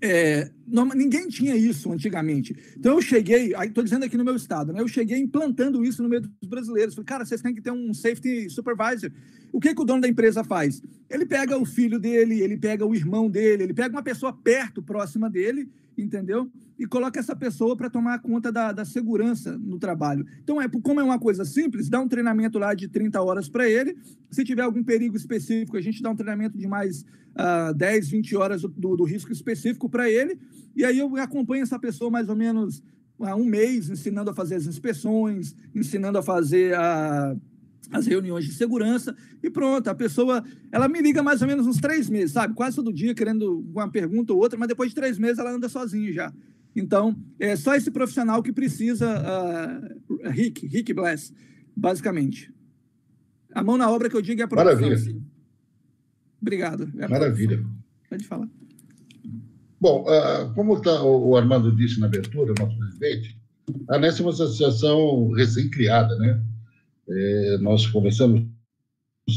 é, 0.00 0.50
ninguém 0.94 1.28
tinha 1.28 1.54
isso 1.54 1.92
antigamente. 1.92 2.56
Então 2.78 2.94
eu 2.94 3.02
cheguei, 3.02 3.54
estou 3.54 3.84
dizendo 3.84 4.06
aqui 4.06 4.16
no 4.16 4.24
meu 4.24 4.34
estado, 4.34 4.72
né? 4.72 4.80
Eu 4.80 4.88
cheguei 4.88 5.18
implantando 5.18 5.84
isso 5.84 6.02
no 6.02 6.08
meio 6.08 6.22
dos 6.22 6.48
brasileiros. 6.48 6.94
Falei, 6.94 7.06
cara, 7.06 7.26
vocês 7.26 7.42
têm 7.42 7.54
que 7.54 7.60
ter 7.60 7.70
um 7.70 7.92
safety 7.92 8.48
supervisor. 8.48 9.10
O 9.54 9.60
que, 9.60 9.72
que 9.72 9.80
o 9.80 9.84
dono 9.84 10.00
da 10.00 10.08
empresa 10.08 10.42
faz? 10.42 10.82
Ele 11.08 11.24
pega 11.24 11.56
o 11.56 11.64
filho 11.64 12.00
dele, 12.00 12.42
ele 12.42 12.56
pega 12.56 12.84
o 12.84 12.92
irmão 12.92 13.30
dele, 13.30 13.62
ele 13.62 13.72
pega 13.72 13.94
uma 13.94 14.02
pessoa 14.02 14.32
perto, 14.32 14.82
próxima 14.82 15.30
dele, 15.30 15.70
entendeu? 15.96 16.50
E 16.76 16.84
coloca 16.88 17.20
essa 17.20 17.36
pessoa 17.36 17.76
para 17.76 17.88
tomar 17.88 18.18
conta 18.18 18.50
da, 18.50 18.72
da, 18.72 18.84
segurança 18.84 19.56
no 19.56 19.78
trabalho. 19.78 20.26
Então, 20.42 20.60
é, 20.60 20.68
como 20.68 20.98
é 20.98 21.04
uma 21.04 21.20
coisa 21.20 21.44
simples, 21.44 21.88
dá 21.88 22.00
um 22.00 22.08
treinamento 22.08 22.58
lá 22.58 22.74
de 22.74 22.88
30 22.88 23.22
horas 23.22 23.48
para 23.48 23.70
ele. 23.70 23.96
Se 24.28 24.42
tiver 24.42 24.62
algum 24.62 24.82
perigo 24.82 25.16
específico, 25.16 25.76
a 25.76 25.80
gente 25.80 26.02
dá 26.02 26.10
um 26.10 26.16
treinamento 26.16 26.58
de 26.58 26.66
mais 26.66 27.02
uh, 27.38 27.72
10, 27.76 28.08
20 28.08 28.36
horas 28.36 28.62
do, 28.62 28.96
do 28.96 29.04
risco 29.04 29.30
específico 29.30 29.88
para 29.88 30.10
ele. 30.10 30.36
E 30.74 30.84
aí 30.84 30.98
eu 30.98 31.16
acompanho 31.18 31.62
essa 31.62 31.78
pessoa 31.78 32.10
mais 32.10 32.28
ou 32.28 32.34
menos 32.34 32.82
há 33.20 33.36
um 33.36 33.44
mês, 33.44 33.88
ensinando 33.88 34.30
a 34.30 34.34
fazer 34.34 34.56
as 34.56 34.66
inspeções, 34.66 35.54
ensinando 35.72 36.18
a 36.18 36.22
fazer 36.24 36.74
a 36.74 37.36
as 37.90 38.06
reuniões 38.06 38.44
de 38.44 38.52
segurança 38.52 39.16
e 39.42 39.50
pronto, 39.50 39.88
a 39.88 39.94
pessoa, 39.94 40.44
ela 40.70 40.88
me 40.88 41.00
liga 41.00 41.22
mais 41.22 41.42
ou 41.42 41.48
menos 41.48 41.66
uns 41.66 41.78
três 41.78 42.08
meses, 42.08 42.32
sabe? 42.32 42.54
Quase 42.54 42.76
todo 42.76 42.92
dia 42.92 43.14
querendo 43.14 43.64
uma 43.72 43.90
pergunta 43.90 44.32
ou 44.32 44.38
outra, 44.38 44.58
mas 44.58 44.68
depois 44.68 44.90
de 44.90 44.94
três 44.94 45.18
meses 45.18 45.38
ela 45.38 45.52
anda 45.52 45.68
sozinha 45.68 46.12
já. 46.12 46.32
Então, 46.74 47.16
é 47.38 47.54
só 47.54 47.74
esse 47.74 47.90
profissional 47.90 48.42
que 48.42 48.52
precisa, 48.52 49.06
uh, 49.08 50.28
Rick, 50.30 50.66
Rick 50.66 50.92
Bless, 50.92 51.32
basicamente. 51.76 52.52
A 53.52 53.62
mão 53.62 53.78
na 53.78 53.88
obra 53.88 54.10
que 54.10 54.16
eu 54.16 54.22
digo 54.22 54.40
é 54.40 54.44
a 54.44 54.48
produção. 54.48 54.74
Maravilha. 54.74 54.96
Assim. 54.96 55.22
Obrigado. 56.40 56.92
É 56.98 57.06
Maravilha. 57.06 57.64
Pode 58.10 58.24
falar. 58.24 58.48
Bom, 59.80 60.04
uh, 60.08 60.52
como 60.54 60.80
tá, 60.80 61.02
o 61.02 61.36
Armando 61.36 61.74
disse 61.76 62.00
na 62.00 62.06
abertura, 62.06 62.54
nosso 62.58 62.76
presidente, 62.78 63.38
a 63.88 63.98
NES 63.98 64.18
é 64.18 64.22
uma 64.22 64.30
associação 64.30 65.30
recém-criada, 65.32 66.16
né? 66.16 66.42
É, 67.08 67.58
nós 67.60 67.86
começamos 67.86 68.42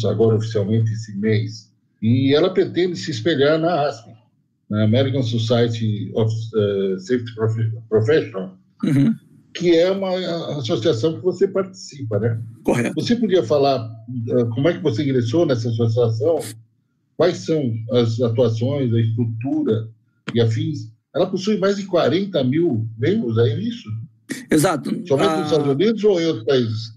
agora 0.06 0.36
oficialmente 0.36 0.91
esse 0.91 1.15
mês, 1.17 1.71
e 2.01 2.36
ela 2.36 2.53
pretende 2.53 2.95
se 2.95 3.12
espelhar 3.12 3.60
na 3.60 3.88
ASP, 3.88 4.10
na 4.69 4.84
American 4.84 5.23
Society 5.23 6.12
of 6.13 6.34
uh, 6.56 6.99
Safety 6.99 7.34
Professional, 7.89 8.58
uhum. 8.84 9.15
que 9.53 9.75
é 9.75 9.89
uma 9.91 10.10
associação 10.58 11.17
que 11.17 11.23
você 11.23 11.47
participa, 11.47 12.19
né? 12.19 12.41
Correto. 12.63 12.93
Você 12.95 13.15
podia 13.15 13.43
falar 13.43 13.89
uh, 14.30 14.49
como 14.49 14.67
é 14.67 14.73
que 14.73 14.84
você 14.84 15.03
ingressou 15.03 15.45
nessa 15.45 15.69
associação, 15.69 16.39
quais 17.15 17.38
são 17.38 17.73
as 17.91 18.19
atuações, 18.21 18.93
a 18.93 18.99
estrutura 18.99 19.89
e 20.34 20.41
afins? 20.41 20.91
Ela 21.15 21.27
possui 21.27 21.58
mais 21.58 21.77
de 21.77 21.86
40 21.86 22.43
mil 22.43 22.88
membros, 22.97 23.38
é 23.38 23.58
isso? 23.58 23.89
Exato. 24.51 24.89
Somente 25.08 25.38
nos 25.38 25.45
Estados 25.45 25.67
Unidos 25.67 26.03
ou 26.03 26.21
em 26.21 26.25
outros 26.25 26.45
países? 26.45 26.96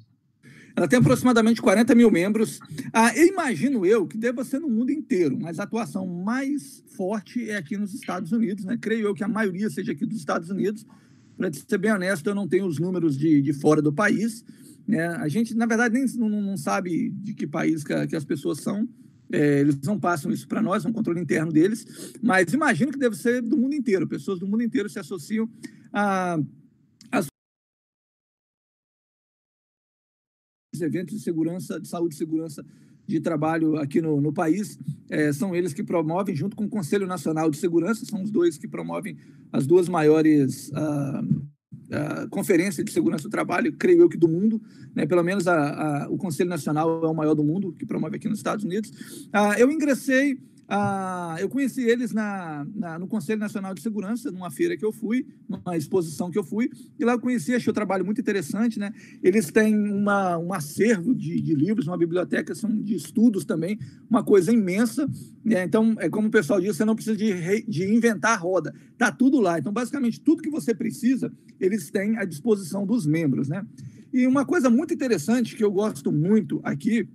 Ela 0.80 0.88
tem 0.88 0.98
aproximadamente 0.98 1.60
40 1.60 1.94
mil 1.94 2.10
membros. 2.10 2.58
Ah, 2.90 3.14
eu 3.14 3.26
imagino 3.26 3.84
eu 3.84 4.06
que 4.06 4.16
deva 4.16 4.42
ser 4.42 4.60
no 4.60 4.68
mundo 4.70 4.90
inteiro, 4.90 5.38
mas 5.38 5.60
a 5.60 5.64
atuação 5.64 6.06
mais 6.06 6.82
forte 6.96 7.50
é 7.50 7.58
aqui 7.58 7.76
nos 7.76 7.92
Estados 7.92 8.32
Unidos. 8.32 8.64
Né? 8.64 8.78
Creio 8.80 9.08
eu 9.08 9.14
que 9.14 9.22
a 9.22 9.28
maioria 9.28 9.68
seja 9.68 9.92
aqui 9.92 10.06
dos 10.06 10.16
Estados 10.16 10.48
Unidos. 10.48 10.86
Para 11.36 11.52
ser 11.52 11.76
bem 11.76 11.92
honesto, 11.92 12.26
eu 12.26 12.34
não 12.34 12.48
tenho 12.48 12.64
os 12.64 12.78
números 12.78 13.18
de, 13.18 13.42
de 13.42 13.52
fora 13.52 13.82
do 13.82 13.92
país. 13.92 14.42
Né? 14.88 15.06
A 15.06 15.28
gente, 15.28 15.54
na 15.54 15.66
verdade, 15.66 15.92
nem 15.92 16.06
não, 16.16 16.30
não 16.30 16.56
sabe 16.56 17.10
de 17.10 17.34
que 17.34 17.46
país 17.46 17.84
que, 17.84 18.06
que 18.06 18.16
as 18.16 18.24
pessoas 18.24 18.60
são. 18.60 18.88
É, 19.30 19.60
eles 19.60 19.78
não 19.82 20.00
passam 20.00 20.32
isso 20.32 20.48
para 20.48 20.62
nós, 20.62 20.86
é 20.86 20.88
um 20.88 20.92
controle 20.94 21.20
interno 21.20 21.52
deles, 21.52 22.14
mas 22.22 22.52
imagino 22.54 22.90
que 22.90 22.98
deve 22.98 23.16
ser 23.16 23.42
do 23.42 23.56
mundo 23.56 23.74
inteiro. 23.74 24.08
Pessoas 24.08 24.40
do 24.40 24.46
mundo 24.48 24.62
inteiro 24.62 24.88
se 24.88 24.98
associam 24.98 25.46
a 25.92 26.40
eventos 30.82 31.16
de 31.16 31.22
segurança, 31.22 31.80
de 31.80 31.88
saúde 31.88 32.14
e 32.14 32.18
segurança 32.18 32.64
de 33.06 33.20
trabalho 33.20 33.76
aqui 33.76 34.00
no, 34.00 34.20
no 34.20 34.32
país. 34.32 34.78
É, 35.10 35.32
são 35.32 35.54
eles 35.54 35.72
que 35.72 35.82
promovem, 35.82 36.34
junto 36.34 36.56
com 36.56 36.64
o 36.64 36.68
Conselho 36.68 37.06
Nacional 37.06 37.50
de 37.50 37.56
Segurança, 37.56 38.04
são 38.04 38.22
os 38.22 38.30
dois 38.30 38.56
que 38.56 38.68
promovem 38.68 39.16
as 39.52 39.66
duas 39.66 39.88
maiores 39.88 40.70
ah, 40.72 41.22
ah, 41.92 42.28
conferências 42.30 42.84
de 42.84 42.92
segurança 42.92 43.24
do 43.24 43.30
trabalho, 43.30 43.72
creio 43.76 44.02
eu 44.02 44.08
que 44.08 44.16
do 44.16 44.28
mundo. 44.28 44.62
Né? 44.94 45.06
Pelo 45.06 45.24
menos 45.24 45.48
a, 45.48 46.04
a, 46.04 46.08
o 46.08 46.16
Conselho 46.16 46.48
Nacional 46.48 47.04
é 47.04 47.08
o 47.08 47.14
maior 47.14 47.34
do 47.34 47.42
mundo, 47.42 47.72
que 47.72 47.84
promove 47.84 48.16
aqui 48.16 48.28
nos 48.28 48.38
Estados 48.38 48.64
Unidos. 48.64 48.92
Ah, 49.32 49.58
eu 49.58 49.70
ingressei 49.70 50.38
ah, 50.72 51.34
eu 51.40 51.48
conheci 51.48 51.82
eles 51.82 52.12
na, 52.12 52.64
na, 52.72 52.96
no 52.96 53.08
Conselho 53.08 53.40
Nacional 53.40 53.74
de 53.74 53.82
Segurança, 53.82 54.30
numa 54.30 54.52
feira 54.52 54.76
que 54.76 54.84
eu 54.84 54.92
fui, 54.92 55.26
numa 55.48 55.76
exposição 55.76 56.30
que 56.30 56.38
eu 56.38 56.44
fui, 56.44 56.70
e 56.96 57.04
lá 57.04 57.14
eu 57.14 57.18
conheci, 57.18 57.52
achei 57.52 57.68
o 57.68 57.74
trabalho 57.74 58.04
muito 58.04 58.20
interessante, 58.20 58.78
né? 58.78 58.92
Eles 59.20 59.50
têm 59.50 59.76
uma, 59.76 60.38
um 60.38 60.52
acervo 60.52 61.12
de, 61.12 61.40
de 61.40 61.54
livros, 61.56 61.88
uma 61.88 61.98
biblioteca 61.98 62.54
são 62.54 62.70
de 62.70 62.94
estudos 62.94 63.44
também, 63.44 63.80
uma 64.08 64.22
coisa 64.22 64.52
imensa, 64.52 65.10
né? 65.44 65.64
Então, 65.64 65.96
é 65.98 66.08
como 66.08 66.28
o 66.28 66.30
pessoal 66.30 66.60
diz, 66.60 66.76
você 66.76 66.84
não 66.84 66.94
precisa 66.94 67.16
de, 67.16 67.32
re, 67.32 67.64
de 67.66 67.92
inventar 67.92 68.34
a 68.34 68.40
roda, 68.40 68.72
tá 68.96 69.10
tudo 69.10 69.40
lá. 69.40 69.58
Então, 69.58 69.72
basicamente, 69.72 70.20
tudo 70.20 70.40
que 70.40 70.50
você 70.50 70.72
precisa, 70.72 71.32
eles 71.58 71.90
têm 71.90 72.16
à 72.16 72.24
disposição 72.24 72.86
dos 72.86 73.06
membros, 73.06 73.48
né? 73.48 73.66
E 74.12 74.24
uma 74.24 74.44
coisa 74.44 74.70
muito 74.70 74.94
interessante 74.94 75.56
que 75.56 75.64
eu 75.64 75.70
gosto 75.72 76.12
muito 76.12 76.60
aqui, 76.62 77.08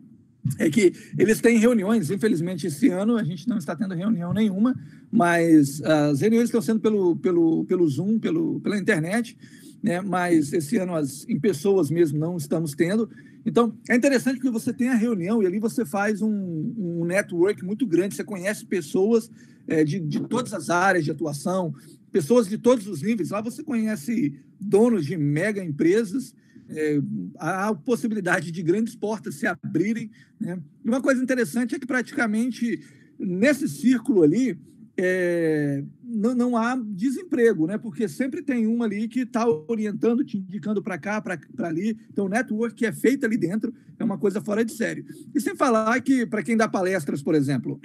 é 0.60 0.70
que 0.70 0.94
eles 1.18 1.42
têm 1.42 1.58
reuniões, 1.58 2.12
infelizmente 2.12 2.68
esse 2.68 2.90
ano 2.90 3.18
a 3.18 3.24
gente 3.24 3.48
não 3.48 3.58
está 3.58 3.76
tendo 3.76 3.96
reunião 3.96 4.34
nenhuma, 4.34 4.76
mas 5.12 5.82
as 5.82 6.22
reuniões 6.22 6.46
estão 6.46 6.62
sendo 6.62 6.80
pelo, 6.80 7.16
pelo, 7.16 7.66
pelo 7.66 7.88
Zoom, 7.88 8.20
pelo, 8.20 8.60
pela 8.60 8.78
internet, 8.78 9.38
né? 9.82 10.02
mas 10.02 10.54
esse 10.54 10.78
ano 10.78 10.96
as, 10.96 11.28
em 11.28 11.40
pessoas 11.40 11.90
mesmo 11.90 12.20
não 12.20 12.38
estamos 12.38 12.74
tendo. 12.74 13.10
Então, 13.46 13.78
é 13.90 13.96
interessante 13.96 14.40
que 14.40 14.50
você 14.50 14.74
tem 14.74 14.90
a 14.90 14.96
reunião 14.96 15.42
e 15.42 15.46
ali 15.46 15.60
você 15.60 15.86
faz 15.86 16.22
um, 16.22 16.74
um 16.78 17.06
network 17.06 17.64
muito 17.64 17.86
grande, 17.86 18.16
você 18.16 18.24
conhece 18.24 18.66
pessoas 18.66 19.30
é, 19.68 19.84
de, 19.84 20.00
de 20.00 20.20
todas 20.22 20.54
as 20.54 20.70
áreas 20.70 21.06
de 21.06 21.12
atuação, 21.12 21.74
pessoas 22.12 22.48
de 22.48 22.58
todos 22.58 22.88
os 22.88 23.02
níveis. 23.02 23.30
Lá 23.30 23.42
você 23.42 23.64
conhece 23.64 24.40
donos 24.60 25.06
de 25.06 25.16
mega 25.16 25.64
empresas, 25.64 26.34
é, 26.70 27.00
a 27.38 27.74
possibilidade 27.74 28.52
de 28.52 28.64
grandes 28.64 28.96
portas 28.96 29.36
se 29.36 29.48
abrirem. 29.48 30.10
Né? 30.40 30.60
E 30.84 30.88
uma 30.88 31.02
coisa 31.02 31.22
interessante 31.22 31.76
é 31.76 31.80
que 31.80 31.86
praticamente 31.86 32.80
nesse 33.20 33.68
círculo 33.68 34.24
ali 34.24 34.58
é, 34.98 35.84
não, 36.04 36.34
não, 36.34 36.58
há 36.58 36.76
desemprego, 36.76 37.68
né? 37.68 37.78
porque 37.78 38.08
sempre 38.08 38.42
tem 38.42 38.66
um 38.66 38.82
ali 38.82 39.08
que 39.08 39.22
está 39.22 39.46
orientando, 39.68 40.24
te 40.24 40.38
indicando 40.38 40.82
para 40.82 40.98
cá, 40.98 41.22
para 41.22 41.38
ali. 41.68 41.98
Então, 42.10 42.26
o 42.26 42.30
network 42.30 42.76
que 42.76 42.86
é 42.86 42.92
feito 42.92 43.26
ali 43.26 43.38
dentro 43.38 43.74
é 44.00 44.04
uma 44.04 44.18
coisa 44.18 44.40
fora 44.40 44.64
de 44.64 44.72
sério. 44.72 45.06
E 45.34 45.42
sem 45.42 45.56
falar 45.56 46.00
que, 46.02 46.26
para 46.26 46.44
quem 46.44 46.56
dá 46.56 46.68
palestras, 46.68 47.22
por 47.22 47.36
exemplo, 47.36 47.80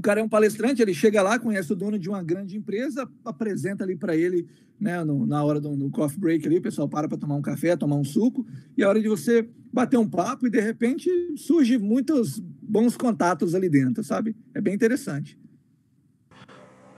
o 0.00 0.02
cara 0.02 0.18
é 0.18 0.22
um 0.24 0.28
palestrante, 0.30 0.80
ele 0.80 0.94
chega 0.94 1.20
lá, 1.20 1.38
conhece 1.38 1.70
o 1.74 1.76
dono 1.76 1.98
de 1.98 2.08
uma 2.08 2.22
grande 2.22 2.56
empresa, 2.56 3.06
apresenta 3.22 3.84
ali 3.84 3.94
para 3.94 4.16
ele, 4.16 4.48
né, 4.80 5.04
no, 5.04 5.26
na 5.26 5.44
hora 5.44 5.60
do 5.60 5.76
no 5.76 5.90
coffee 5.90 6.18
break 6.18 6.46
ali, 6.46 6.56
o 6.56 6.62
pessoal 6.62 6.88
para 6.88 7.06
para 7.06 7.18
tomar 7.18 7.34
um 7.34 7.42
café, 7.42 7.76
tomar 7.76 7.96
um 7.96 8.04
suco, 8.04 8.46
e 8.78 8.82
a 8.82 8.88
hora 8.88 8.98
de 8.98 9.08
você 9.08 9.46
bater 9.70 9.98
um 9.98 10.08
papo 10.08 10.46
e 10.46 10.50
de 10.50 10.58
repente 10.58 11.10
surge 11.36 11.76
muitos 11.76 12.40
bons 12.62 12.96
contatos 12.96 13.54
ali 13.54 13.68
dentro, 13.68 14.02
sabe? 14.02 14.34
É 14.54 14.60
bem 14.60 14.74
interessante. 14.74 15.38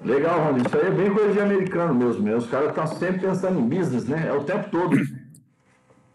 Legal, 0.04 0.44
Rony. 0.44 0.62
Isso 0.64 0.76
aí 0.76 0.86
é 0.86 0.90
bem 0.92 1.12
coisa 1.12 1.32
de 1.32 1.40
americano 1.40 1.94
mesmo. 1.94 2.22
Né? 2.22 2.36
Os 2.36 2.46
caras 2.46 2.68
estão 2.68 2.86
sempre 2.86 3.20
pensando 3.20 3.58
em 3.58 3.68
business, 3.68 4.06
né? 4.06 4.28
É 4.28 4.32
o 4.32 4.44
tempo 4.44 4.70
todo. 4.70 4.96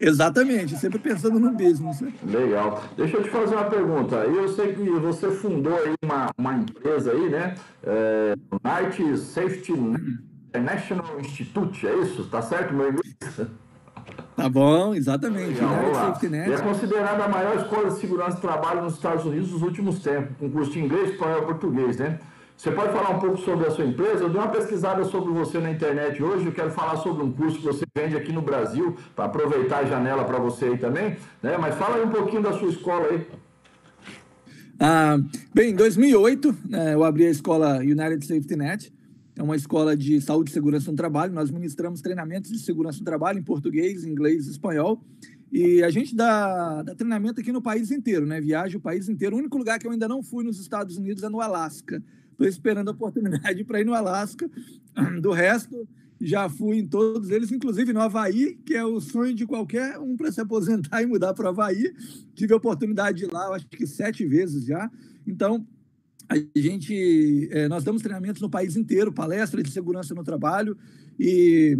Exatamente, 0.00 0.76
sempre 0.76 0.98
pensando 0.98 1.40
no 1.40 1.50
business. 1.52 2.00
Né? 2.00 2.12
Legal. 2.24 2.82
Deixa 2.96 3.16
eu 3.16 3.22
te 3.22 3.30
fazer 3.30 3.54
uma 3.54 3.64
pergunta. 3.64 4.16
Eu 4.16 4.48
sei 4.48 4.72
que 4.72 4.88
você 4.90 5.30
fundou 5.30 5.74
aí 5.74 5.94
uma, 6.04 6.30
uma 6.38 6.54
empresa 6.54 7.12
aí, 7.12 7.28
né? 7.28 7.54
É, 7.82 8.34
Night 8.62 9.16
Safety 9.18 9.72
International 9.72 11.20
Institute, 11.20 11.86
é 11.86 11.96
isso? 11.98 12.24
Tá 12.28 12.40
certo, 12.40 12.72
meu 12.74 12.90
inglês? 12.90 13.16
Tá 14.36 14.48
bom, 14.48 14.94
exatamente. 14.94 15.60
Legal, 15.60 15.94
Safety 15.94 16.28
Net. 16.28 16.52
é 16.52 16.58
considerada 16.58 17.24
a 17.24 17.28
maior 17.28 17.56
escola 17.56 17.90
de 17.90 17.98
segurança 17.98 18.36
de 18.36 18.40
trabalho 18.40 18.82
nos 18.82 18.94
Estados 18.94 19.24
Unidos 19.24 19.50
nos 19.50 19.62
últimos 19.62 19.98
tempos, 19.98 20.36
com 20.38 20.48
curso 20.48 20.70
de 20.70 20.78
inglês, 20.78 21.10
espanhol 21.10 21.42
e 21.42 21.46
português, 21.46 21.96
né? 21.96 22.20
Você 22.58 22.72
pode 22.72 22.92
falar 22.92 23.10
um 23.10 23.20
pouco 23.20 23.36
sobre 23.36 23.68
a 23.68 23.70
sua 23.70 23.84
empresa? 23.84 24.24
Eu 24.24 24.30
dei 24.30 24.40
uma 24.40 24.48
pesquisada 24.48 25.04
sobre 25.04 25.32
você 25.32 25.60
na 25.60 25.70
internet 25.70 26.20
hoje. 26.20 26.44
Eu 26.44 26.50
quero 26.50 26.72
falar 26.72 26.96
sobre 26.96 27.22
um 27.22 27.30
curso 27.30 27.56
que 27.58 27.64
você 27.64 27.84
vende 27.94 28.16
aqui 28.16 28.32
no 28.32 28.42
Brasil, 28.42 28.96
para 29.14 29.26
aproveitar 29.26 29.78
a 29.78 29.84
janela 29.84 30.24
para 30.24 30.40
você 30.40 30.64
aí 30.64 30.76
também. 30.76 31.16
Né? 31.40 31.56
Mas 31.56 31.76
fala 31.76 31.94
aí 31.94 32.04
um 32.04 32.10
pouquinho 32.10 32.42
da 32.42 32.52
sua 32.52 32.68
escola 32.68 33.06
aí. 33.10 33.24
Ah, 34.80 35.18
bem, 35.54 35.70
em 35.70 35.76
2008, 35.76 36.56
né, 36.68 36.94
eu 36.94 37.04
abri 37.04 37.26
a 37.26 37.30
escola 37.30 37.76
United 37.76 38.26
Safety 38.26 38.56
Net. 38.56 38.92
É 39.36 39.42
uma 39.42 39.54
escola 39.54 39.96
de 39.96 40.20
saúde 40.20 40.50
e 40.50 40.52
segurança 40.52 40.90
no 40.90 40.96
trabalho. 40.96 41.32
Nós 41.32 41.52
ministramos 41.52 42.00
treinamentos 42.00 42.50
de 42.50 42.58
segurança 42.58 42.98
no 42.98 43.04
trabalho 43.04 43.38
em 43.38 43.42
português, 43.44 44.04
inglês 44.04 44.48
e 44.48 44.50
espanhol. 44.50 45.00
E 45.52 45.80
a 45.84 45.90
gente 45.90 46.12
dá, 46.12 46.82
dá, 46.82 46.92
treinamento 46.96 47.40
aqui 47.40 47.52
no 47.52 47.62
país 47.62 47.92
inteiro, 47.92 48.26
né? 48.26 48.40
Viaja 48.40 48.76
o 48.76 48.80
país 48.80 49.08
inteiro. 49.08 49.36
O 49.36 49.38
único 49.38 49.56
lugar 49.56 49.78
que 49.78 49.86
eu 49.86 49.92
ainda 49.92 50.08
não 50.08 50.24
fui 50.24 50.42
nos 50.42 50.58
Estados 50.58 50.96
Unidos 50.96 51.22
é 51.22 51.28
no 51.28 51.40
Alasca. 51.40 52.02
Estou 52.38 52.46
esperando 52.46 52.88
a 52.88 52.92
oportunidade 52.92 53.64
para 53.64 53.80
ir 53.80 53.84
no 53.84 53.94
Alasca. 53.94 54.48
Do 55.20 55.32
resto, 55.32 55.88
já 56.20 56.48
fui 56.48 56.78
em 56.78 56.86
todos 56.86 57.30
eles, 57.30 57.50
inclusive 57.50 57.92
no 57.92 58.00
Havaí, 58.00 58.56
que 58.64 58.74
é 58.74 58.84
o 58.84 59.00
sonho 59.00 59.34
de 59.34 59.44
qualquer 59.44 59.98
um 59.98 60.16
para 60.16 60.30
se 60.30 60.40
aposentar 60.40 61.02
e 61.02 61.06
mudar 61.06 61.34
para 61.34 61.46
o 61.46 61.48
Havaí. 61.48 61.92
Tive 62.36 62.54
a 62.54 62.56
oportunidade 62.56 63.18
de 63.18 63.24
ir 63.24 63.32
lá, 63.32 63.48
acho 63.48 63.66
que 63.66 63.84
sete 63.88 64.24
vezes 64.24 64.64
já. 64.64 64.88
Então, 65.26 65.66
a 66.28 66.36
gente, 66.56 67.48
é, 67.50 67.66
nós 67.66 67.82
damos 67.82 68.02
treinamentos 68.02 68.40
no 68.40 68.48
país 68.48 68.76
inteiro, 68.76 69.12
palestra 69.12 69.60
de 69.60 69.72
segurança 69.72 70.14
no 70.14 70.22
trabalho, 70.22 70.76
e 71.18 71.76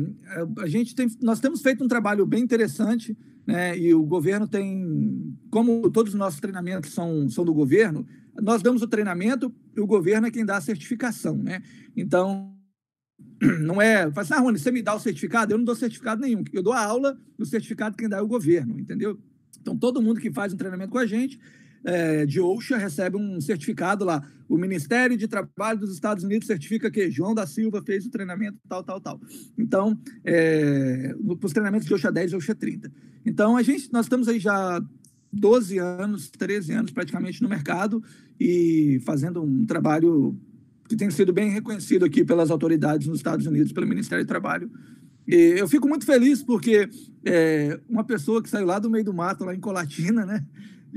a 0.58 0.66
gente 0.66 0.92
tem, 0.92 1.06
nós 1.22 1.38
temos 1.38 1.62
feito 1.62 1.84
um 1.84 1.88
trabalho 1.88 2.26
bem 2.26 2.42
interessante, 2.42 3.16
né? 3.46 3.78
E 3.78 3.94
o 3.94 4.02
governo 4.02 4.48
tem, 4.48 5.36
como 5.50 5.88
todos 5.90 6.14
os 6.14 6.18
nossos 6.18 6.40
treinamentos 6.40 6.92
são, 6.92 7.28
são 7.28 7.44
do 7.44 7.54
governo, 7.54 8.04
nós 8.40 8.62
damos 8.62 8.82
o 8.82 8.88
treinamento 8.88 9.54
e 9.76 9.80
o 9.80 9.86
governo 9.86 10.26
é 10.26 10.30
quem 10.30 10.44
dá 10.44 10.56
a 10.56 10.60
certificação, 10.60 11.36
né? 11.36 11.62
Então, 11.96 12.54
não 13.60 13.80
é, 13.80 14.10
fala 14.10 14.22
assim, 14.22 14.34
ah, 14.34 14.40
Rony, 14.40 14.58
você 14.58 14.70
me 14.70 14.82
dá 14.82 14.94
o 14.94 15.00
certificado? 15.00 15.52
Eu 15.52 15.58
não 15.58 15.64
dou 15.64 15.74
certificado 15.74 16.20
nenhum, 16.20 16.42
eu 16.52 16.62
dou 16.62 16.72
a 16.72 16.84
aula, 16.84 17.18
o 17.38 17.44
certificado 17.44 17.96
quem 17.96 18.08
dá 18.08 18.18
é 18.18 18.22
o 18.22 18.28
governo, 18.28 18.78
entendeu? 18.78 19.18
Então, 19.60 19.76
todo 19.76 20.02
mundo 20.02 20.20
que 20.20 20.32
faz 20.32 20.52
um 20.52 20.56
treinamento 20.56 20.92
com 20.92 20.98
a 20.98 21.06
gente 21.06 21.38
é, 21.84 22.26
de 22.26 22.40
OSHA 22.40 22.76
recebe 22.76 23.16
um 23.16 23.40
certificado 23.40 24.04
lá. 24.04 24.22
O 24.48 24.56
Ministério 24.56 25.16
de 25.16 25.28
Trabalho 25.28 25.80
dos 25.80 25.92
Estados 25.92 26.24
Unidos 26.24 26.46
certifica 26.46 26.90
que 26.90 27.10
João 27.10 27.34
da 27.34 27.46
Silva 27.46 27.82
fez 27.82 28.06
o 28.06 28.10
treinamento 28.10 28.58
tal, 28.68 28.82
tal, 28.82 29.00
tal. 29.00 29.20
Então, 29.58 29.98
é, 30.24 31.14
para 31.38 31.46
os 31.46 31.52
treinamentos 31.52 31.86
de 31.86 31.94
OSHA 31.94 32.10
10 32.10 32.32
e 32.32 32.36
OSHA 32.36 32.54
30. 32.54 32.92
Então, 33.26 33.56
a 33.56 33.62
gente, 33.62 33.92
nós 33.92 34.06
estamos 34.06 34.26
aí 34.28 34.38
já 34.38 34.80
12 35.32 35.78
anos, 35.78 36.30
13 36.30 36.72
anos 36.72 36.90
praticamente 36.90 37.42
no 37.42 37.48
mercado 37.48 38.02
e 38.40 39.00
fazendo 39.04 39.42
um 39.42 39.64
trabalho 39.66 40.36
que 40.88 40.96
tem 40.96 41.10
sido 41.10 41.32
bem 41.32 41.50
reconhecido 41.50 42.04
aqui 42.04 42.24
pelas 42.24 42.50
autoridades 42.50 43.06
nos 43.06 43.18
Estados 43.18 43.46
Unidos, 43.46 43.72
pelo 43.72 43.86
Ministério 43.86 44.24
do 44.24 44.28
Trabalho. 44.28 44.70
E 45.26 45.54
eu 45.58 45.68
fico 45.68 45.86
muito 45.86 46.06
feliz 46.06 46.42
porque 46.42 46.88
é, 47.24 47.78
uma 47.88 48.04
pessoa 48.04 48.42
que 48.42 48.48
saiu 48.48 48.66
lá 48.66 48.78
do 48.78 48.88
meio 48.88 49.04
do 49.04 49.12
mato, 49.12 49.44
lá 49.44 49.54
em 49.54 49.60
Colatina, 49.60 50.24
né? 50.24 50.44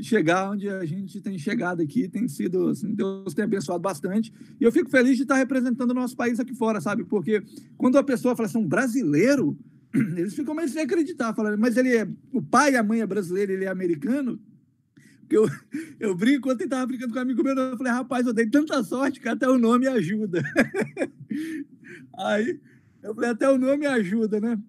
chegar 0.01 0.51
onde 0.51 0.69
a 0.69 0.85
gente 0.85 1.19
tem 1.19 1.37
chegado 1.37 1.81
aqui 1.81 2.07
tem 2.07 2.27
sido, 2.27 2.69
assim, 2.69 2.93
Deus 2.93 3.33
tem 3.33 3.43
abençoado 3.43 3.81
bastante. 3.81 4.33
E 4.59 4.63
eu 4.63 4.71
fico 4.71 4.89
feliz 4.89 5.17
de 5.17 5.23
estar 5.23 5.35
representando 5.35 5.91
o 5.91 5.95
nosso 5.95 6.15
país 6.15 6.39
aqui 6.39 6.55
fora, 6.55 6.79
sabe? 6.79 7.03
Porque 7.03 7.43
quando 7.77 7.97
a 7.97 8.03
pessoa 8.03 8.35
fala 8.35 8.47
assim, 8.47 8.57
um 8.57 8.67
brasileiro, 8.67 9.57
eles 9.93 10.33
ficam 10.33 10.55
meio 10.55 10.69
sem 10.69 10.81
acreditar, 10.81 11.33
falando, 11.33 11.59
mas 11.59 11.75
ele 11.75 11.95
é, 11.95 12.07
o 12.31 12.41
pai 12.41 12.73
e 12.73 12.77
a 12.77 12.83
mãe 12.83 13.01
é 13.01 13.07
brasileiro, 13.07 13.51
ele 13.51 13.65
é 13.65 13.69
americano. 13.69 14.39
Eu, 15.35 15.47
eu 15.99 16.15
brinco, 16.15 16.51
ele 16.51 16.63
estava 16.63 16.85
brincando 16.85 17.13
com 17.13 17.19
um 17.19 17.21
amigo 17.21 17.43
meu, 17.43 17.55
eu 17.55 17.77
falei, 17.77 17.93
rapaz, 17.93 18.25
eu 18.25 18.33
dei 18.33 18.47
tanta 18.47 18.83
sorte 18.83 19.19
que 19.19 19.29
até 19.29 19.47
o 19.47 19.57
nome 19.57 19.87
ajuda. 19.87 20.43
Aí, 22.17 22.59
eu 23.01 23.15
falei, 23.15 23.29
até 23.29 23.49
o 23.49 23.57
nome 23.57 23.85
ajuda, 23.85 24.39
né? 24.39 24.59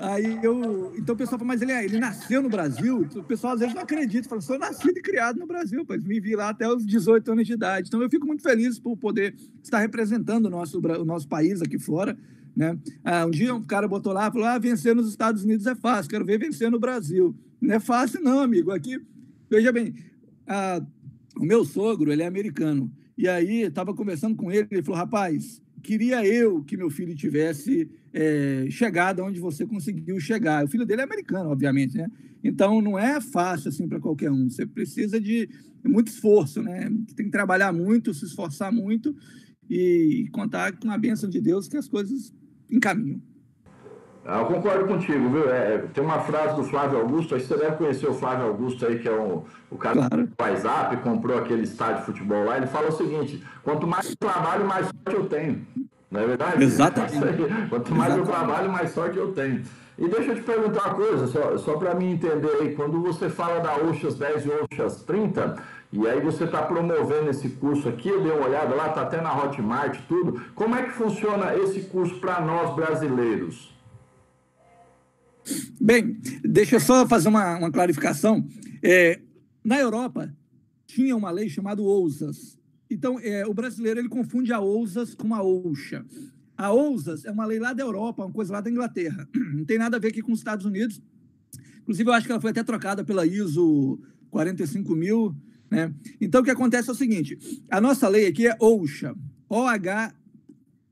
Aí 0.00 0.38
eu. 0.42 0.94
Então 0.96 1.14
o 1.14 1.18
pessoal 1.18 1.38
fala, 1.38 1.48
mas 1.48 1.62
ele, 1.62 1.72
é, 1.72 1.84
ele 1.84 1.98
nasceu 1.98 2.42
no 2.42 2.48
Brasil? 2.48 3.06
O 3.14 3.22
pessoal 3.22 3.54
às 3.54 3.60
vezes 3.60 3.74
não 3.74 3.82
acredita. 3.82 4.28
Fala, 4.28 4.40
sou 4.40 4.58
nascido 4.58 4.96
e 4.98 5.02
criado 5.02 5.38
no 5.38 5.46
Brasil, 5.46 5.84
pois 5.84 6.04
me 6.04 6.20
vi 6.20 6.36
lá 6.36 6.50
até 6.50 6.68
os 6.68 6.84
18 6.84 7.32
anos 7.32 7.46
de 7.46 7.52
idade. 7.52 7.88
Então 7.88 8.02
eu 8.02 8.10
fico 8.10 8.26
muito 8.26 8.42
feliz 8.42 8.78
por 8.78 8.96
poder 8.96 9.34
estar 9.62 9.78
representando 9.78 10.46
o 10.46 10.50
nosso, 10.50 10.78
o 10.78 11.04
nosso 11.04 11.28
país 11.28 11.62
aqui 11.62 11.78
fora. 11.78 12.16
Né? 12.54 12.78
Ah, 13.04 13.26
um 13.26 13.30
dia 13.30 13.54
um 13.54 13.62
cara 13.62 13.86
botou 13.86 14.12
lá 14.12 14.30
falou: 14.30 14.46
ah, 14.46 14.58
vencer 14.58 14.94
nos 14.94 15.08
Estados 15.08 15.44
Unidos 15.44 15.66
é 15.66 15.74
fácil, 15.74 16.10
quero 16.10 16.24
ver 16.24 16.38
vencer 16.38 16.70
no 16.70 16.78
Brasil. 16.78 17.34
Não 17.60 17.74
é 17.74 17.80
fácil, 17.80 18.22
não, 18.22 18.40
amigo. 18.40 18.70
Aqui, 18.70 19.00
veja 19.50 19.72
bem, 19.72 19.94
ah, 20.46 20.84
o 21.36 21.44
meu 21.44 21.64
sogro, 21.64 22.12
ele 22.12 22.22
é 22.22 22.26
americano. 22.26 22.92
E 23.16 23.28
aí, 23.28 23.62
estava 23.62 23.94
conversando 23.94 24.36
com 24.36 24.50
ele, 24.50 24.68
ele 24.70 24.82
falou: 24.82 24.98
rapaz, 24.98 25.62
queria 25.82 26.26
eu 26.26 26.62
que 26.64 26.76
meu 26.76 26.90
filho 26.90 27.14
tivesse 27.14 27.88
é, 28.12 28.66
chegado 28.70 29.22
onde 29.22 29.38
você 29.38 29.66
conseguiu 29.66 30.18
chegar. 30.18 30.64
O 30.64 30.68
filho 30.68 30.84
dele 30.84 31.02
é 31.02 31.04
americano, 31.04 31.50
obviamente, 31.50 31.96
né? 31.96 32.10
Então 32.42 32.80
não 32.80 32.98
é 32.98 33.20
fácil 33.20 33.68
assim 33.68 33.88
para 33.88 34.00
qualquer 34.00 34.30
um. 34.30 34.48
Você 34.48 34.66
precisa 34.66 35.20
de 35.20 35.48
muito 35.84 36.08
esforço, 36.08 36.62
né? 36.62 36.90
Tem 37.14 37.26
que 37.26 37.32
trabalhar 37.32 37.72
muito, 37.72 38.12
se 38.12 38.24
esforçar 38.24 38.72
muito 38.72 39.14
e 39.68 40.28
contar 40.32 40.76
com 40.76 40.90
a 40.90 40.98
bênção 40.98 41.28
de 41.28 41.40
Deus 41.40 41.68
que 41.68 41.76
as 41.76 41.88
coisas 41.88 42.34
encaminham. 42.70 43.20
Ah, 44.28 44.40
eu 44.40 44.46
concordo 44.46 44.86
contigo, 44.86 45.28
viu? 45.28 45.48
É, 45.48 45.78
tem 45.94 46.02
uma 46.02 46.18
frase 46.18 46.56
do 46.56 46.64
Flávio 46.64 46.98
Augusto, 46.98 47.34
aí 47.34 47.40
você 47.40 47.56
deve 47.56 47.76
conhecer 47.76 48.08
o 48.08 48.14
Flávio 48.14 48.46
Augusto 48.46 48.84
aí, 48.84 48.98
que 48.98 49.08
é 49.08 49.12
um, 49.12 49.44
o 49.70 49.78
cara 49.78 50.08
claro. 50.08 50.26
do 50.26 50.32
WhatsApp, 50.42 50.96
comprou 50.96 51.38
aquele 51.38 51.62
estádio 51.62 52.00
de 52.00 52.06
futebol 52.06 52.44
lá, 52.44 52.56
ele 52.56 52.66
fala 52.66 52.88
o 52.88 52.92
seguinte, 52.92 53.42
quanto 53.62 53.86
mais 53.86 54.14
trabalho, 54.16 54.66
mais 54.66 54.86
sorte 54.86 55.20
eu 55.20 55.28
tenho. 55.28 55.64
Não 56.10 56.20
é 56.20 56.26
verdade? 56.26 56.62
Exatamente. 56.62 57.16
Quanto 57.68 57.92
mais 57.92 58.12
Exatamente. 58.12 58.18
eu 58.18 58.24
trabalho, 58.24 58.72
mais 58.72 58.90
sorte 58.92 59.16
eu 59.18 59.32
tenho. 59.32 59.62
E 59.98 60.08
deixa 60.08 60.30
eu 60.30 60.34
te 60.36 60.42
perguntar 60.42 60.84
uma 60.84 60.94
coisa, 60.94 61.26
só, 61.26 61.58
só 61.58 61.76
para 61.76 61.94
mim 61.94 62.12
entender 62.12 62.50
aí, 62.60 62.74
quando 62.74 63.02
você 63.02 63.28
fala 63.28 63.60
da 63.60 63.74
Oxas 63.76 64.14
10 64.14 64.46
e 64.46 64.50
Oxas 64.50 65.02
30, 65.02 65.56
e 65.92 66.06
aí 66.06 66.20
você 66.20 66.44
está 66.44 66.62
promovendo 66.62 67.30
esse 67.30 67.48
curso 67.48 67.88
aqui, 67.88 68.08
eu 68.08 68.22
dei 68.22 68.30
uma 68.30 68.46
olhada 68.46 68.74
lá, 68.74 68.88
está 68.88 69.02
até 69.02 69.20
na 69.20 69.36
Hotmart 69.36 69.98
tudo, 70.06 70.40
como 70.54 70.76
é 70.76 70.82
que 70.82 70.90
funciona 70.90 71.56
esse 71.56 71.80
curso 71.82 72.16
para 72.16 72.40
nós 72.40 72.74
brasileiros? 72.74 73.75
Bem, 75.80 76.18
deixa 76.42 76.76
eu 76.76 76.80
só 76.80 77.06
fazer 77.06 77.28
uma, 77.28 77.58
uma 77.58 77.70
clarificação. 77.70 78.46
É, 78.82 79.20
na 79.64 79.78
Europa, 79.78 80.34
tinha 80.86 81.16
uma 81.16 81.30
lei 81.30 81.48
chamada 81.48 81.82
OUSAS. 81.82 82.58
Então, 82.90 83.18
é, 83.20 83.46
o 83.46 83.52
brasileiro 83.52 84.00
ele 84.00 84.08
confunde 84.08 84.52
a 84.52 84.60
OUSAS 84.60 85.14
com 85.14 85.34
a 85.34 85.42
OUSHA. 85.42 86.04
A 86.56 86.72
OUSAS 86.72 87.24
é 87.24 87.30
uma 87.30 87.44
lei 87.44 87.58
lá 87.58 87.72
da 87.72 87.82
Europa, 87.82 88.24
uma 88.24 88.32
coisa 88.32 88.52
lá 88.52 88.60
da 88.60 88.70
Inglaterra. 88.70 89.28
Não 89.54 89.64
tem 89.64 89.78
nada 89.78 89.96
a 89.96 90.00
ver 90.00 90.08
aqui 90.08 90.22
com 90.22 90.32
os 90.32 90.38
Estados 90.38 90.64
Unidos. 90.64 91.02
Inclusive, 91.82 92.08
eu 92.08 92.14
acho 92.14 92.26
que 92.26 92.32
ela 92.32 92.40
foi 92.40 92.50
até 92.50 92.62
trocada 92.62 93.04
pela 93.04 93.26
ISO 93.26 94.00
45000. 94.30 95.36
Né? 95.70 95.92
Então, 96.20 96.40
o 96.40 96.44
que 96.44 96.50
acontece 96.50 96.88
é 96.88 96.92
o 96.92 96.96
seguinte: 96.96 97.38
a 97.70 97.80
nossa 97.80 98.08
lei 98.08 98.26
aqui 98.26 98.46
é 98.46 98.56
OUSHA. 98.60 99.14
OH. 99.48 100.14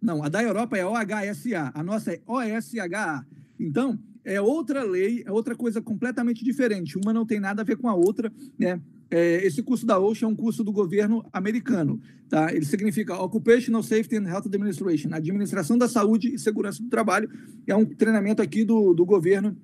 Não, 0.03 0.23
a 0.23 0.29
da 0.29 0.43
Europa 0.43 0.77
é 0.77 0.85
OHSA. 0.85 1.73
A 1.75 1.83
nossa 1.83 2.13
é 2.13 2.21
OSHA. 2.27 3.27
Então, 3.59 3.99
é 4.25 4.41
outra 4.41 4.83
lei, 4.83 5.22
é 5.27 5.31
outra 5.31 5.55
coisa 5.55 5.83
completamente 5.83 6.45
diferente. 6.45 6.99
Uma 6.99 7.12
não 7.12 7.27
tem 7.27 7.39
nada 7.39 7.62
a 7.62 7.64
ver 7.64 7.77
com 7.77 7.89
a 7.89 7.95
outra, 7.95 8.33
né? 8.59 8.81
É, 9.11 9.45
esse 9.47 9.62
curso 9.62 9.87
da 9.87 9.99
OSHA 9.99 10.25
é 10.25 10.29
um 10.29 10.35
curso 10.35 10.64
do 10.64 10.72
governo 10.72 11.25
americano, 11.33 12.01
tá? 12.29 12.53
Ele 12.53 12.64
significa 12.64 13.14
Occupational 13.22 13.83
Safety 13.83 14.16
and 14.16 14.29
Health 14.29 14.47
Administration, 14.47 15.11
Administração 15.12 15.77
da 15.77 15.87
Saúde 15.87 16.35
e 16.35 16.39
Segurança 16.39 16.83
do 16.83 16.89
Trabalho. 16.89 17.29
É 17.66 17.77
um 17.77 17.85
treinamento 17.85 18.41
aqui 18.41 18.64
do, 18.64 18.95
do 18.95 19.05
governo 19.05 19.57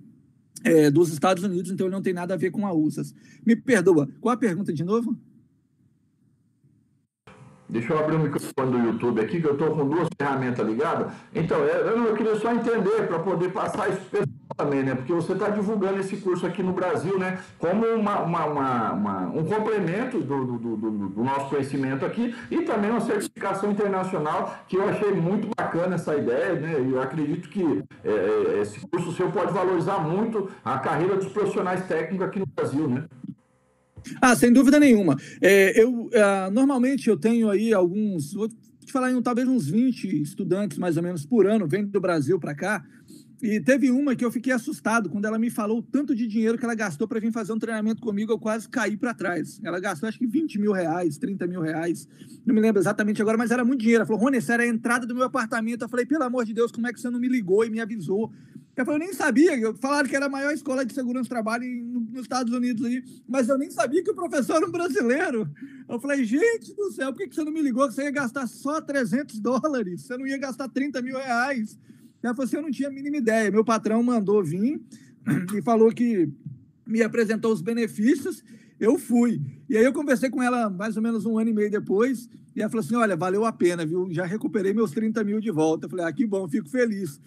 é, 0.62 0.90
dos 0.90 1.12
Estados 1.12 1.42
Unidos, 1.42 1.70
então 1.70 1.86
ele 1.86 1.94
não 1.94 2.02
tem 2.02 2.12
nada 2.12 2.34
a 2.34 2.36
ver 2.36 2.50
com 2.50 2.66
a 2.66 2.72
USAS. 2.72 3.14
Me 3.44 3.56
perdoa, 3.56 4.08
qual 4.20 4.34
a 4.34 4.38
pergunta 4.38 4.72
de 4.72 4.84
novo? 4.84 5.16
Deixa 7.68 7.92
eu 7.92 7.98
abrir 7.98 8.16
o 8.16 8.20
microfone 8.20 8.72
do 8.72 8.78
YouTube 8.78 9.20
aqui, 9.20 9.40
que 9.40 9.46
eu 9.46 9.52
estou 9.52 9.74
com 9.74 9.88
duas 9.88 10.08
ferramentas 10.18 10.66
ligadas. 10.66 11.12
Então, 11.34 11.58
eu, 11.58 12.04
eu 12.04 12.14
queria 12.14 12.36
só 12.36 12.52
entender, 12.52 13.06
para 13.06 13.20
poder 13.20 13.52
passar 13.52 13.88
isso 13.88 14.00
também, 14.60 14.82
né? 14.82 14.94
Porque 14.94 15.12
você 15.12 15.32
está 15.32 15.48
divulgando 15.48 16.00
esse 16.00 16.16
curso 16.18 16.46
aqui 16.46 16.62
no 16.62 16.72
Brasil, 16.72 17.18
né? 17.18 17.38
Como 17.58 17.86
uma, 17.86 18.20
uma, 18.20 18.44
uma, 18.44 18.92
uma 18.92 19.20
um 19.28 19.44
complemento 19.44 20.20
do, 20.20 20.44
do, 20.44 20.58
do, 20.58 21.08
do, 21.08 21.24
nosso 21.24 21.48
conhecimento 21.48 22.04
aqui 22.04 22.34
e 22.50 22.62
também 22.62 22.90
uma 22.90 23.00
certificação 23.00 23.70
internacional, 23.70 24.64
que 24.68 24.76
eu 24.76 24.88
achei 24.88 25.12
muito 25.12 25.48
bacana 25.56 25.94
essa 25.94 26.14
ideia, 26.14 26.54
né? 26.54 26.76
Eu 26.78 27.00
acredito 27.00 27.48
que 27.48 27.82
é, 28.04 28.10
é, 28.10 28.60
esse 28.60 28.80
curso 28.80 29.12
seu 29.12 29.30
pode 29.30 29.52
valorizar 29.52 29.98
muito 29.98 30.50
a 30.64 30.78
carreira 30.78 31.16
dos 31.16 31.28
profissionais 31.28 31.86
técnicos 31.86 32.26
aqui 32.26 32.38
no 32.38 32.46
Brasil, 32.46 32.88
né? 32.88 33.04
Ah, 34.20 34.34
sem 34.34 34.52
dúvida 34.52 34.78
nenhuma. 34.78 35.16
É, 35.40 35.82
eu, 35.82 36.06
uh, 36.06 36.50
normalmente 36.52 37.08
eu 37.08 37.18
tenho 37.18 37.50
aí 37.50 37.72
alguns, 37.72 38.32
vou 38.32 38.48
te 38.48 38.92
falar 38.92 39.10
em 39.10 39.22
talvez 39.22 39.46
uns 39.46 39.68
20 39.68 40.22
estudantes 40.22 40.78
mais 40.78 40.96
ou 40.96 41.02
menos 41.02 41.24
por 41.24 41.46
ano, 41.46 41.68
vêm 41.68 41.84
do 41.84 42.00
Brasil 42.00 42.38
para 42.38 42.54
cá. 42.54 42.82
E 43.42 43.58
teve 43.58 43.90
uma 43.90 44.14
que 44.14 44.24
eu 44.24 44.30
fiquei 44.30 44.52
assustado 44.52 45.08
quando 45.08 45.24
ela 45.24 45.38
me 45.38 45.48
falou 45.48 45.78
o 45.78 45.82
tanto 45.82 46.14
de 46.14 46.26
dinheiro 46.26 46.58
que 46.58 46.64
ela 46.64 46.74
gastou 46.74 47.08
para 47.08 47.18
vir 47.18 47.32
fazer 47.32 47.52
um 47.52 47.58
treinamento 47.58 48.02
comigo, 48.02 48.32
eu 48.32 48.38
quase 48.38 48.68
caí 48.68 48.96
para 48.98 49.14
trás. 49.14 49.58
Ela 49.64 49.80
gastou 49.80 50.08
acho 50.08 50.18
que 50.18 50.26
20 50.26 50.58
mil 50.58 50.72
reais, 50.72 51.16
30 51.16 51.46
mil 51.46 51.62
reais, 51.62 52.06
não 52.44 52.54
me 52.54 52.60
lembro 52.60 52.80
exatamente 52.80 53.22
agora, 53.22 53.38
mas 53.38 53.50
era 53.50 53.64
muito 53.64 53.80
dinheiro. 53.80 54.00
Ela 54.00 54.06
falou, 54.06 54.20
Rony, 54.20 54.36
essa 54.36 54.52
era 54.54 54.62
a 54.62 54.66
entrada 54.66 55.06
do 55.06 55.14
meu 55.14 55.24
apartamento. 55.24 55.82
Eu 55.82 55.88
falei, 55.88 56.04
pelo 56.04 56.22
amor 56.24 56.44
de 56.44 56.52
Deus, 56.52 56.70
como 56.70 56.86
é 56.86 56.92
que 56.92 57.00
você 57.00 57.08
não 57.08 57.18
me 57.18 57.28
ligou 57.28 57.64
e 57.64 57.70
me 57.70 57.80
avisou? 57.80 58.30
Eu 58.76 58.84
falei, 58.84 59.02
eu 59.02 59.06
nem 59.06 59.14
sabia. 59.14 59.74
Falaram 59.74 60.08
que 60.08 60.16
era 60.16 60.26
a 60.26 60.28
maior 60.28 60.52
escola 60.52 60.84
de 60.84 60.92
segurança 60.92 61.24
do 61.24 61.30
trabalho 61.30 61.64
nos 62.12 62.22
Estados 62.22 62.52
Unidos 62.52 62.84
aí, 62.84 63.02
mas 63.26 63.48
eu 63.48 63.56
nem 63.56 63.70
sabia 63.70 64.02
que 64.02 64.10
o 64.10 64.14
professor 64.14 64.56
era 64.56 64.66
um 64.66 64.70
brasileiro. 64.70 65.50
Eu 65.88 65.98
falei, 65.98 66.24
gente 66.24 66.74
do 66.74 66.90
céu, 66.92 67.12
por 67.12 67.26
que 67.26 67.34
você 67.34 67.44
não 67.44 67.52
me 67.52 67.62
ligou? 67.62 67.86
Que 67.88 67.94
você 67.94 68.04
ia 68.04 68.10
gastar 68.10 68.46
só 68.46 68.80
300 68.80 69.40
dólares, 69.40 70.02
você 70.02 70.16
não 70.16 70.26
ia 70.26 70.38
gastar 70.38 70.68
30 70.68 71.00
mil 71.02 71.16
reais. 71.16 71.78
Ela 72.22 72.34
falou 72.34 72.46
assim, 72.46 72.56
eu 72.56 72.62
não 72.62 72.70
tinha 72.70 72.88
a 72.88 72.92
mínima 72.92 73.16
ideia. 73.16 73.50
Meu 73.50 73.64
patrão 73.64 74.02
mandou 74.02 74.42
vir 74.42 74.80
e 75.56 75.62
falou 75.62 75.90
que 75.92 76.28
me 76.86 77.02
apresentou 77.02 77.52
os 77.52 77.62
benefícios 77.62 78.42
eu 78.80 78.98
fui. 78.98 79.40
E 79.68 79.76
aí 79.76 79.84
eu 79.84 79.92
conversei 79.92 80.30
com 80.30 80.42
ela 80.42 80.70
mais 80.70 80.96
ou 80.96 81.02
menos 81.02 81.26
um 81.26 81.38
ano 81.38 81.50
e 81.50 81.52
meio 81.52 81.70
depois, 81.70 82.28
e 82.56 82.62
ela 82.62 82.70
falou 82.70 82.82
assim: 82.82 82.96
olha, 82.96 83.14
valeu 83.14 83.44
a 83.44 83.52
pena, 83.52 83.84
viu? 83.84 84.08
Já 84.10 84.24
recuperei 84.24 84.72
meus 84.72 84.90
30 84.90 85.22
mil 85.22 85.38
de 85.38 85.50
volta. 85.50 85.84
Eu 85.84 85.90
falei, 85.90 86.06
ah, 86.06 86.12
que 86.12 86.26
bom, 86.26 86.48
fico 86.48 86.68
feliz. 86.68 87.20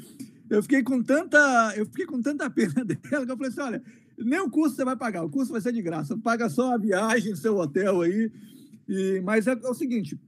Eu 0.49 0.63
fiquei 0.63 0.81
com 0.81 1.01
tanta, 1.01 1.73
eu 1.77 1.85
fiquei 1.85 2.05
com 2.05 2.19
tanta 2.21 2.49
pena 2.49 2.73
dela 2.83 3.25
que 3.25 3.31
eu 3.31 3.37
falei 3.37 3.51
assim: 3.51 3.61
olha, 3.61 3.83
nem 4.17 4.39
o 4.39 4.49
curso 4.49 4.75
você 4.75 4.83
vai 4.83 4.95
pagar, 4.95 5.23
o 5.23 5.29
curso 5.29 5.51
vai 5.51 5.61
ser 5.61 5.71
de 5.71 5.81
graça. 5.81 6.17
Paga 6.17 6.49
só 6.49 6.73
a 6.73 6.77
viagem, 6.77 7.35
seu 7.35 7.55
hotel 7.57 8.01
aí. 8.01 8.31
E, 8.89 9.21
mas 9.23 9.45
é, 9.45 9.51
é 9.51 9.69
o 9.69 9.75
seguinte, 9.75 10.19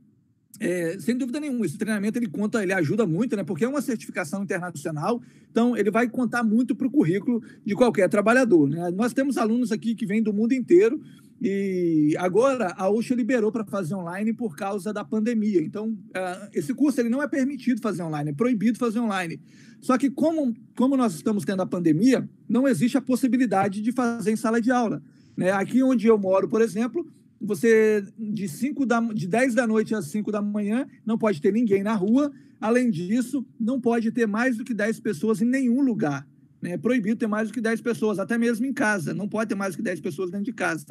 é, 0.60 0.98
sem 1.00 1.18
dúvida 1.18 1.40
nenhuma, 1.40 1.66
esse 1.66 1.78
treinamento 1.78 2.18
ele 2.18 2.28
conta, 2.28 2.64
ele 2.64 2.74
ajuda 2.74 3.06
muito, 3.06 3.36
né? 3.36 3.44
Porque 3.44 3.66
é 3.66 3.68
uma 3.68 3.82
certificação 3.82 4.44
internacional, 4.44 5.22
então 5.52 5.76
ele 5.76 5.92
vai 5.92 6.10
contar 6.10 6.44
muito 6.44 6.76
para 6.76 6.88
o 6.88 6.92
currículo 6.92 7.42
de 7.66 7.76
qualquer 7.76 8.10
trabalhador. 8.10 8.70
Né? 8.70 8.92
Nós 8.92 9.14
temos 9.14 9.38
alunos 9.38 9.72
aqui 9.72 9.96
que 9.96 10.06
vêm 10.06 10.24
do 10.24 10.34
mundo 10.34 10.54
inteiro 10.54 11.02
e 11.42 12.16
agora 12.18 12.74
a 12.78 12.90
OSHA 12.90 13.16
liberou 13.16 13.52
para 13.52 13.66
fazer 13.66 13.96
online 13.96 14.34
por 14.34 14.56
causa 14.56 14.94
da 14.94 15.04
pandemia. 15.04 15.62
Então, 15.62 15.90
uh, 15.90 16.50
esse 16.54 16.74
curso 16.74 17.02
ele 17.02 17.10
não 17.10 17.22
é 17.22 17.28
permitido 17.28 17.82
fazer 17.82 18.04
online, 18.04 18.30
é 18.30 18.34
proibido 18.34 18.80
fazer 18.80 19.00
online. 19.00 19.40
Só 19.82 19.98
que 19.98 20.10
como, 20.10 20.56
como 20.76 20.96
nós 20.96 21.14
estamos 21.16 21.44
tendo 21.44 21.62
a 21.62 21.66
pandemia, 21.66 22.28
não 22.48 22.68
existe 22.68 22.98
a 22.98 23.02
possibilidade 23.02 23.82
de 23.82 23.92
fazer 23.92 24.32
em 24.32 24.36
sala 24.38 24.62
de 24.62 24.72
aula. 24.72 25.04
Né? 25.36 25.52
Aqui 25.52 25.84
onde 25.84 26.08
eu 26.08 26.18
moro, 26.18 26.48
por 26.48 26.62
exemplo, 26.62 27.06
você 27.46 28.04
de 28.18 28.48
5 28.48 28.86
da 28.86 29.00
de 29.00 29.28
10 29.28 29.56
da 29.56 29.68
noite 29.68 29.96
às 29.96 30.08
5 30.08 30.32
da 30.32 30.42
manhã 30.42 30.88
não 31.06 31.18
pode 31.18 31.42
ter 31.42 31.54
ninguém 31.54 31.84
na 31.84 31.94
rua. 31.94 32.32
Além 32.60 32.90
disso, 32.90 33.46
não 33.60 33.80
pode 33.80 34.12
ter 34.12 34.26
mais 34.26 34.58
do 34.58 34.64
que 34.64 34.74
10 34.74 35.00
pessoas 35.00 35.42
em 35.42 35.46
nenhum 35.46 35.82
lugar. 35.82 36.28
Né? 36.62 36.72
É 36.72 36.78
proibido 36.78 37.18
ter 37.18 37.28
mais 37.28 37.50
do 37.50 37.54
que 37.54 37.62
10 37.62 37.82
pessoas, 37.82 38.18
até 38.18 38.38
mesmo 38.38 38.66
em 38.66 38.74
casa. 38.74 39.14
Não 39.14 39.28
pode 39.28 39.50
ter 39.50 39.56
mais 39.56 39.74
do 39.74 39.78
que 39.78 39.84
10 39.84 40.00
pessoas 40.00 40.32
dentro 40.32 40.46
de 40.46 40.54
casa. 40.54 40.86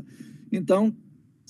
Então, 0.52 0.94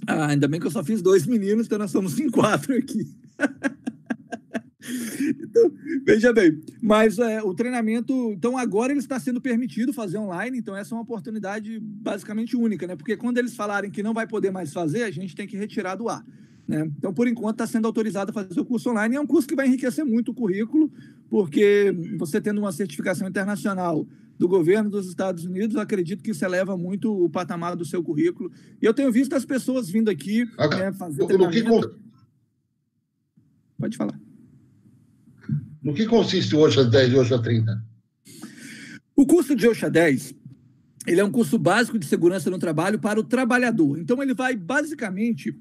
ah, 0.06 0.26
ainda 0.26 0.48
bem 0.48 0.60
que 0.60 0.66
eu 0.66 0.70
só 0.70 0.82
fiz 0.82 1.02
dois 1.02 1.26
meninos, 1.26 1.66
então 1.66 1.78
nós 1.78 1.90
somos 1.90 2.18
em 2.18 2.30
quatro 2.30 2.76
aqui. 2.76 3.14
Então, 5.54 5.70
veja 6.04 6.32
bem, 6.32 6.60
mas 6.82 7.18
é, 7.18 7.40
o 7.40 7.54
treinamento, 7.54 8.32
então 8.32 8.58
agora 8.58 8.92
ele 8.92 8.98
está 8.98 9.20
sendo 9.20 9.40
permitido 9.40 9.92
fazer 9.92 10.18
online, 10.18 10.58
então 10.58 10.76
essa 10.76 10.92
é 10.92 10.96
uma 10.96 11.04
oportunidade 11.04 11.78
basicamente 11.80 12.56
única, 12.56 12.86
né? 12.86 12.96
Porque 12.96 13.16
quando 13.16 13.38
eles 13.38 13.54
falarem 13.54 13.90
que 13.90 14.02
não 14.02 14.12
vai 14.12 14.26
poder 14.26 14.50
mais 14.50 14.72
fazer, 14.72 15.04
a 15.04 15.10
gente 15.10 15.36
tem 15.36 15.46
que 15.46 15.56
retirar 15.56 15.94
do 15.94 16.08
ar. 16.08 16.24
Né? 16.66 16.90
Então, 16.98 17.12
por 17.12 17.28
enquanto, 17.28 17.54
está 17.54 17.66
sendo 17.66 17.86
autorizado 17.86 18.30
a 18.30 18.34
fazer 18.34 18.58
o 18.58 18.64
curso 18.64 18.90
online. 18.90 19.14
E 19.14 19.18
é 19.18 19.20
um 19.20 19.26
curso 19.26 19.46
que 19.46 19.54
vai 19.54 19.66
enriquecer 19.66 20.04
muito 20.04 20.32
o 20.32 20.34
currículo, 20.34 20.90
porque 21.28 21.94
você 22.18 22.40
tendo 22.40 22.58
uma 22.58 22.72
certificação 22.72 23.28
internacional 23.28 24.06
do 24.38 24.48
governo 24.48 24.90
dos 24.90 25.06
Estados 25.06 25.44
Unidos, 25.44 25.76
acredito 25.76 26.22
que 26.22 26.30
isso 26.30 26.44
eleva 26.44 26.76
muito 26.76 27.12
o 27.12 27.28
patamar 27.28 27.76
do 27.76 27.84
seu 27.84 28.02
currículo. 28.02 28.50
E 28.80 28.84
eu 28.84 28.94
tenho 28.94 29.12
visto 29.12 29.34
as 29.34 29.44
pessoas 29.44 29.88
vindo 29.88 30.10
aqui 30.10 30.44
né, 30.78 30.92
fazer 30.92 31.22
no. 31.22 31.50
Que... 31.50 31.62
Pode 33.78 33.96
falar. 33.96 34.18
No 35.84 35.94
que 35.94 36.06
consiste 36.06 36.56
o 36.56 36.60
OSHA 36.60 36.84
10 36.84 37.12
e 37.12 37.14
o 37.14 37.20
OSHA 37.20 37.42
30? 37.42 37.84
O 39.14 39.26
curso 39.26 39.54
de 39.54 39.68
OSHA 39.68 39.90
10 39.90 40.34
ele 41.06 41.20
é 41.20 41.24
um 41.24 41.30
curso 41.30 41.58
básico 41.58 41.98
de 41.98 42.06
segurança 42.06 42.50
no 42.50 42.58
trabalho 42.58 42.98
para 42.98 43.20
o 43.20 43.24
trabalhador. 43.24 43.98
Então, 43.98 44.22
ele 44.22 44.32
vai 44.32 44.56
basicamente 44.56 45.54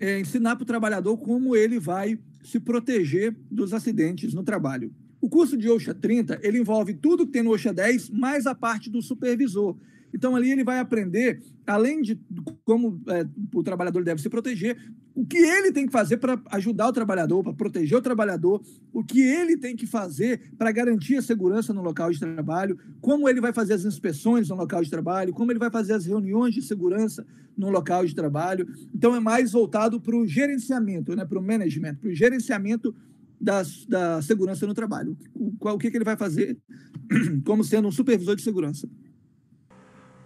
é, 0.00 0.18
ensinar 0.18 0.56
para 0.56 0.62
o 0.62 0.66
trabalhador 0.66 1.16
como 1.18 1.54
ele 1.54 1.78
vai 1.78 2.18
se 2.42 2.58
proteger 2.58 3.36
dos 3.50 3.74
acidentes 3.74 4.32
no 4.32 4.42
trabalho. 4.42 4.90
O 5.20 5.28
curso 5.28 5.56
de 5.56 5.68
OSHA 5.68 5.94
30, 5.94 6.40
ele 6.42 6.58
envolve 6.58 6.94
tudo 6.94 7.26
que 7.26 7.32
tem 7.32 7.42
no 7.42 7.50
OSHA 7.50 7.74
10, 7.74 8.10
mais 8.10 8.46
a 8.46 8.54
parte 8.54 8.88
do 8.88 9.02
supervisor. 9.02 9.76
Então, 10.12 10.34
ali 10.34 10.50
ele 10.50 10.64
vai 10.64 10.78
aprender, 10.78 11.40
além 11.66 12.02
de 12.02 12.18
como 12.64 13.00
é, 13.08 13.26
o 13.54 13.62
trabalhador 13.62 14.02
deve 14.02 14.20
se 14.20 14.28
proteger, 14.28 14.76
o 15.14 15.26
que 15.26 15.38
ele 15.38 15.72
tem 15.72 15.84
que 15.84 15.92
fazer 15.92 16.16
para 16.18 16.40
ajudar 16.52 16.88
o 16.88 16.92
trabalhador, 16.92 17.42
para 17.42 17.52
proteger 17.52 17.98
o 17.98 18.02
trabalhador, 18.02 18.62
o 18.92 19.02
que 19.02 19.20
ele 19.20 19.56
tem 19.56 19.74
que 19.74 19.86
fazer 19.86 20.52
para 20.56 20.70
garantir 20.70 21.16
a 21.16 21.22
segurança 21.22 21.74
no 21.74 21.82
local 21.82 22.10
de 22.12 22.20
trabalho, 22.20 22.78
como 23.00 23.28
ele 23.28 23.40
vai 23.40 23.52
fazer 23.52 23.74
as 23.74 23.84
inspeções 23.84 24.48
no 24.48 24.54
local 24.54 24.82
de 24.82 24.88
trabalho, 24.88 25.32
como 25.32 25.50
ele 25.50 25.58
vai 25.58 25.70
fazer 25.70 25.94
as 25.94 26.06
reuniões 26.06 26.54
de 26.54 26.62
segurança 26.62 27.26
no 27.56 27.68
local 27.68 28.06
de 28.06 28.14
trabalho. 28.14 28.68
Então, 28.94 29.14
é 29.14 29.18
mais 29.18 29.50
voltado 29.50 30.00
para 30.00 30.16
o 30.16 30.24
gerenciamento, 30.24 31.16
né, 31.16 31.24
para 31.24 31.38
o 31.38 31.42
management, 31.42 31.96
para 31.96 32.10
o 32.10 32.14
gerenciamento 32.14 32.94
da, 33.40 33.62
da 33.88 34.22
segurança 34.22 34.66
no 34.66 34.74
trabalho. 34.74 35.16
O, 35.34 35.52
o 35.60 35.78
que, 35.78 35.90
que 35.90 35.96
ele 35.96 36.04
vai 36.04 36.16
fazer 36.16 36.56
como 37.44 37.64
sendo 37.64 37.88
um 37.88 37.92
supervisor 37.92 38.36
de 38.36 38.42
segurança. 38.42 38.88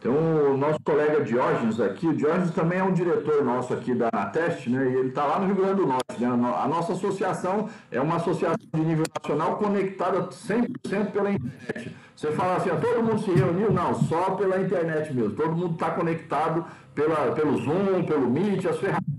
Tem 0.02 0.10
o 0.10 0.56
nosso 0.56 0.80
colega 0.84 1.22
Diógenes 1.22 1.78
aqui. 1.78 2.08
O 2.08 2.12
Diógenes 2.12 2.50
também 2.50 2.80
é 2.80 2.82
um 2.82 2.92
diretor 2.92 3.44
nosso 3.44 3.72
aqui 3.72 3.94
da 3.94 4.10
Teste, 4.10 4.68
né? 4.68 4.90
E 4.90 4.96
ele 4.96 5.08
está 5.10 5.24
lá 5.24 5.38
no 5.38 5.46
Rio 5.46 5.54
Grande 5.54 5.76
do 5.76 5.86
Norte. 5.86 6.18
Né? 6.18 6.26
A 6.26 6.66
nossa 6.66 6.92
associação 6.92 7.68
é 7.88 8.00
uma 8.00 8.16
associação 8.16 8.56
de 8.74 8.80
nível 8.80 9.04
nacional 9.16 9.56
conectada 9.58 10.24
100% 10.24 11.12
pela 11.12 11.30
internet. 11.30 11.96
Você 12.16 12.32
fala 12.32 12.56
assim, 12.56 12.70
todo 12.70 13.02
mundo 13.02 13.20
se 13.20 13.30
reuniu? 13.30 13.72
Não, 13.72 13.94
só 13.94 14.30
pela 14.30 14.60
internet 14.60 15.14
mesmo. 15.14 15.36
Todo 15.36 15.54
mundo 15.54 15.74
está 15.74 15.90
conectado 15.92 16.64
pela, 16.96 17.30
pelo 17.32 17.56
Zoom, 17.58 18.04
pelo 18.04 18.28
Meet, 18.28 18.66
as 18.66 18.78
ferramentas 18.78 19.12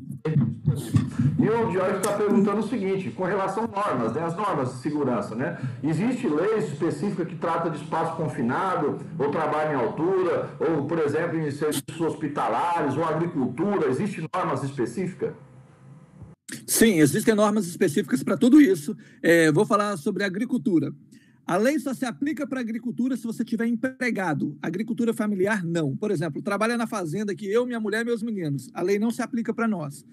e 1.39 1.49
o 1.49 1.71
Jorge 1.71 1.97
está 1.97 2.13
perguntando 2.13 2.59
o 2.59 2.67
seguinte, 2.67 3.11
com 3.11 3.23
relação 3.23 3.65
a 3.65 3.67
normas, 3.67 4.13
né, 4.13 4.23
as 4.23 4.35
normas 4.35 4.73
de 4.73 4.81
segurança, 4.81 5.35
né? 5.35 5.59
Existe 5.83 6.27
lei 6.27 6.57
específica 6.57 7.25
que 7.25 7.35
trata 7.35 7.69
de 7.69 7.77
espaço 7.77 8.15
confinado, 8.15 8.99
ou 9.17 9.29
trabalho 9.29 9.73
em 9.73 9.75
altura, 9.75 10.49
ou, 10.59 10.85
por 10.85 10.99
exemplo, 10.99 11.39
em 11.39 11.51
serviços 11.51 11.99
hospitalares, 11.99 12.95
ou 12.95 13.03
agricultura, 13.03 13.87
existe 13.89 14.27
normas 14.33 14.63
específicas? 14.63 15.33
Sim, 16.67 16.99
existem 16.99 17.35
normas 17.35 17.67
específicas 17.67 18.23
para 18.23 18.37
tudo 18.37 18.61
isso. 18.61 18.95
É, 19.21 19.51
vou 19.51 19.65
falar 19.65 19.97
sobre 19.97 20.23
agricultura. 20.23 20.93
A 21.45 21.57
lei 21.57 21.77
só 21.77 21.93
se 21.93 22.05
aplica 22.05 22.47
para 22.47 22.61
agricultura 22.61 23.17
se 23.17 23.23
você 23.23 23.43
tiver 23.43 23.67
empregado. 23.67 24.57
Agricultura 24.61 25.13
familiar, 25.13 25.61
não. 25.63 25.95
Por 25.95 26.09
exemplo, 26.09 26.41
trabalha 26.41 26.77
na 26.77 26.87
fazenda 26.87 27.35
que 27.35 27.45
eu, 27.45 27.65
minha 27.65 27.81
mulher 27.81 28.01
e 28.01 28.05
meus 28.05 28.23
meninos. 28.23 28.69
A 28.73 28.81
lei 28.81 28.97
não 28.97 29.11
se 29.11 29.21
aplica 29.21 29.53
para 29.53 29.67
nós. 29.67 30.05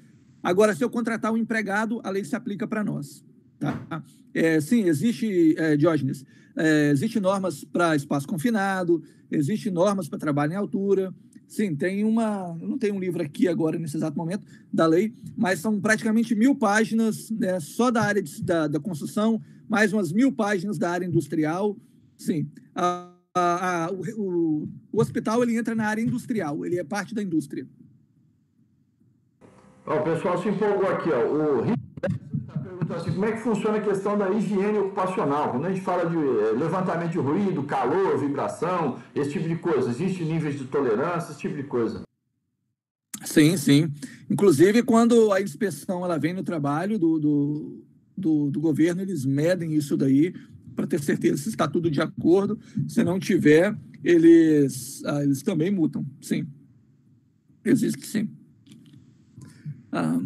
Agora, 0.43 0.75
se 0.75 0.83
eu 0.83 0.91
contratar 0.91 1.33
um 1.33 1.37
empregado, 1.37 2.01
a 2.03 2.11
lei 2.11 2.25
se 2.25 2.35
aplica 2.35 2.67
para 2.67 2.83
nós. 2.83 3.25
Tá? 3.59 4.03
É, 4.33 4.61
sim, 4.61 4.85
existe, 4.85 5.55
é, 5.59 5.77
Diógenes, 5.77 6.25
é, 6.57 6.91
existe 6.91 7.21
normas 7.21 7.65
para 7.65 7.97
espaço 7.97 8.27
confinado, 8.27 9.03
existe 9.31 9.71
normas 9.71 10.09
para 10.09 10.19
trabalho 10.19 10.53
em 10.53 10.57
altura. 10.57 11.15
Sim, 11.47 11.75
tem 11.75 12.05
uma. 12.05 12.57
Eu 12.61 12.69
não 12.69 12.79
tenho 12.79 12.95
um 12.95 13.01
livro 13.01 13.21
aqui 13.21 13.49
agora, 13.49 13.77
nesse 13.79 13.97
exato 13.97 14.17
momento, 14.17 14.47
da 14.73 14.87
lei, 14.87 15.13
mas 15.37 15.59
são 15.59 15.81
praticamente 15.81 16.35
mil 16.35 16.55
páginas 16.55 17.29
né, 17.31 17.59
só 17.59 17.91
da 17.91 18.03
área 18.03 18.23
de, 18.23 18.43
da, 18.43 18.69
da, 18.69 18.79
construção, 18.79 19.41
mais 19.69 19.93
umas 19.93 20.13
mil 20.13 20.31
páginas 20.31 20.79
da 20.79 20.91
área 20.91 21.05
industrial. 21.05 21.77
Sim. 22.17 22.49
A, 22.73 23.13
a, 23.35 23.87
a, 23.87 23.93
o, 23.93 24.69
o, 24.93 25.01
hospital 25.01 25.43
ele 25.43 25.57
entra 25.57 25.75
na 25.75 25.87
área 25.87 26.03
industrial, 26.03 26.65
ele 26.65 26.79
é 26.79 26.85
parte 26.85 27.15
da 27.15 27.23
indústria. 27.23 27.67
Ó, 29.91 29.99
o 29.99 30.03
pessoal 30.05 30.41
se 30.41 30.49
empolgou 30.49 30.89
aqui, 30.89 31.11
ó. 31.11 31.19
O 31.19 31.65
perguntando 32.63 32.95
assim, 32.95 33.11
como 33.11 33.25
é 33.25 33.33
que 33.33 33.41
funciona 33.41 33.79
a 33.79 33.81
questão 33.81 34.17
da 34.17 34.31
higiene 34.31 34.79
ocupacional? 34.79 35.51
Quando 35.51 35.67
a 35.67 35.73
gente 35.73 35.81
fala 35.81 36.09
de 36.09 36.17
eh, 36.17 36.53
levantamento 36.57 37.11
de 37.11 37.19
ruído, 37.19 37.65
calor, 37.65 38.17
vibração, 38.17 39.01
esse 39.17 39.33
tipo 39.33 39.49
de 39.49 39.57
coisa, 39.57 39.91
existe 39.91 40.23
níveis 40.23 40.57
de 40.57 40.65
tolerância, 40.67 41.33
esse 41.33 41.41
tipo 41.41 41.57
de 41.57 41.65
coisa? 41.65 42.03
Sim, 43.25 43.57
sim. 43.57 43.93
Inclusive, 44.31 44.85
quando 44.85 45.33
a 45.33 45.41
inspeção 45.41 46.05
ela 46.05 46.19
vem 46.19 46.35
no 46.35 46.45
trabalho 46.45 46.97
do, 46.97 47.19
do, 47.19 47.85
do, 48.17 48.51
do 48.53 48.61
governo, 48.61 49.03
eles 49.03 49.25
medem 49.25 49.75
isso 49.75 49.97
daí 49.97 50.33
para 50.77 50.87
ter 50.87 51.01
certeza 51.01 51.37
se 51.43 51.49
está 51.49 51.67
tudo 51.67 51.91
de 51.91 52.01
acordo. 52.01 52.57
Se 52.87 53.03
não 53.03 53.19
tiver, 53.19 53.77
eles, 54.05 55.03
ah, 55.05 55.25
eles 55.25 55.43
também 55.43 55.69
multam. 55.69 56.07
Sim. 56.21 56.47
Existe 57.65 58.07
sim. 58.07 58.31
Ah, 59.93 60.19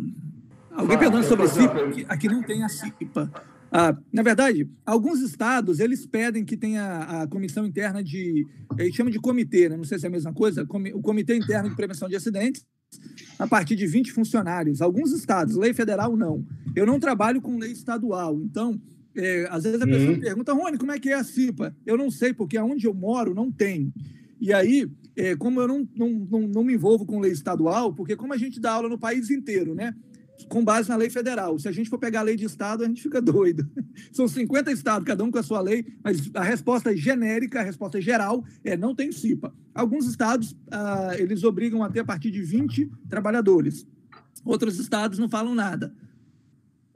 alguém 0.73 0.99
perguntando 0.99 1.27
sobre 1.27 1.49
CIPA, 1.49 1.85
aqui, 1.87 2.07
aqui 2.09 2.29
não 2.29 2.43
tem 2.43 2.63
a 2.63 2.69
CIPA. 2.69 3.31
Ah, 3.77 3.97
na 4.13 4.23
verdade, 4.23 4.71
alguns 4.87 5.21
estados 5.21 5.81
eles 5.81 6.07
pedem 6.07 6.45
que 6.45 6.57
tenha 6.57 6.99
a 6.99 7.27
comissão 7.27 7.67
interna 7.67 8.05
de. 8.05 8.47
Eles 8.79 8.95
chamam 8.95 9.11
de 9.11 9.19
comitê, 9.19 9.69
né? 9.69 9.77
não 9.77 9.83
sei 9.83 9.99
se 9.99 10.07
é 10.07 10.09
a 10.09 10.13
mesma 10.13 10.33
coisa, 10.33 10.63
o 10.95 11.03
Comitê 11.03 11.37
Interno 11.37 11.69
de 11.69 11.75
Prevenção 11.75 12.09
de 12.09 12.15
Acidentes, 12.15 12.65
a 13.37 13.49
partir 13.49 13.75
de 13.75 13.85
20 13.85 14.13
funcionários. 14.13 14.81
Alguns 14.81 15.11
estados, 15.11 15.57
lei 15.57 15.75
federal 15.75 16.17
não. 16.17 16.47
Eu 16.77 16.87
não 16.87 17.01
trabalho 17.01 17.43
com 17.43 17.59
lei 17.59 17.73
estadual, 17.73 18.41
então. 18.41 18.81
É, 19.17 19.47
às 19.49 19.63
vezes 19.63 19.81
a 19.81 19.87
pessoa 19.87 20.11
uhum. 20.11 20.21
pergunta, 20.21 20.53
Rony, 20.53 20.77
como 20.77 20.91
é 20.91 20.99
que 20.99 21.09
é 21.09 21.15
a 21.15 21.23
CIPA? 21.23 21.75
Eu 21.87 21.97
não 21.97 22.11
sei, 22.11 22.33
porque 22.33 22.57
aonde 22.57 22.87
eu 22.87 22.95
moro 22.95 23.33
não 23.33 23.51
tem. 23.51 23.93
E 24.41 24.53
aí, 24.53 24.89
é, 25.17 25.37
como 25.37 25.61
eu 25.61 25.69
não, 25.69 25.89
não, 25.95 26.11
não, 26.11 26.41
não, 26.49 26.65
me 26.65 26.75
envolvo 26.75 27.07
com 27.07 27.21
lei 27.21 27.33
estadual, 27.33 27.93
porque 27.95 28.17
como 28.17 28.33
a 28.33 28.37
gente 28.37 28.61
dá 28.61 28.73
aula 28.73 28.89
no 28.89 28.99
país 28.99 29.31
inteiro, 29.31 29.75
né? 29.75 29.95
com 30.49 30.65
base 30.65 30.89
na 30.89 30.97
lei 30.97 31.09
federal. 31.09 31.59
Se 31.59 31.69
a 31.69 31.73
gente 31.73 31.89
for 31.89 31.99
pegar 31.99 32.21
a 32.21 32.23
lei 32.23 32.37
de 32.37 32.45
estado, 32.45 32.85
a 32.85 32.87
gente 32.87 33.03
fica 33.03 33.21
doido. 33.21 33.69
São 34.13 34.27
50 34.27 34.73
estados, 34.73 35.07
cada 35.07 35.23
um 35.23 35.31
com 35.31 35.39
a 35.39 35.43
sua 35.43 35.61
lei, 35.61 35.87
mas 36.03 36.31
a 36.35 36.43
resposta 36.43 36.95
genérica, 36.97 37.61
a 37.61 37.63
resposta 37.63 38.01
geral 38.01 38.45
é 38.65 38.77
não 38.77 38.95
tem 38.95 39.13
CIPA. 39.13 39.55
Alguns 39.75 40.07
estados, 40.07 40.57
ah, 40.71 41.13
eles 41.17 41.45
obrigam 41.45 41.83
a 41.83 41.91
ter 41.91 42.01
a 42.01 42.05
partir 42.05 42.31
de 42.31 42.43
20 42.43 42.91
trabalhadores. 43.09 43.87
Outros 44.45 44.79
estados 44.79 45.19
não 45.19 45.29
falam 45.29 45.55
nada. 45.55 45.95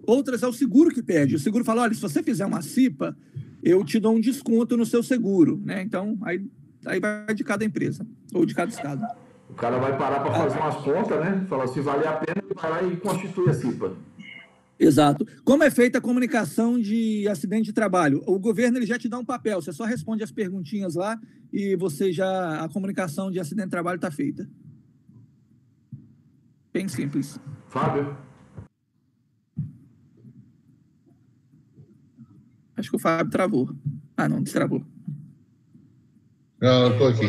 Outras 0.07 0.43
é 0.43 0.47
o 0.47 0.53
seguro 0.53 0.91
que 0.91 1.03
pede. 1.03 1.37
O 1.37 1.39
seguro 1.39 1.65
fala, 1.65 1.83
olha, 1.83 1.95
se 1.95 2.01
você 2.01 2.23
fizer 2.23 2.47
uma 2.47 2.63
CIPA, 2.63 3.17
eu 3.63 3.85
te 3.85 3.99
dou 3.99 4.15
um 4.15 4.21
desconto 4.21 4.77
no 4.77 4.87
seu 4.87 5.03
seguro. 5.03 5.61
Né? 5.65 5.83
Então, 5.83 6.19
aí, 6.23 6.45
aí 6.89 7.01
vai 7.01 7.35
de 7.35 7.45
cada 7.45 7.65
empresa 7.65 8.07
ou 8.33 8.45
de 8.45 8.55
cada 8.55 8.71
estado. 8.71 9.05
O 9.49 9.55
cara 9.55 9.79
vai 9.79 9.97
parar 9.97 10.21
para 10.21 10.33
fazer 10.33 10.59
umas 10.59 10.77
contas, 10.77 11.21
né? 11.21 11.45
Fala, 11.49 11.67
se 11.67 11.81
vale 11.81 12.07
a 12.07 12.13
pena, 12.13 12.43
vai 12.55 12.71
lá 12.71 12.83
e 12.83 12.97
constitui 12.97 13.49
a 13.49 13.55
CIPA. 13.55 13.97
Exato. 14.79 15.27
Como 15.45 15.65
é 15.65 15.71
feita 15.71 15.99
a 15.99 16.01
comunicação 16.01 16.79
de 16.79 17.27
acidente 17.29 17.67
de 17.67 17.73
trabalho? 17.73 18.23
O 18.27 18.39
governo 18.39 18.79
ele 18.79 18.87
já 18.87 18.99
te 18.99 19.09
dá 19.09 19.19
um 19.19 19.25
papel, 19.25 19.61
você 19.61 19.73
só 19.73 19.85
responde 19.85 20.23
as 20.23 20.31
perguntinhas 20.31 20.95
lá 20.95 21.19
e 21.53 21.75
você 21.77 22.13
já 22.13 22.63
a 22.63 22.69
comunicação 22.69 23.31
de 23.31 23.41
acidente 23.41 23.67
de 23.67 23.71
trabalho 23.71 23.97
está 23.97 24.11
feita. 24.11 24.49
Bem 26.73 26.87
simples. 26.87 27.41
Fábio. 27.69 28.17
Acho 32.77 32.91
que 32.91 32.97
o 32.97 33.01
Fábio 33.01 33.33
travou. 33.33 33.75
Ah, 34.17 34.29
não, 34.29 34.41
destravou. 34.41 34.85
Não, 36.61 36.91
estou 36.91 37.09
aqui. 37.09 37.27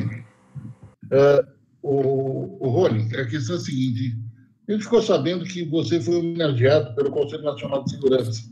Uh, 1.05 1.47
o, 1.81 2.67
o 2.67 2.69
Rony, 2.69 3.15
a 3.15 3.25
questão 3.25 3.55
é 3.55 3.59
a 3.59 3.61
seguinte: 3.61 4.17
gente 4.69 4.83
ficou 4.83 5.01
sabendo 5.01 5.45
que 5.45 5.63
você 5.63 5.99
foi 5.99 6.17
homenageado 6.17 6.93
pelo 6.95 7.09
Conselho 7.09 7.43
Nacional 7.43 7.83
de 7.83 7.91
Segurança, 7.91 8.43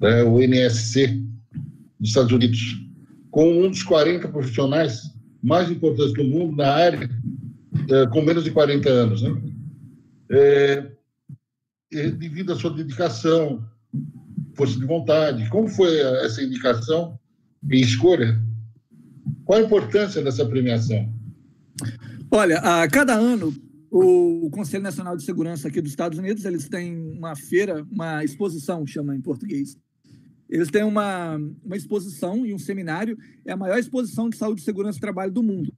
né, 0.00 0.22
o 0.22 0.40
NSC, 0.40 1.06
dos 1.98 2.08
Estados 2.08 2.32
Unidos, 2.32 2.58
com 3.30 3.62
um 3.62 3.68
dos 3.68 3.82
40 3.82 4.28
profissionais 4.28 5.02
mais 5.42 5.70
importantes 5.70 6.14
do 6.14 6.24
mundo 6.24 6.56
na 6.56 6.72
área, 6.72 7.10
é, 7.90 8.06
com 8.06 8.22
menos 8.22 8.44
de 8.44 8.50
40 8.50 8.88
anos. 8.88 9.22
Né? 9.22 9.42
É, 10.30 10.90
devido 12.10 12.52
à 12.52 12.56
sua 12.56 12.70
dedicação, 12.70 13.62
força 14.54 14.78
de 14.78 14.86
vontade, 14.86 15.48
como 15.50 15.68
foi 15.68 15.98
essa 16.24 16.42
indicação 16.42 17.18
e 17.70 17.80
escolha? 17.80 18.40
Qual 19.50 19.58
a 19.58 19.64
importância 19.64 20.22
dessa 20.22 20.46
premiação? 20.46 21.12
Olha, 22.30 22.58
a 22.58 22.88
cada 22.88 23.14
ano 23.14 23.52
o 23.90 24.48
Conselho 24.52 24.84
Nacional 24.84 25.16
de 25.16 25.24
Segurança 25.24 25.66
aqui 25.66 25.80
dos 25.80 25.90
Estados 25.90 26.20
Unidos 26.20 26.44
eles 26.44 26.68
têm 26.68 26.96
uma 27.18 27.34
feira, 27.34 27.84
uma 27.90 28.22
exposição 28.22 28.86
chama 28.86 29.12
em 29.12 29.20
português. 29.20 29.76
Eles 30.48 30.70
têm 30.70 30.84
uma, 30.84 31.36
uma 31.64 31.76
exposição 31.76 32.46
e 32.46 32.54
um 32.54 32.60
seminário, 32.60 33.18
é 33.44 33.50
a 33.50 33.56
maior 33.56 33.80
exposição 33.80 34.30
de 34.30 34.36
saúde 34.36 34.60
e 34.60 34.64
segurança 34.64 35.00
do 35.00 35.02
trabalho 35.02 35.32
do 35.32 35.42
mundo. 35.42 35.74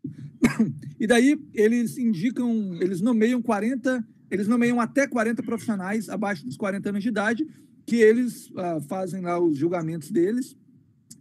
E 1.00 1.06
daí 1.06 1.40
eles 1.54 1.96
indicam, 1.96 2.76
eles 2.78 3.00
nomeiam 3.00 3.40
40, 3.40 4.06
eles 4.30 4.46
nomeiam 4.46 4.82
até 4.82 5.06
40 5.06 5.42
profissionais 5.42 6.10
abaixo 6.10 6.44
dos 6.44 6.58
40 6.58 6.90
anos 6.90 7.02
de 7.02 7.08
idade, 7.08 7.46
que 7.86 7.96
eles 7.96 8.52
ah, 8.54 8.80
fazem 8.86 9.22
lá 9.22 9.40
os 9.40 9.56
julgamentos 9.56 10.10
deles, 10.10 10.54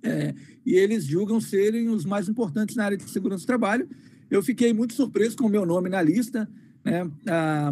é, 0.03 0.33
e 0.65 0.75
eles 0.75 1.05
julgam 1.05 1.39
serem 1.39 1.89
os 1.89 2.05
mais 2.05 2.27
importantes 2.27 2.75
na 2.75 2.85
área 2.85 2.97
de 2.97 3.09
segurança 3.09 3.43
do 3.43 3.47
trabalho, 3.47 3.87
eu 4.29 4.41
fiquei 4.41 4.73
muito 4.73 4.93
surpreso 4.93 5.35
com 5.35 5.45
o 5.45 5.49
meu 5.49 5.65
nome 5.65 5.89
na 5.89 6.01
lista. 6.01 6.49
Né? 6.83 7.07
Ah, 7.27 7.71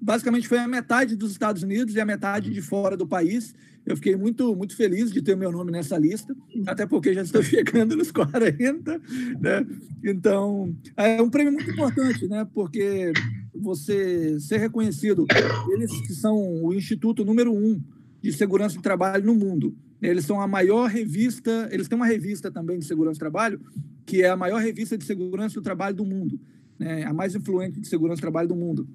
basicamente 0.00 0.48
foi 0.48 0.58
a 0.58 0.68
metade 0.68 1.16
dos 1.16 1.32
Estados 1.32 1.62
Unidos 1.62 1.94
e 1.94 2.00
a 2.00 2.06
metade 2.06 2.52
de 2.52 2.62
fora 2.62 2.96
do 2.96 3.06
país. 3.06 3.54
Eu 3.84 3.96
fiquei 3.96 4.16
muito, 4.16 4.54
muito 4.54 4.76
feliz 4.76 5.12
de 5.12 5.20
ter 5.20 5.34
o 5.34 5.38
meu 5.38 5.52
nome 5.52 5.70
nessa 5.70 5.98
lista, 5.98 6.34
até 6.66 6.86
porque 6.86 7.12
já 7.12 7.22
estou 7.22 7.42
chegando 7.44 7.96
nos 7.96 8.10
40. 8.10 9.00
Né? 9.40 9.66
Então, 10.04 10.74
é 10.96 11.20
um 11.20 11.28
prêmio 11.28 11.52
muito 11.52 11.70
importante, 11.70 12.26
né? 12.28 12.46
porque 12.54 13.12
você 13.54 14.38
ser 14.40 14.58
reconhecido, 14.58 15.26
eles 15.72 15.90
que 16.02 16.14
são 16.14 16.36
o 16.64 16.72
instituto 16.72 17.24
número 17.24 17.52
um 17.52 17.80
de 18.22 18.32
segurança 18.32 18.76
do 18.76 18.82
trabalho 18.82 19.24
no 19.24 19.34
mundo. 19.34 19.76
Eles 20.00 20.24
são 20.24 20.40
a 20.40 20.46
maior 20.46 20.88
revista, 20.88 21.68
eles 21.70 21.88
têm 21.88 21.96
uma 21.96 22.06
revista 22.06 22.50
também 22.50 22.78
de 22.78 22.84
segurança 22.84 23.16
do 23.16 23.20
trabalho, 23.20 23.60
que 24.04 24.22
é 24.22 24.28
a 24.28 24.36
maior 24.36 24.60
revista 24.60 24.96
de 24.96 25.04
segurança 25.04 25.54
do 25.54 25.62
trabalho 25.62 25.96
do 25.96 26.04
mundo, 26.04 26.38
né? 26.78 27.04
a 27.04 27.12
mais 27.12 27.34
influente 27.34 27.80
de 27.80 27.88
segurança 27.88 28.18
do 28.18 28.22
trabalho 28.22 28.48
do 28.48 28.56
mundo. 28.56 28.86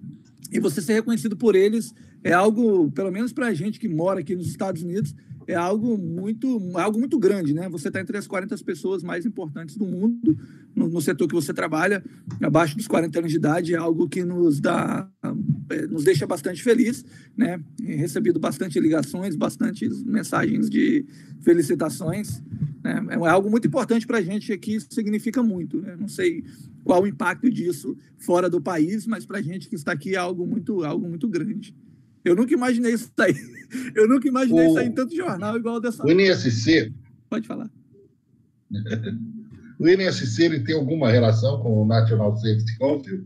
E 0.52 0.60
você 0.60 0.82
ser 0.82 0.94
reconhecido 0.94 1.36
por 1.36 1.56
eles 1.56 1.94
é 2.24 2.34
algo, 2.34 2.92
pelo 2.92 3.12
menos 3.12 3.34
para 3.34 3.48
a 3.48 3.54
gente 3.54 3.80
que 3.80 3.88
mora 3.88 4.20
aqui 4.20 4.36
nos 4.36 4.48
Estados 4.48 4.84
Unidos, 4.84 5.16
é 5.48 5.56
algo 5.56 5.98
muito, 5.98 6.60
algo 6.76 7.00
muito 7.00 7.18
grande, 7.20 7.54
né? 7.54 7.68
Você 7.70 7.88
está 7.88 8.00
entre 8.00 8.18
as 8.18 8.28
40 8.28 8.56
pessoas 8.64 9.04
mais 9.04 9.26
importantes 9.26 9.76
do 9.78 9.86
mundo 9.86 10.38
no, 10.76 10.88
no, 10.88 11.02
setor 11.02 11.28
que 11.28 11.34
você 11.34 11.54
trabalha, 11.54 12.04
abaixo 12.42 12.76
dos 12.76 12.88
40 12.88 13.20
anos 13.20 13.32
de 13.32 13.38
idade, 13.38 13.74
é 13.74 13.78
algo 13.78 14.08
que 14.08 14.24
nos 14.24 14.60
dá, 14.60 15.10
é, 15.70 15.88
nos 15.88 16.04
deixa 16.04 16.26
bastante 16.26 16.64
feliz, 16.64 17.06
né? 17.36 17.60
Recebido 17.82 18.40
bastante 18.40 18.80
ligações, 18.80 19.36
bastante 19.36 19.88
mensagens 20.06 20.70
de 20.70 21.06
felicitações, 21.42 22.42
né? 22.84 23.04
É 23.10 23.28
algo 23.30 23.50
muito 23.50 23.68
importante 23.68 24.08
para 24.08 24.20
a 24.20 24.22
gente 24.22 24.52
aqui, 24.52 24.80
significa 24.90 25.44
muito, 25.44 25.82
né? 25.82 25.96
Não 26.00 26.08
sei 26.08 26.44
qual 26.84 27.04
o 27.04 27.08
impacto 27.08 27.50
disso 27.50 27.96
fora 28.18 28.50
do 28.50 28.62
país, 28.62 29.06
mas 29.06 29.26
para 29.26 29.40
a 29.40 29.42
gente 29.42 29.70
que 29.70 29.76
está 29.76 29.92
aqui 29.92 30.16
é 30.16 30.18
algo 30.18 30.46
muito, 30.46 30.84
algo 30.84 31.08
muito 31.08 31.28
grande. 31.28 31.76
Eu 32.26 32.36
nunca 32.36 32.54
imaginei 32.54 32.94
isso 32.94 33.12
aí. 33.20 33.36
Eu 33.96 34.08
nunca 34.08 34.28
imaginei 34.28 34.66
o, 34.66 34.70
isso 34.70 34.78
aí 34.78 34.88
em 34.88 34.92
tanto 34.92 35.16
jornal 35.16 35.58
igual 35.58 35.80
dessa. 35.80 36.04
O 36.04 36.12
NSC. 36.12 36.94
Pode 37.30 37.48
falar. 37.48 37.70
o 39.80 39.88
NSC 39.88 40.44
ele 40.44 40.60
tem 40.62 40.76
alguma 40.76 41.10
relação 41.10 41.62
com 41.62 41.82
o 41.82 41.86
National 41.86 42.36
Safety 42.36 42.78
Council? 42.78 43.26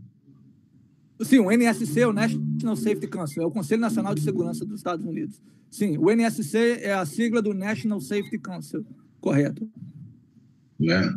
Sim, 1.20 1.40
o 1.40 1.50
NSC 1.50 2.00
é 2.00 2.06
o 2.06 2.12
National 2.12 2.76
Safety 2.76 3.06
Council, 3.06 3.42
é 3.42 3.46
o 3.46 3.50
Conselho 3.50 3.80
Nacional 3.80 4.14
de 4.14 4.20
Segurança 4.20 4.64
dos 4.64 4.80
Estados 4.80 5.04
Unidos. 5.04 5.40
Sim, 5.70 5.96
o 5.98 6.10
NSC 6.10 6.80
é 6.82 6.92
a 6.92 7.06
sigla 7.06 7.40
do 7.40 7.54
National 7.54 8.00
Safety 8.00 8.38
Council, 8.38 8.84
correto. 9.20 9.68
Né? 10.78 11.10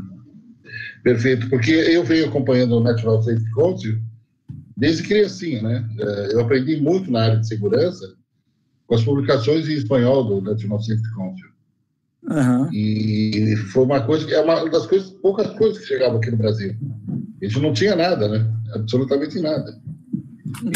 Perfeito, 1.04 1.50
porque 1.50 1.72
eu 1.72 2.04
venho 2.04 2.28
acompanhando 2.28 2.78
o 2.78 2.84
National 2.84 3.22
Safety 3.22 3.52
Council 3.52 4.00
desde 4.80 5.04
criancinha, 5.04 5.62
né? 5.62 5.90
É, 6.00 6.34
eu 6.34 6.40
aprendi 6.40 6.78
muito 6.78 7.12
na 7.12 7.24
área 7.24 7.38
de 7.38 7.48
segurança 7.48 8.16
com 8.88 8.96
as 8.96 9.04
publicações 9.04 9.68
em 9.68 9.74
espanhol 9.74 10.24
do 10.24 10.42
National 10.42 10.82
Safety 10.82 11.14
Council. 11.14 11.50
Uhum. 12.24 12.74
E 12.74 13.56
foi 13.72 13.84
uma 13.84 14.02
coisa, 14.02 14.30
é 14.32 14.42
uma 14.42 14.68
das 14.70 14.88
coisas, 14.88 15.10
poucas 15.10 15.48
coisas 15.58 15.80
que 15.80 15.88
chegavam 15.88 16.18
aqui 16.18 16.32
no 16.32 16.38
Brasil. 16.38 16.76
A 17.42 17.46
gente 17.46 17.60
não 17.60 17.74
tinha 17.74 17.96
nada, 17.96 18.28
né? 18.28 18.52
Absolutamente 18.74 19.40
nada. 19.40 19.80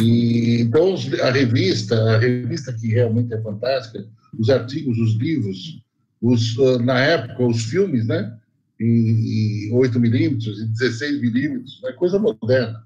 E 0.01 0.61
então 0.61 0.95
a 1.21 1.31
revista, 1.31 1.95
a 1.95 2.17
revista 2.17 2.71
que 2.73 2.87
realmente 2.87 3.33
é 3.33 3.41
fantástica, 3.41 4.05
os 4.37 4.49
artigos, 4.49 4.97
os 4.97 5.15
livros, 5.15 5.81
os, 6.21 6.57
ah, 6.59 6.79
na 6.79 6.99
época 6.99 7.45
os 7.45 7.63
filmes, 7.63 8.05
né? 8.05 8.37
Em, 8.79 9.69
em 9.69 9.73
8 9.73 9.99
milímetros, 9.99 10.61
em 10.61 10.67
16 10.67 11.21
milímetros, 11.21 11.81
é 11.85 11.93
coisa 11.93 12.19
moderna. 12.19 12.83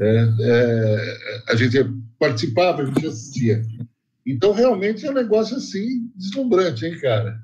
É, 0.00 0.28
é, 0.40 1.42
a 1.48 1.56
gente 1.56 1.78
participava, 2.18 2.82
a 2.82 2.86
gente 2.86 3.06
assistia. 3.06 3.62
Então, 4.26 4.52
realmente 4.52 5.04
é 5.04 5.10
um 5.10 5.14
negócio 5.14 5.56
assim 5.56 6.10
deslumbrante, 6.16 6.86
hein, 6.86 6.98
cara? 7.00 7.42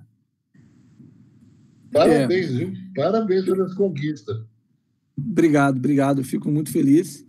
Parabéns, 1.92 2.50
é. 2.50 2.52
viu? 2.52 2.72
Parabéns 2.94 3.44
pelas 3.44 3.74
conquistas. 3.74 4.36
Obrigado, 5.16 5.78
obrigado. 5.78 6.22
Fico 6.22 6.50
muito 6.50 6.70
feliz. 6.70 7.26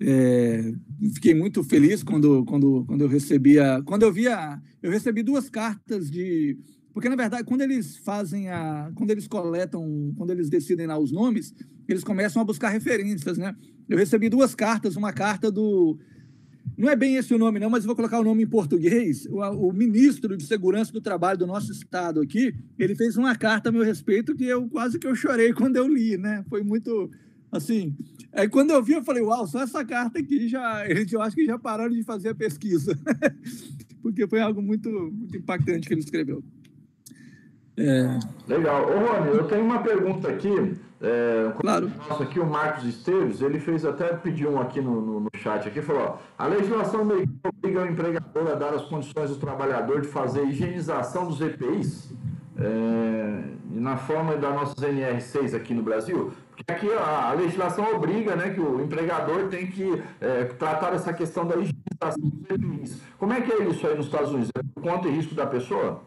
É, 0.00 0.72
fiquei 1.14 1.34
muito 1.34 1.62
feliz 1.62 2.02
quando, 2.02 2.44
quando, 2.44 2.84
quando 2.86 3.02
eu 3.02 3.08
recebi 3.08 3.58
a, 3.58 3.80
quando 3.82 4.02
eu 4.02 4.12
vi 4.12 4.26
a, 4.26 4.60
eu 4.82 4.90
recebi 4.90 5.22
duas 5.22 5.48
cartas 5.48 6.10
de 6.10 6.58
porque 6.92 7.08
na 7.08 7.16
verdade 7.16 7.44
quando 7.44 7.62
eles 7.62 7.96
fazem 7.96 8.48
a 8.48 8.90
quando 8.94 9.10
eles 9.10 9.26
coletam 9.26 10.12
quando 10.16 10.30
eles 10.30 10.50
decidem 10.50 10.86
lá 10.86 10.98
os 10.98 11.10
nomes 11.10 11.54
eles 11.88 12.04
começam 12.04 12.40
a 12.40 12.44
buscar 12.44 12.68
referências 12.68 13.38
né 13.38 13.54
eu 13.92 13.98
recebi 13.98 14.28
duas 14.28 14.54
cartas, 14.54 14.96
uma 14.96 15.12
carta 15.12 15.50
do. 15.50 15.98
Não 16.78 16.88
é 16.88 16.96
bem 16.96 17.16
esse 17.16 17.34
o 17.34 17.38
nome, 17.38 17.60
não, 17.60 17.68
mas 17.68 17.84
vou 17.84 17.94
colocar 17.94 18.18
o 18.18 18.24
nome 18.24 18.42
em 18.42 18.46
português. 18.46 19.26
O, 19.26 19.40
o, 19.40 19.72
ministro 19.72 20.36
de 20.36 20.46
Segurança 20.46 20.90
do 20.90 21.00
Trabalho 21.00 21.38
do 21.38 21.46
nosso 21.46 21.70
estado 21.70 22.20
aqui, 22.20 22.54
ele 22.78 22.94
fez 22.94 23.16
uma 23.16 23.36
carta 23.36 23.68
a 23.68 23.72
meu 23.72 23.82
respeito 23.82 24.34
que 24.34 24.44
eu 24.44 24.68
quase 24.68 24.98
que 24.98 25.06
eu 25.06 25.14
chorei 25.14 25.52
quando 25.54 25.76
eu 25.76 25.86
li, 25.86 26.16
né? 26.16 26.44
Foi 26.48 26.62
muito 26.62 27.10
assim. 27.50 27.94
Aí 28.32 28.48
quando 28.48 28.70
eu 28.70 28.82
vi, 28.82 28.94
eu 28.94 29.04
falei, 29.04 29.22
uau, 29.22 29.46
só 29.46 29.62
essa 29.62 29.84
carta 29.84 30.18
aqui 30.18 30.48
já. 30.48 30.86
Eu 30.88 31.20
acho 31.20 31.36
que 31.36 31.44
já 31.44 31.58
pararam 31.58 31.92
de 31.92 32.02
fazer 32.02 32.30
a 32.30 32.34
pesquisa. 32.34 32.98
Porque 34.00 34.26
foi 34.26 34.40
algo 34.40 34.62
muito, 34.62 34.88
muito 34.90 35.36
impactante 35.36 35.86
que 35.86 35.92
ele 35.92 36.00
escreveu. 36.00 36.42
É... 37.76 38.18
Legal. 38.48 38.84
Ô, 38.84 38.98
Rony, 38.98 39.36
eu 39.36 39.44
tenho 39.44 39.64
uma 39.64 39.82
pergunta 39.82 40.28
aqui. 40.28 40.76
É, 41.04 41.52
claro. 41.60 41.90
Nossa, 42.08 42.22
aqui 42.22 42.38
o 42.38 42.46
Marcos 42.46 42.84
Esteves, 42.84 43.40
ele 43.40 43.58
fez 43.58 43.84
até 43.84 44.12
pediu 44.14 44.52
um 44.52 44.60
aqui 44.60 44.80
no, 44.80 45.00
no, 45.00 45.20
no 45.20 45.30
chat 45.36 45.66
aqui, 45.66 45.82
falou: 45.82 46.02
ó, 46.02 46.16
a 46.38 46.46
legislação 46.46 47.00
americana 47.00 47.52
obriga 47.58 47.82
o 47.82 47.86
empregador 47.86 48.52
a 48.52 48.54
dar 48.54 48.72
as 48.74 48.82
condições 48.82 49.30
do 49.30 49.36
trabalhador 49.36 50.00
de 50.00 50.06
fazer 50.06 50.44
higienização 50.44 51.26
dos 51.26 51.40
EPIs 51.40 52.12
é, 52.56 53.42
na 53.70 53.96
forma 53.96 54.36
da 54.36 54.50
nossa 54.50 54.74
NR6 54.76 55.56
aqui 55.56 55.74
no 55.74 55.82
Brasil. 55.82 56.32
Porque 56.50 56.70
aqui 56.70 56.92
a, 56.92 57.30
a, 57.30 57.32
legislação 57.32 57.92
obriga 57.96 58.36
né, 58.36 58.50
que 58.50 58.60
o 58.60 58.80
empregador 58.80 59.48
tem 59.48 59.66
que 59.66 60.00
é, 60.20 60.44
tratar 60.44 60.92
essa 60.94 61.12
questão 61.12 61.44
da 61.44 61.56
higienização 61.56 62.28
dos 62.28 62.48
EPIs. 62.48 63.00
Como 63.18 63.32
é 63.32 63.40
que 63.40 63.52
é 63.52 63.64
isso 63.64 63.84
aí 63.86 63.96
nos 63.96 64.06
Estados 64.06 64.30
Unidos? 64.30 64.50
É 64.56 64.62
por 64.62 64.82
conta 64.82 65.08
e 65.08 65.10
risco 65.10 65.34
da 65.34 65.46
pessoa? 65.46 66.00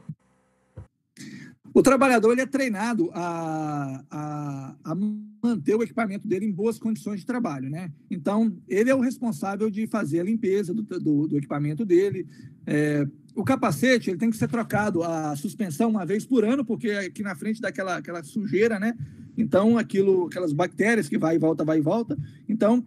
O 1.76 1.84
trabalhador 1.84 2.32
ele 2.32 2.40
é 2.40 2.46
treinado 2.46 3.12
a, 3.14 4.02
a, 4.10 4.76
a, 4.82 4.96
manter 5.44 5.76
o 5.76 5.84
equipamento 5.84 6.26
dele 6.26 6.46
em 6.46 6.52
boas 6.52 6.80
condições 6.80 7.20
de 7.20 7.26
trabalho, 7.26 7.70
né? 7.70 7.92
Então, 8.10 8.56
ele 8.66 8.90
é 8.90 8.96
o 8.96 9.02
responsável 9.02 9.70
de 9.70 9.86
fazer 9.86 10.22
a 10.22 10.24
limpeza 10.24 10.74
do, 10.74 10.84
do, 10.84 11.28
do 11.28 11.38
equipamento 11.38 11.84
dele. 11.84 12.26
É, 12.66 13.06
o 13.36 13.44
capacete 13.44 14.10
ele 14.10 14.18
tem 14.18 14.30
que 14.30 14.38
ser 14.38 14.48
trocado 14.48 15.04
a 15.04 15.36
suspensão 15.36 15.90
uma 15.90 16.06
vez 16.06 16.26
por 16.26 16.46
ano, 16.46 16.64
porque 16.64 16.92
aqui 16.92 17.22
na 17.22 17.36
frente 17.36 17.60
dá 17.60 17.68
aquela, 17.68 17.98
aquela 17.98 18.24
sujeira, 18.24 18.80
né? 18.80 18.98
Então, 19.38 19.78
aquilo, 19.78 20.28
aquelas 20.28 20.54
bactérias 20.54 21.10
que 21.10 21.18
vai 21.18 21.36
e 21.36 21.40
volta, 21.40 21.66
vai 21.66 21.80
e 21.80 21.82
volta. 21.82 22.18
Então, 22.48 22.86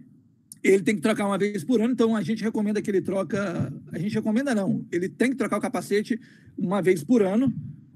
ele 0.62 0.82
tem 0.82 0.96
que 0.96 1.02
trocar 1.02 1.26
uma 1.26 1.36
vez 1.36 1.62
por 1.62 1.78
ano, 1.78 1.92
então 1.92 2.16
a 2.16 2.22
gente 2.22 2.42
recomenda 2.42 2.80
que 2.80 2.90
ele 2.90 3.02
troca. 3.02 3.70
A 3.92 3.98
gente 3.98 4.14
recomenda 4.14 4.54
não, 4.54 4.86
ele 4.90 5.10
tem 5.10 5.28
que 5.28 5.36
trocar 5.36 5.58
o 5.58 5.60
capacete 5.60 6.18
uma 6.56 6.80
vez 6.80 7.04
por 7.04 7.20
ano, 7.22 7.52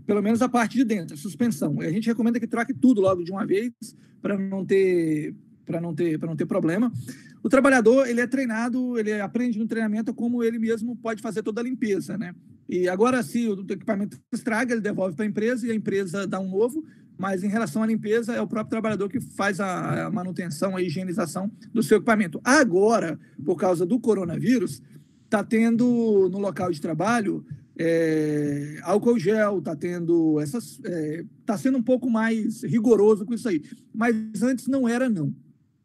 pelo 0.06 0.22
menos 0.22 0.42
a 0.42 0.48
parte 0.48 0.76
de 0.76 0.84
dentro, 0.84 1.14
a 1.14 1.18
suspensão. 1.18 1.80
A 1.80 1.90
gente 1.90 2.06
recomenda 2.06 2.40
que 2.40 2.46
troque 2.46 2.74
tudo 2.74 3.00
logo 3.00 3.22
de 3.22 3.30
uma 3.30 3.46
vez 3.46 3.72
para 4.20 4.38
não 4.38 4.64
ter 4.64 5.34
para 5.64 5.80
não 5.80 5.94
ter 5.94 6.18
para 6.18 6.28
não 6.28 6.36
ter 6.36 6.46
problema. 6.46 6.92
O 7.42 7.48
trabalhador 7.48 8.06
ele 8.06 8.20
é 8.20 8.26
treinado, 8.26 8.98
ele 8.98 9.20
aprende 9.20 9.58
no 9.58 9.66
treinamento 9.66 10.14
como 10.14 10.44
ele 10.44 10.58
mesmo 10.58 10.94
pode 10.96 11.20
fazer 11.20 11.42
toda 11.42 11.60
a 11.60 11.64
limpeza, 11.64 12.16
né? 12.16 12.34
E 12.68 12.88
agora 12.88 13.22
se 13.22 13.48
o 13.48 13.60
equipamento 13.68 14.18
estraga, 14.32 14.72
ele 14.72 14.80
devolve 14.80 15.16
para 15.16 15.24
a 15.24 15.28
empresa 15.28 15.66
e 15.66 15.70
a 15.70 15.74
empresa 15.74 16.26
dá 16.26 16.38
um 16.38 16.50
novo. 16.50 16.84
Mas 17.18 17.44
em 17.44 17.48
relação 17.48 17.82
à 17.82 17.86
limpeza, 17.86 18.34
é 18.34 18.40
o 18.40 18.46
próprio 18.46 18.70
trabalhador 18.70 19.08
que 19.08 19.20
faz 19.20 19.60
a, 19.60 20.10
manutenção, 20.10 20.74
a 20.74 20.82
higienização 20.82 21.50
do 21.72 21.82
seu 21.82 21.98
equipamento. 21.98 22.40
Agora, 22.42 23.18
por 23.44 23.56
causa 23.56 23.84
do 23.84 24.00
coronavírus, 24.00 24.82
está 25.24 25.44
tendo 25.44 26.28
no 26.32 26.38
local 26.38 26.70
de 26.70 26.80
trabalho 26.80 27.44
é, 27.78 28.78
álcool 28.82 29.18
gel, 29.18 29.58
está 29.58 29.74
tendo 29.74 30.38
essas. 30.40 30.78
Está 30.78 30.90
é, 30.90 31.24
tá 31.46 31.58
sendo 31.58 31.78
um 31.78 31.82
pouco 31.82 32.10
mais 32.10 32.62
rigoroso 32.62 33.24
com 33.24 33.34
isso 33.34 33.48
aí. 33.48 33.62
Mas 33.94 34.42
antes 34.42 34.66
não 34.66 34.88
era, 34.88 35.08
não. 35.08 35.34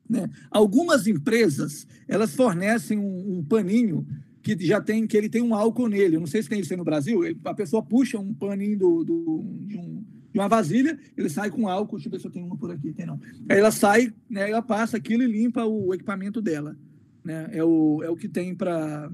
Né? 0.09 0.29
Algumas 0.49 1.07
empresas 1.07 1.85
elas 2.07 2.35
fornecem 2.35 2.97
um, 2.97 3.37
um, 3.37 3.43
paninho 3.43 4.05
que 4.41 4.57
já 4.65 4.79
tem, 4.81 5.05
que 5.05 5.17
ele 5.17 5.29
tem 5.29 5.41
um 5.41 5.53
álcool 5.53 5.87
nele. 5.87 6.15
Eu 6.15 6.19
não 6.19 6.27
sei 6.27 6.41
se 6.41 6.49
tem 6.49 6.59
isso 6.59 6.73
aí 6.73 6.77
no 6.77 6.83
Brasil. 6.83 7.23
Ele, 7.23 7.39
a 7.43 7.53
pessoa 7.53 7.83
puxa 7.83 8.17
um 8.17 8.33
paninho 8.33 8.77
do, 8.77 9.03
do, 9.03 9.45
de, 9.65 9.77
um, 9.77 10.03
de, 10.33 10.39
uma 10.39 10.47
vasilha, 10.47 10.97
ele 11.15 11.29
sai 11.29 11.49
com 11.49 11.67
álcool. 11.67 11.97
Deixa 11.97 12.07
eu 12.07 12.11
ver 12.11 12.19
se 12.19 12.27
eu 12.27 12.31
tenho 12.31 12.45
uma 12.45 12.57
por 12.57 12.71
aqui. 12.71 12.93
Tem 12.93 13.05
não. 13.05 13.19
Aí 13.49 13.59
ela 13.59 13.71
sai, 13.71 14.13
né, 14.29 14.49
ela 14.49 14.61
passa 14.61 14.97
aquilo 14.97 15.23
e 15.23 15.31
limpa 15.31 15.65
o 15.65 15.93
equipamento 15.93 16.41
dela. 16.41 16.77
Né? 17.23 17.49
É, 17.51 17.63
o, 17.63 18.01
é 18.03 18.09
o 18.09 18.15
que 18.15 18.29
tem 18.29 18.55
para 18.55 19.09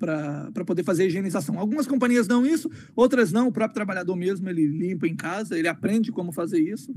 para 0.00 0.64
poder 0.64 0.82
fazer 0.82 1.04
a 1.04 1.06
higienização. 1.06 1.58
Algumas 1.58 1.86
companhias 1.86 2.26
dão 2.26 2.44
isso, 2.46 2.70
outras 2.96 3.30
não. 3.30 3.48
O 3.48 3.52
próprio 3.52 3.74
trabalhador 3.74 4.16
mesmo, 4.16 4.48
ele 4.48 4.66
limpa 4.66 5.06
em 5.06 5.14
casa, 5.14 5.58
ele 5.58 5.68
aprende 5.68 6.10
como 6.10 6.32
fazer 6.32 6.58
isso. 6.58 6.94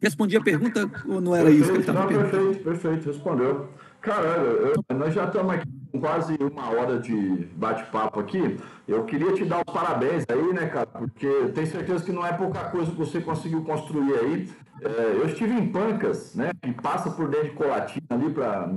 Respondi 0.00 0.36
a 0.36 0.40
pergunta 0.40 0.90
ou 1.06 1.20
não 1.20 1.34
era 1.34 1.44
perfeito, 1.44 1.62
isso 1.62 1.72
que 1.72 1.76
ele 1.76 1.88
estava 1.88 2.06
perguntando? 2.08 2.44
Perfeito, 2.44 2.64
perfeito, 2.64 3.06
respondeu. 3.06 3.68
Caralho, 4.00 4.72
nós 4.98 5.14
já 5.14 5.24
estamos 5.24 5.54
aqui 5.54 5.68
com 5.90 6.00
quase 6.00 6.36
uma 6.38 6.68
hora 6.68 6.98
de 6.98 7.48
bate-papo 7.56 8.20
aqui. 8.20 8.58
Eu 8.86 9.04
queria 9.04 9.32
te 9.32 9.46
dar 9.46 9.62
os 9.66 9.72
parabéns 9.72 10.24
aí, 10.28 10.52
né, 10.52 10.66
cara? 10.66 10.86
Porque 10.86 11.26
tenho 11.54 11.66
certeza 11.66 12.04
que 12.04 12.12
não 12.12 12.26
é 12.26 12.34
pouca 12.34 12.64
coisa 12.64 12.90
que 12.90 12.98
você 12.98 13.20
conseguiu 13.20 13.62
construir 13.62 14.12
aí. 14.12 14.50
É, 14.80 15.16
eu 15.16 15.26
estive 15.26 15.52
em 15.52 15.68
Pancas, 15.68 16.34
né? 16.34 16.50
Que 16.60 16.72
passa 16.72 17.10
por 17.10 17.28
dentro 17.28 17.50
de 17.50 17.54
Colatina 17.54 18.06
ali 18.10 18.30
para 18.30 18.68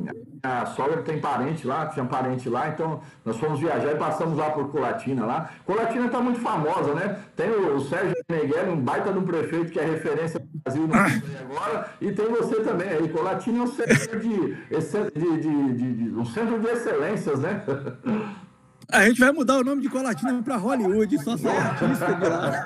a 0.44 0.66
sogra 0.68 1.02
tem 1.02 1.20
parente 1.20 1.66
lá, 1.66 1.88
tinha 1.88 2.06
parente 2.06 2.48
lá, 2.48 2.70
então 2.70 3.02
nós 3.26 3.38
fomos 3.38 3.60
viajar 3.60 3.92
e 3.92 3.96
passamos 3.96 4.38
lá 4.38 4.52
por 4.52 4.70
Colatina 4.72 5.26
lá. 5.26 5.50
Colatina 5.66 6.06
está 6.06 6.20
muito 6.22 6.40
famosa, 6.40 6.94
né? 6.94 7.20
Tem 7.36 7.50
o, 7.50 7.80
Sérgio 7.82 8.16
Meneghel, 8.30 8.74
um 8.74 8.78
baita 8.78 9.12
de 9.12 9.20
um 9.20 9.24
prefeito 9.24 9.72
que 9.72 9.80
é 9.80 9.86
referência 9.86 10.40
no 10.40 10.62
Brasil 10.62 10.88
no 10.88 10.94
agora, 10.94 11.90
e 12.00 12.12
tem 12.12 12.28
você 12.28 12.62
também 12.62 12.90
aí. 12.90 13.10
Colatina 13.10 13.60
é 13.60 13.62
um 13.62 13.68
centro 13.68 14.20
de, 14.20 14.56
de, 14.56 15.74
de, 15.74 15.94
de 15.94 16.16
um 16.16 16.26
centro 16.26 16.60
de 16.60 16.68
excelências, 16.68 17.40
né? 17.40 17.64
A 18.90 19.06
gente 19.06 19.20
vai 19.20 19.32
mudar 19.32 19.60
o 19.60 19.64
nome 19.64 19.82
de 19.82 19.90
Colatina 19.90 20.42
para 20.42 20.56
Hollywood, 20.56 21.22
só 21.22 21.36
sai 21.36 21.58
artista 21.58 22.14
de 22.14 22.28
lá. 22.28 22.66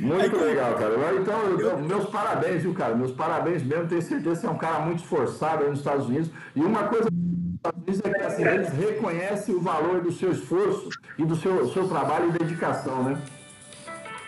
Muito 0.00 0.36
legal, 0.36 0.74
cara. 0.74 1.14
Então, 1.20 1.40
eu, 1.58 1.78
meus 1.78 2.10
parabéns, 2.10 2.62
viu, 2.62 2.74
cara? 2.74 2.94
Meus 2.94 3.12
parabéns 3.12 3.62
mesmo. 3.62 3.86
Tenho 3.86 4.02
certeza 4.02 4.36
que 4.36 4.40
você 4.40 4.46
é 4.46 4.50
um 4.50 4.58
cara 4.58 4.80
muito 4.80 5.02
esforçado 5.02 5.64
aí 5.64 5.70
nos 5.70 5.78
Estados 5.78 6.06
Unidos. 6.06 6.30
E 6.54 6.60
uma 6.60 6.84
coisa 6.88 7.08
Estados 7.56 7.82
Unidos 7.82 8.00
é 8.04 8.10
que 8.10 8.22
assim, 8.22 8.44
eles 8.44 8.68
reconhecem 8.68 9.54
o 9.54 9.60
valor 9.60 10.02
do 10.02 10.12
seu 10.12 10.30
esforço 10.30 10.90
e 11.18 11.24
do 11.24 11.34
seu, 11.36 11.72
seu 11.72 11.88
trabalho 11.88 12.28
e 12.28 12.38
dedicação, 12.38 13.02
né? 13.02 13.20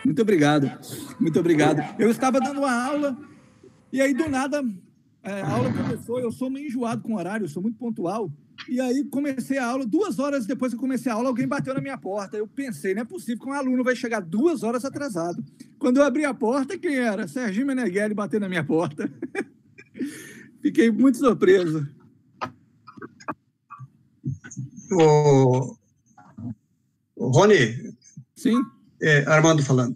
Muito 0.03 0.21
obrigado. 0.21 0.71
Muito 1.19 1.39
obrigado. 1.39 1.81
Eu 1.99 2.09
estava 2.09 2.39
dando 2.39 2.59
uma 2.59 2.73
aula 2.73 3.15
e 3.91 4.01
aí, 4.01 4.13
do 4.13 4.29
nada, 4.29 4.63
é, 5.21 5.41
a 5.41 5.49
aula 5.49 5.71
começou. 5.73 6.17
Eu 6.19 6.31
sou 6.31 6.49
meio 6.49 6.67
enjoado 6.67 7.01
com 7.01 7.15
horário, 7.15 7.43
eu 7.43 7.49
sou 7.49 7.61
muito 7.61 7.77
pontual. 7.77 8.31
E 8.67 8.79
aí 8.79 9.03
comecei 9.05 9.57
a 9.57 9.65
aula, 9.65 9.85
duas 9.85 10.19
horas 10.19 10.45
depois 10.45 10.73
que 10.73 10.79
comecei 10.79 11.11
a 11.11 11.15
aula, 11.15 11.29
alguém 11.29 11.47
bateu 11.47 11.73
na 11.73 11.81
minha 11.81 11.97
porta. 11.97 12.37
Eu 12.37 12.47
pensei, 12.47 12.93
não 12.93 13.01
é 13.01 13.05
possível 13.05 13.43
que 13.43 13.49
um 13.49 13.53
aluno 13.53 13.83
vai 13.83 13.95
chegar 13.95 14.21
duas 14.21 14.63
horas 14.63 14.85
atrasado. 14.85 15.43
Quando 15.79 15.97
eu 15.97 16.03
abri 16.03 16.25
a 16.25 16.33
porta, 16.33 16.77
quem 16.77 16.95
era? 16.95 17.27
Serginho 17.27 17.67
Meneghelli 17.67 18.13
bateu 18.13 18.39
na 18.39 18.49
minha 18.49 18.63
porta. 18.63 19.11
Fiquei 20.61 20.91
muito 20.91 21.17
surpreso. 21.17 21.87
O... 24.91 25.75
Rony. 27.17 27.95
Sim. 28.35 28.61
É, 29.01 29.25
Armando 29.27 29.63
falando. 29.63 29.95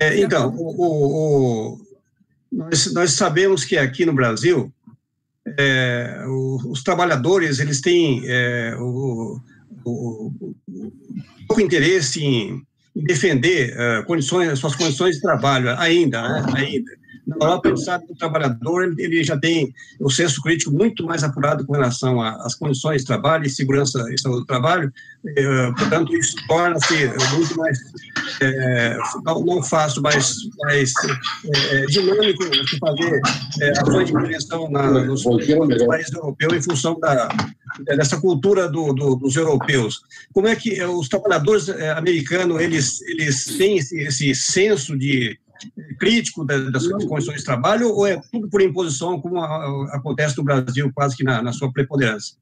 É, 0.00 0.20
então, 0.20 0.54
o, 0.54 0.68
o, 0.68 1.74
o, 1.74 1.86
nós, 2.52 2.92
nós 2.92 3.12
sabemos 3.12 3.64
que 3.64 3.76
aqui 3.76 4.04
no 4.04 4.12
Brasil 4.12 4.72
é, 5.58 6.24
os 6.26 6.82
trabalhadores 6.82 7.60
eles 7.60 7.80
têm 7.80 8.22
é, 8.26 8.74
o, 8.78 9.40
o, 9.84 10.32
o, 10.68 10.92
pouco 11.46 11.60
interesse 11.60 12.22
em, 12.22 12.62
em 12.94 13.04
defender 13.04 13.74
uh, 13.74 14.04
condições, 14.04 14.58
suas 14.58 14.76
condições 14.76 15.16
de 15.16 15.22
trabalho 15.22 15.70
ainda, 15.78 16.22
né, 16.22 16.44
ainda. 16.54 16.90
Na 17.28 17.36
Europa, 17.36 17.68
a 17.68 17.70
gente 17.70 17.84
sabe 17.84 18.06
que 18.06 18.12
o 18.12 18.16
trabalhador 18.16 18.94
ele 18.96 19.22
já 19.22 19.38
tem 19.38 19.72
o 20.00 20.10
senso 20.10 20.40
crítico 20.40 20.72
muito 20.72 21.04
mais 21.04 21.22
apurado 21.22 21.66
com 21.66 21.74
relação 21.74 22.22
às 22.22 22.54
condições 22.54 23.02
de 23.02 23.06
trabalho 23.06 23.44
e 23.44 23.50
segurança 23.50 24.02
e 24.10 24.18
saúde 24.18 24.40
do 24.40 24.46
trabalho, 24.46 24.90
eh, 25.26 25.72
portanto, 25.76 26.16
isso 26.16 26.36
torna-se 26.46 26.94
muito 27.34 27.56
mais, 27.56 27.78
é, 28.40 28.96
não 29.24 29.62
fácil, 29.62 30.00
mas 30.00 30.36
mais 30.62 30.92
é, 31.54 31.86
dinâmico 31.86 32.48
de 32.48 32.78
fazer 32.78 33.20
é, 33.60 33.70
ações 33.72 34.06
de 34.06 34.12
prevenção 34.12 34.70
na, 34.70 34.90
nos, 34.90 35.24
nos 35.24 35.84
países 35.86 36.12
europeus 36.14 36.52
em 36.54 36.62
função 36.62 36.98
da, 36.98 37.28
dessa 37.84 38.18
cultura 38.18 38.68
do, 38.68 38.94
do, 38.94 39.16
dos 39.16 39.36
europeus. 39.36 40.00
Como 40.32 40.48
é 40.48 40.56
que 40.56 40.82
os 40.82 41.08
trabalhadores 41.08 41.68
americanos 41.68 42.60
eles, 42.60 43.02
eles 43.02 43.44
têm 43.58 43.76
esse, 43.76 43.98
esse 43.98 44.34
senso 44.34 44.96
de 44.96 45.38
crítico 45.98 46.44
das 46.44 46.86
condições 46.86 47.38
de 47.38 47.44
trabalho 47.44 47.88
ou 47.88 48.06
é 48.06 48.20
tudo 48.30 48.48
por 48.48 48.62
imposição, 48.62 49.20
como 49.20 49.40
acontece 49.40 50.36
no 50.38 50.44
Brasil, 50.44 50.90
quase 50.94 51.16
que 51.16 51.24
na, 51.24 51.42
na 51.42 51.52
sua 51.52 51.72
preponderância? 51.72 52.36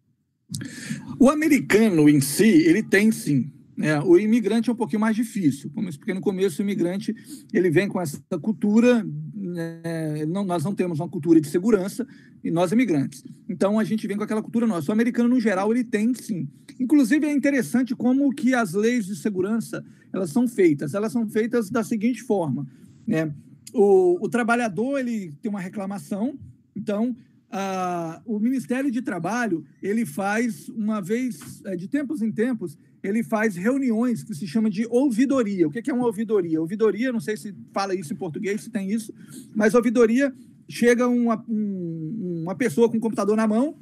O 1.19 1.29
americano 1.29 2.09
em 2.09 2.21
si, 2.21 2.47
ele 2.47 2.83
tem 2.83 3.11
sim. 3.11 3.51
Né? 3.77 4.01
O 4.01 4.19
imigrante 4.19 4.71
é 4.71 4.73
um 4.73 4.77
pouquinho 4.77 5.01
mais 5.01 5.15
difícil. 5.15 5.71
Como 5.75 5.87
eu 5.87 5.91
expliquei 5.91 6.15
no 6.15 6.21
começo, 6.21 6.61
o 6.61 6.65
imigrante 6.65 7.15
ele 7.53 7.71
vem 7.71 7.89
com 7.89 8.01
essa 8.01 8.19
cultura. 8.41 9.07
Né? 9.35 10.25
Não, 10.27 10.45
nós 10.45 10.65
não 10.65 10.75
temos 10.75 10.99
uma 10.99 11.09
cultura 11.09 11.41
de 11.41 11.49
segurança 11.49 12.07
e 12.43 12.51
nós 12.51 12.73
imigrantes. 12.73 13.23
Então 13.49 13.79
a 13.79 13.85
gente 13.85 14.07
vem 14.07 14.17
com 14.17 14.23
aquela 14.23 14.43
cultura 14.43 14.67
nossa. 14.67 14.91
O 14.91 14.95
americano 14.95 15.29
no 15.29 15.41
geral 15.41 15.71
ele 15.73 15.85
tem 15.85 16.15
sim. 16.15 16.49
Inclusive 16.81 17.27
é 17.27 17.33
interessante 17.33 17.95
como 17.95 18.33
que 18.35 18.55
as 18.55 18.73
leis 18.73 19.05
de 19.05 19.17
segurança 19.17 19.85
elas 20.13 20.31
são 20.31 20.49
feitas. 20.49 20.95
Elas 20.95 21.13
são 21.13 21.29
feitas 21.29 21.69
da 21.69 21.85
seguinte 21.85 22.23
forma: 22.23 22.67
né? 23.07 23.33
O, 23.73 24.25
o 24.25 24.29
trabalhador 24.29 24.99
ele 24.99 25.33
tem 25.43 25.51
uma 25.51 25.61
reclamação, 25.61 26.39
então 26.75 27.17
ah, 27.51 28.21
o 28.25 28.39
Ministério 28.39 28.91
de 28.91 29.03
Trabalho 29.03 29.65
ele 29.83 30.05
faz 30.05 30.69
uma 30.69 31.01
vez, 31.01 31.63
é, 31.65 31.77
de 31.77 31.89
tempos 31.89 32.23
em 32.23 32.33
tempos, 32.33 32.79
ele 33.03 33.23
faz 33.23 33.55
reuniões 33.55 34.23
que 34.25 34.35
se 34.35 34.47
chama 34.47 34.69
de 34.69 34.87
ouvidoria. 34.91 35.69
O 35.69 35.71
que 35.71 35.91
é 35.91 35.95
uma 35.95 36.07
ouvidoria? 36.07 36.61
Ouvidoria, 36.61 37.13
não 37.13 37.21
sei 37.21 37.37
se 37.37 37.55
fala 37.73 37.95
isso 37.95 38.13
em 38.13 38.17
português, 38.17 38.63
se 38.63 38.71
tem 38.71 38.91
isso, 38.91 39.15
mas 39.55 39.75
ouvidoria 39.75 40.35
chega 40.69 41.07
uma, 41.07 41.43
um, 41.49 42.43
uma 42.43 42.55
pessoa 42.55 42.89
com 42.89 42.97
um 42.97 43.01
computador 43.01 43.37
na 43.37 43.47
mão 43.47 43.77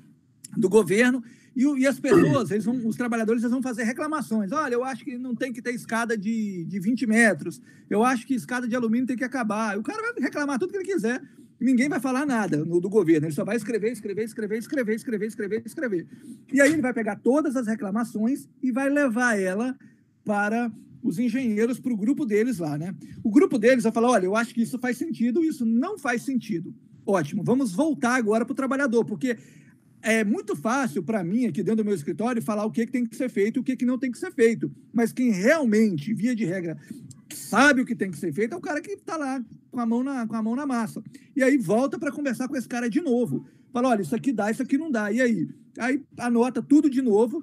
do 0.57 0.69
governo 0.69 1.23
e, 1.57 1.63
e 1.63 1.87
as 1.87 2.01
pessoas, 2.01 2.51
eles 2.51 2.65
vão, 2.65 2.87
os 2.87 2.97
trabalhadores, 2.97 3.43
eles 3.43 3.53
vão 3.53 3.63
fazer 3.63 3.85
reclamações. 3.85 4.51
Olha, 4.51 4.75
eu 4.75 4.85
acho 4.85 5.05
que 5.05 5.17
não 5.17 5.35
tem 5.35 5.53
que 5.53 5.63
ter 5.63 5.75
escada 5.75 6.17
de, 6.17 6.65
de 6.65 6.81
20 6.81 7.07
metros. 7.07 7.61
Eu 7.89 8.03
acho 8.03 8.27
que 8.27 8.35
escada 8.35 8.67
de 8.67 8.75
alumínio 8.75 9.07
tem 9.07 9.17
que 9.17 9.25
acabar. 9.25 9.79
O 9.79 9.83
cara 9.83 10.03
vai 10.03 10.13
reclamar 10.21 10.59
tudo 10.59 10.73
que 10.73 10.79
ele 10.79 10.93
quiser. 10.93 11.23
Ninguém 11.61 11.89
vai 11.89 12.01
falar 12.01 12.27
nada 12.27 12.65
no, 12.65 12.81
do 12.81 12.89
governo. 12.89 13.27
Ele 13.27 13.35
só 13.35 13.45
vai 13.45 13.57
escrever, 13.57 13.93
escrever, 13.93 14.25
escrever, 14.25 14.59
escrever, 14.59 14.95
escrever, 14.97 15.27
escrever, 15.27 15.63
escrever. 15.65 16.07
E 16.53 16.61
aí 16.61 16.73
ele 16.73 16.83
vai 16.83 16.93
pegar 16.93 17.17
todas 17.17 17.57
as 17.57 17.67
reclamações 17.67 18.49
e 18.63 18.73
vai 18.73 18.91
levar 18.91 19.39
ela 19.39 19.77
para 20.25 20.73
os 21.03 21.19
engenheiros, 21.19 21.79
para 21.79 21.93
o 21.93 21.97
grupo 21.97 22.25
deles 22.25 22.59
lá, 22.59 22.77
né? 22.77 22.95
O 23.23 23.31
grupo 23.31 23.59
deles 23.59 23.85
vai 23.85 23.93
falar: 23.93 24.11
olha, 24.11 24.25
eu 24.25 24.35
acho 24.35 24.53
que 24.53 24.63
isso 24.63 24.79
faz 24.79 24.97
sentido, 24.97 25.45
isso 25.45 25.65
não 25.65 25.99
faz 25.99 26.23
sentido. 26.23 26.75
Ótimo, 27.07 27.45
vamos 27.45 27.73
voltar 27.73 28.15
agora 28.15 28.45
para 28.45 28.53
o 28.53 28.57
trabalhador, 28.57 29.05
porque 29.05 29.37
é 30.05 30.23
muito 30.23 30.55
fácil 30.55 31.03
para 31.03 31.25
mim, 31.25 31.47
aqui 31.47 31.63
dentro 31.63 31.83
do 31.83 31.85
meu 31.85 31.95
escritório, 31.95 32.43
falar 32.43 32.67
o 32.67 32.71
que, 32.71 32.85
que 32.85 32.93
tem 32.93 33.07
que 33.07 33.17
ser 33.17 33.31
feito 33.31 33.57
e 33.57 33.61
o 33.61 33.65
que, 33.65 33.75
que 33.75 33.87
não 33.87 33.99
tem 33.99 34.13
que 34.13 34.19
ser 34.19 34.31
feito. 34.31 34.71
Mas 34.93 35.13
quem 35.13 35.31
realmente, 35.31 36.13
via 36.13 36.37
de 36.37 36.45
regra, 36.45 36.77
sabe 37.35 37.81
o 37.81 37.87
que 37.87 37.97
tem 37.97 38.11
que 38.11 38.19
ser 38.19 38.33
feito 38.33 38.55
é 38.55 38.57
o 38.57 38.61
cara 38.61 38.83
que 38.83 38.91
está 38.91 39.17
lá 39.17 39.43
com 39.71 39.81
a, 39.81 39.87
mão 39.87 40.05
na, 40.05 40.27
com 40.27 40.37
a 40.37 40.43
mão 40.43 40.55
na 40.55 40.67
massa. 40.67 41.03
E 41.35 41.43
aí 41.43 41.57
volta 41.57 41.99
para 41.99 42.13
conversar 42.13 42.47
com 42.49 42.57
esse 42.57 42.69
cara 42.69 42.89
de 42.89 43.01
novo. 43.01 43.47
Fala, 43.73 43.89
olha, 43.89 44.03
isso 44.03 44.15
aqui 44.15 44.31
dá, 44.31 44.51
isso 44.51 44.63
aqui 44.63 44.77
não 44.77 44.91
dá. 44.91 45.11
E 45.11 45.23
aí? 45.23 45.49
Aí 45.79 46.03
anota 46.19 46.63
tudo 46.63 46.91
de 46.91 47.01
novo, 47.01 47.43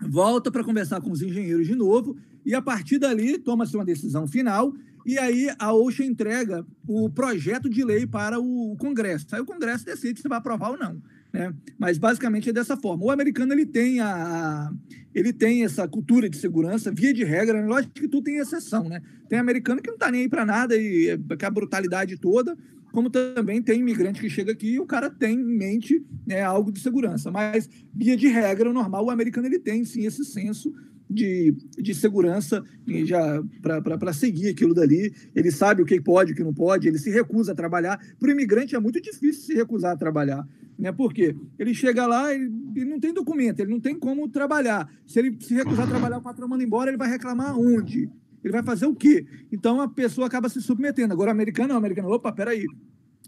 volta 0.00 0.50
para 0.50 0.64
conversar 0.64 1.02
com 1.02 1.10
os 1.10 1.20
engenheiros 1.20 1.66
de 1.66 1.74
novo, 1.74 2.16
e 2.44 2.54
a 2.54 2.62
partir 2.62 2.98
dali 2.98 3.38
toma-se 3.38 3.76
uma 3.76 3.84
decisão 3.84 4.26
final, 4.26 4.72
e 5.06 5.18
aí 5.18 5.48
a 5.58 5.72
OSHA 5.72 6.04
entrega 6.04 6.66
o 6.86 7.08
projeto 7.08 7.68
de 7.68 7.84
lei 7.84 8.06
para 8.06 8.40
o 8.40 8.76
Congresso. 8.78 9.26
Aí 9.32 9.40
o 9.40 9.46
Congresso 9.46 9.84
decide 9.84 10.20
se 10.20 10.28
vai 10.28 10.38
aprovar 10.38 10.70
ou 10.70 10.78
não. 10.78 11.00
Né? 11.32 11.52
Mas 11.78 11.98
basicamente 11.98 12.50
é 12.50 12.52
dessa 12.52 12.76
forma. 12.76 13.04
O 13.04 13.10
americano 13.10 13.52
ele 13.52 13.66
tem 13.66 14.00
a, 14.00 14.72
ele 15.14 15.32
tem 15.32 15.64
essa 15.64 15.86
cultura 15.86 16.28
de 16.28 16.36
segurança, 16.36 16.92
via 16.92 17.12
de 17.12 17.24
regra, 17.24 17.60
né? 17.60 17.66
lógico 17.66 17.94
que 17.94 18.08
tudo 18.08 18.24
tem 18.24 18.38
exceção, 18.38 18.88
né? 18.88 19.02
Tem 19.28 19.38
americano 19.38 19.82
que 19.82 19.88
não 19.88 19.96
está 19.96 20.10
nem 20.10 20.22
aí 20.22 20.28
para 20.28 20.46
nada 20.46 20.76
e 20.76 21.18
com 21.18 21.46
a 21.46 21.50
brutalidade 21.50 22.16
toda, 22.16 22.56
como 22.92 23.10
também 23.10 23.62
tem 23.62 23.80
imigrante 23.80 24.20
que 24.20 24.30
chega 24.30 24.52
aqui 24.52 24.74
e 24.74 24.80
o 24.80 24.86
cara 24.86 25.10
tem 25.10 25.34
em 25.34 25.56
mente 25.56 26.04
né, 26.26 26.42
algo 26.42 26.72
de 26.72 26.80
segurança. 26.80 27.30
Mas 27.30 27.68
via 27.94 28.16
de 28.16 28.28
regra, 28.28 28.72
normal, 28.72 29.04
o 29.04 29.10
americano 29.10 29.46
ele 29.46 29.58
tem 29.58 29.84
sim 29.84 30.06
esse 30.06 30.24
senso 30.24 30.72
de, 31.08 31.54
de 31.76 31.94
segurança 31.94 32.62
já 33.04 33.42
para 33.62 34.12
seguir 34.12 34.48
aquilo 34.50 34.74
dali. 34.74 35.12
Ele 35.34 35.50
sabe 35.50 35.82
o 35.82 35.86
que 35.86 36.00
pode, 36.00 36.32
o 36.32 36.34
que 36.34 36.44
não 36.44 36.54
pode, 36.54 36.88
ele 36.88 36.98
se 36.98 37.10
recusa 37.10 37.52
a 37.52 37.54
trabalhar. 37.54 37.98
Para 38.18 38.28
o 38.28 38.32
imigrante 38.32 38.74
é 38.76 38.80
muito 38.80 39.00
difícil 39.00 39.42
se 39.42 39.54
recusar 39.54 39.92
a 39.92 39.96
trabalhar. 39.96 40.46
Né? 40.78 40.92
Por 40.92 41.12
quê? 41.12 41.34
Ele 41.58 41.74
chega 41.74 42.06
lá, 42.06 42.32
ele, 42.32 42.52
ele 42.76 42.84
não 42.84 43.00
tem 43.00 43.12
documento, 43.12 43.60
ele 43.60 43.70
não 43.70 43.80
tem 43.80 43.98
como 43.98 44.28
trabalhar. 44.28 44.88
Se 45.06 45.18
ele 45.18 45.36
se 45.40 45.54
recusar 45.54 45.86
a 45.86 45.90
trabalhar, 45.90 46.18
o 46.18 46.22
patrão 46.22 46.48
manda 46.48 46.62
embora, 46.62 46.90
ele 46.90 46.98
vai 46.98 47.08
reclamar 47.08 47.58
onde? 47.58 48.08
Ele 48.44 48.52
vai 48.52 48.62
fazer 48.62 48.86
o 48.86 48.94
quê? 48.94 49.26
Então 49.50 49.80
a 49.80 49.88
pessoa 49.88 50.26
acaba 50.26 50.48
se 50.48 50.60
submetendo. 50.60 51.12
Agora, 51.12 51.30
o 51.30 51.32
americano, 51.32 51.74
o 51.74 51.76
americano, 51.76 52.08
opa, 52.10 52.32
peraí. 52.32 52.64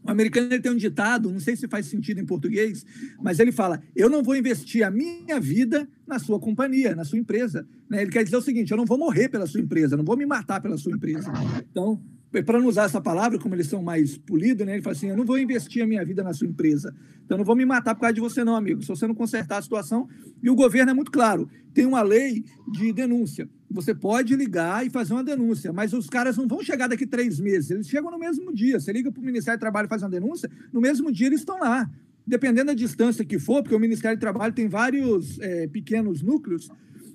O 0.02 0.10
americano 0.10 0.46
ele 0.52 0.62
tem 0.62 0.72
um 0.72 0.76
ditado, 0.76 1.30
não 1.30 1.40
sei 1.40 1.54
se 1.56 1.68
faz 1.68 1.86
sentido 1.86 2.20
em 2.20 2.26
português, 2.26 2.84
mas 3.22 3.38
ele 3.38 3.52
fala: 3.52 3.82
Eu 3.94 4.08
não 4.08 4.22
vou 4.22 4.34
investir 4.34 4.82
a 4.82 4.90
minha 4.90 5.38
vida 5.38 5.88
na 6.06 6.18
sua 6.18 6.38
companhia, 6.40 6.94
na 6.94 7.04
sua 7.04 7.18
empresa. 7.18 7.66
Né? 7.88 8.02
Ele 8.02 8.10
quer 8.10 8.24
dizer 8.24 8.36
o 8.36 8.42
seguinte: 8.42 8.70
Eu 8.70 8.76
não 8.76 8.86
vou 8.86 8.98
morrer 8.98 9.28
pela 9.28 9.46
sua 9.46 9.60
empresa, 9.60 9.96
não 9.96 10.04
vou 10.04 10.16
me 10.16 10.24
matar 10.24 10.60
pela 10.60 10.78
sua 10.78 10.92
empresa. 10.92 11.30
Então, 11.70 12.00
para 12.44 12.60
não 12.60 12.68
usar 12.68 12.84
essa 12.84 13.00
palavra, 13.00 13.38
como 13.38 13.54
eles 13.56 13.66
são 13.66 13.82
mais 13.82 14.16
polidos, 14.16 14.64
né? 14.64 14.74
Ele 14.74 14.82
fala 14.82 14.94
assim: 14.94 15.08
eu 15.08 15.16
não 15.16 15.24
vou 15.24 15.38
investir 15.38 15.82
a 15.82 15.86
minha 15.86 16.04
vida 16.04 16.22
na 16.22 16.32
sua 16.32 16.46
empresa. 16.46 16.94
Então, 17.24 17.34
eu 17.34 17.38
não 17.38 17.44
vou 17.44 17.56
me 17.56 17.64
matar 17.64 17.94
por 17.94 18.02
causa 18.02 18.14
de 18.14 18.20
você, 18.20 18.44
não, 18.44 18.54
amigo. 18.54 18.82
Se 18.82 18.88
você 18.88 19.06
não 19.06 19.14
consertar 19.14 19.58
a 19.58 19.62
situação. 19.62 20.08
E 20.42 20.48
o 20.48 20.54
governo 20.54 20.92
é 20.92 20.94
muito 20.94 21.10
claro: 21.10 21.48
tem 21.74 21.86
uma 21.86 22.02
lei 22.02 22.44
de 22.70 22.92
denúncia. 22.92 23.48
Você 23.68 23.94
pode 23.94 24.34
ligar 24.34 24.86
e 24.86 24.90
fazer 24.90 25.12
uma 25.12 25.24
denúncia, 25.24 25.72
mas 25.72 25.92
os 25.92 26.08
caras 26.08 26.36
não 26.36 26.46
vão 26.46 26.62
chegar 26.62 26.88
daqui 26.88 27.06
três 27.06 27.38
meses, 27.38 27.70
eles 27.70 27.88
chegam 27.88 28.10
no 28.10 28.18
mesmo 28.18 28.52
dia. 28.52 28.80
Você 28.80 28.92
liga 28.92 29.12
para 29.12 29.20
o 29.20 29.24
Ministério 29.24 29.58
do 29.58 29.60
Trabalho 29.60 29.86
e 29.86 29.88
faz 29.88 30.02
uma 30.02 30.10
denúncia, 30.10 30.50
no 30.72 30.80
mesmo 30.80 31.12
dia 31.12 31.28
eles 31.28 31.40
estão 31.40 31.58
lá. 31.60 31.88
Dependendo 32.26 32.66
da 32.66 32.74
distância 32.74 33.24
que 33.24 33.38
for, 33.38 33.62
porque 33.62 33.74
o 33.74 33.78
Ministério 33.78 34.16
do 34.16 34.20
Trabalho 34.20 34.52
tem 34.52 34.68
vários 34.68 35.38
é, 35.40 35.66
pequenos 35.68 36.20
núcleos, 36.20 36.68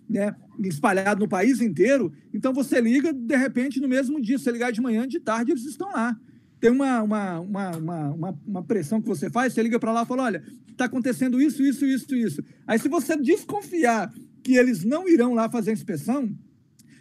né, 0.09 0.35
espalhado 0.63 1.19
no 1.19 1.27
país 1.27 1.61
inteiro. 1.61 2.11
Então 2.33 2.53
você 2.53 2.79
liga, 2.79 3.11
de 3.11 3.35
repente, 3.35 3.79
no 3.79 3.87
mesmo 3.87 4.21
dia, 4.21 4.37
você 4.37 4.51
ligar 4.51 4.71
de 4.71 4.81
manhã, 4.81 5.07
de 5.07 5.19
tarde, 5.19 5.51
eles 5.51 5.65
estão 5.65 5.91
lá. 5.91 6.17
Tem 6.59 6.71
uma, 6.71 7.01
uma, 7.01 7.39
uma, 7.39 7.77
uma, 7.77 8.39
uma 8.45 8.63
pressão 8.63 9.01
que 9.01 9.07
você 9.07 9.29
faz, 9.29 9.53
você 9.53 9.61
liga 9.61 9.79
para 9.79 9.91
lá 9.91 10.03
e 10.03 10.05
fala: 10.05 10.23
olha, 10.23 10.43
está 10.71 10.85
acontecendo 10.85 11.41
isso, 11.41 11.63
isso, 11.63 11.85
isso, 11.85 12.15
isso. 12.15 12.43
Aí, 12.65 12.79
se 12.79 12.87
você 12.87 13.17
desconfiar 13.17 14.13
que 14.41 14.55
eles 14.55 14.83
não 14.83 15.07
irão 15.07 15.33
lá 15.33 15.49
fazer 15.49 15.71
a 15.71 15.73
inspeção, 15.73 16.27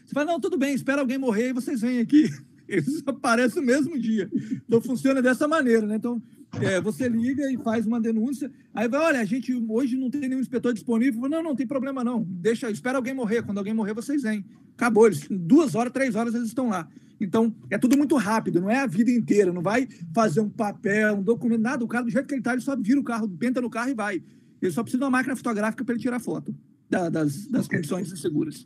você 0.05 0.12
fala: 0.12 0.32
não, 0.32 0.40
tudo 0.40 0.59
bem, 0.59 0.74
espera 0.74 1.00
alguém 1.00 1.18
morrer 1.18 1.50
e 1.50 1.52
vocês 1.52 1.80
vêm 1.80 2.00
aqui. 2.00 2.28
Eles 2.66 3.02
aparecem 3.07 3.61
no 3.61 3.66
mesmo 3.66 3.98
dia. 3.98 4.30
Então 4.66 4.80
funciona 4.80 5.20
dessa 5.20 5.46
maneira, 5.46 5.86
né? 5.86 5.96
Então, 5.96 6.22
é, 6.61 6.80
você 6.80 7.09
liga 7.09 7.50
e 7.50 7.57
faz 7.59 7.86
uma 7.86 8.00
denúncia, 8.00 8.50
aí 8.72 8.88
vai, 8.88 9.00
olha, 9.00 9.20
a 9.20 9.24
gente 9.24 9.52
hoje 9.68 9.96
não 9.96 10.11
tem 10.11 10.22
nenhum 10.22 10.40
inspetor 10.40 10.72
disponível. 10.72 11.28
Não, 11.28 11.42
não 11.42 11.57
tem 11.57 11.66
problema 11.66 12.05
não. 12.05 12.22
Deixa, 12.22 12.70
espera 12.70 12.98
alguém 12.98 13.14
morrer. 13.14 13.42
Quando 13.42 13.59
alguém 13.59 13.74
morrer, 13.74 13.94
vocês 13.94 14.22
vêm. 14.22 14.44
Acabou. 14.76 15.07
Eles, 15.07 15.26
duas 15.30 15.74
horas, 15.74 15.92
três 15.92 16.14
horas, 16.14 16.34
eles 16.34 16.48
estão 16.48 16.68
lá. 16.68 16.88
Então, 17.20 17.55
é 17.70 17.78
tudo 17.78 17.96
muito 17.96 18.16
rápido, 18.16 18.61
não 18.61 18.70
é 18.70 18.80
a 18.80 18.86
vida 18.86 19.11
inteira. 19.11 19.52
Não 19.52 19.62
vai 19.62 19.88
fazer 20.14 20.40
um 20.40 20.48
papel, 20.48 21.16
um 21.16 21.22
documento, 21.22 21.61
nada. 21.61 21.84
O 21.84 21.88
cara, 21.88 22.05
do 22.05 22.11
jeito 22.11 22.26
que 22.26 22.34
ele 22.34 22.40
está, 22.40 22.52
ele 22.52 22.61
só 22.61 22.76
vira 22.76 23.00
o 23.00 23.05
carro, 23.05 23.28
penta 23.28 23.61
no 23.61 23.70
carro 23.70 23.90
e 23.90 23.94
vai. 23.94 24.22
Ele 24.61 24.72
só 24.72 24.82
precisa 24.82 24.98
de 24.98 25.05
uma 25.05 25.11
máquina 25.11 25.36
fotográfica 25.36 25.84
para 25.84 25.94
ele 25.94 26.02
tirar 26.02 26.18
foto 26.20 26.55
da, 26.88 27.09
das, 27.09 27.46
das 27.46 27.68
condições 27.68 28.12
inseguras. 28.12 28.64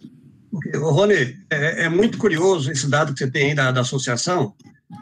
Rony, 0.74 1.36
é, 1.50 1.84
é, 1.84 1.88
muito 1.88 2.16
curioso 2.18 2.70
esse 2.70 2.88
dado 2.88 3.12
que 3.12 3.18
você 3.18 3.30
tem 3.30 3.50
aí 3.50 3.54
da, 3.54 3.70
da 3.70 3.82
associação, 3.82 4.54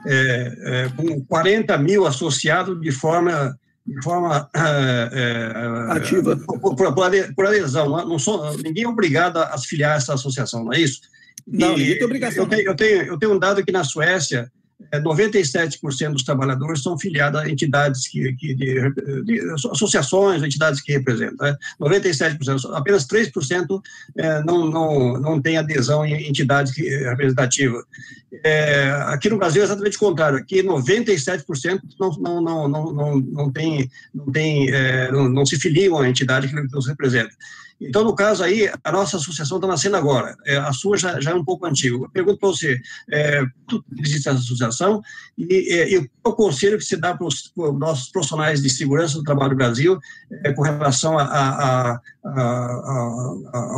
é, 0.06 0.58
é, 0.62 0.88
com 0.96 1.24
40 1.24 1.76
mil 1.78 2.06
associados 2.06 2.80
de 2.80 2.90
forma, 2.90 3.58
de 3.86 4.02
forma 4.02 4.48
é, 4.54 5.10
é, 5.12 5.96
ativa 5.96 6.36
por, 6.36 6.74
por, 6.74 6.94
por, 7.34 7.46
adesão. 7.46 7.88
Não 8.06 8.18
sou, 8.18 8.56
ninguém 8.58 8.84
é 8.84 8.88
obrigado 8.88 9.38
a 9.38 9.56
se 9.56 9.68
filiar 9.68 9.92
a 9.92 9.96
essa 9.96 10.14
associação, 10.14 10.64
não 10.64 10.72
é 10.72 10.80
isso? 10.80 11.00
Não, 11.46 11.74
e, 11.74 11.78
ninguém 11.78 11.94
tem 11.96 12.04
obrigação. 12.04 12.44
Eu 12.44 12.48
tenho, 12.48 12.62
eu, 12.62 12.76
tenho, 12.76 13.02
eu 13.02 13.18
tenho 13.18 13.34
um 13.34 13.38
dado 13.38 13.60
aqui 13.60 13.70
na 13.70 13.84
Suécia, 13.84 14.50
97% 14.92 16.02
é, 16.02 16.10
dos 16.10 16.22
trabalhadores 16.22 16.82
são 16.82 16.98
filiados 16.98 17.40
a 17.40 17.48
entidades 17.48 18.06
que, 18.08 18.32
que 18.34 18.54
de, 18.54 18.92
de, 19.24 19.40
associações, 19.70 20.42
entidades 20.42 20.80
que 20.80 20.92
representam. 20.92 21.46
Né? 21.46 21.56
97%, 21.80 22.74
apenas 22.74 23.06
3% 23.06 23.80
é, 24.18 24.42
não, 24.44 24.68
não, 24.68 25.20
não 25.20 25.40
tem 25.40 25.56
adesão 25.56 26.04
em 26.04 26.28
entidades 26.28 26.76
representativas. 26.76 27.84
É, 28.44 28.90
aqui 29.06 29.30
no 29.30 29.38
Brasil 29.38 29.62
é 29.62 29.64
exatamente 29.64 29.96
o 29.96 30.00
contrário. 30.00 30.38
Aqui 30.38 30.62
97% 30.62 31.80
não, 31.98 32.10
não, 32.20 32.40
não, 32.42 32.68
não, 32.68 32.92
não, 32.92 33.16
não 33.18 33.52
tem, 33.52 33.90
não, 34.14 34.30
tem 34.30 34.70
é, 34.70 35.10
não, 35.10 35.28
não 35.28 35.46
se 35.46 35.58
filiam 35.58 35.98
à 35.98 36.08
entidade 36.08 36.48
que 36.48 36.54
nos 36.54 36.86
representa. 36.86 37.34
Então, 37.80 38.04
no 38.04 38.14
caso 38.14 38.42
aí, 38.42 38.70
a 38.82 38.92
nossa 38.92 39.16
associação 39.16 39.58
está 39.58 39.68
nascendo 39.68 39.96
agora, 39.96 40.36
é, 40.46 40.56
a 40.56 40.72
sua 40.72 40.96
já, 40.96 41.20
já, 41.20 41.30
é 41.30 41.34
um 41.34 41.44
pouco 41.44 41.66
antiga. 41.66 41.94
Eu 41.94 42.10
pergunto 42.10 42.38
para 42.38 42.48
você, 42.48 42.80
é, 43.10 43.42
existe 43.98 44.28
essa 44.28 44.38
associação 44.38 45.02
e, 45.36 45.74
é, 45.74 45.92
e 45.92 46.10
o 46.24 46.32
conselho 46.32 46.78
que 46.78 46.84
se 46.84 46.96
dá 46.96 47.14
para 47.14 47.26
os 47.26 47.52
nossos 47.78 48.08
profissionais 48.10 48.62
de 48.62 48.70
segurança 48.70 49.18
do 49.18 49.24
trabalho 49.24 49.50
do 49.50 49.56
Brasil 49.56 49.98
é, 50.44 50.52
com 50.52 50.62
relação 50.62 51.18
à 51.18 52.00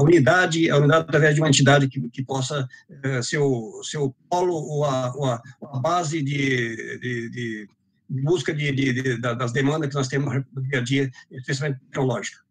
unidade, 0.00 0.70
a 0.70 0.76
unidade 0.78 1.02
através 1.02 1.34
de 1.34 1.40
uma 1.40 1.48
entidade 1.48 1.88
que, 1.88 2.08
que 2.10 2.22
possa 2.22 2.68
é, 3.02 3.20
ser, 3.20 3.38
o, 3.38 3.82
ser 3.82 3.98
o 3.98 4.14
polo 4.30 4.54
ou 4.54 4.84
a, 4.84 5.12
ou 5.14 5.24
a, 5.26 5.42
a 5.72 5.78
base 5.80 6.22
de, 6.22 6.98
de, 7.00 7.30
de 7.30 7.68
busca 8.08 8.54
de, 8.54 8.72
de, 8.72 9.20
das 9.20 9.52
demandas 9.52 9.88
que 9.88 9.94
nós 9.94 10.08
temos 10.08 10.42
no 10.54 10.62
dia 10.62 10.78
a 10.78 10.82
dia, 10.82 11.10
especialmente 11.30 11.80
tecnológica. 11.90 12.47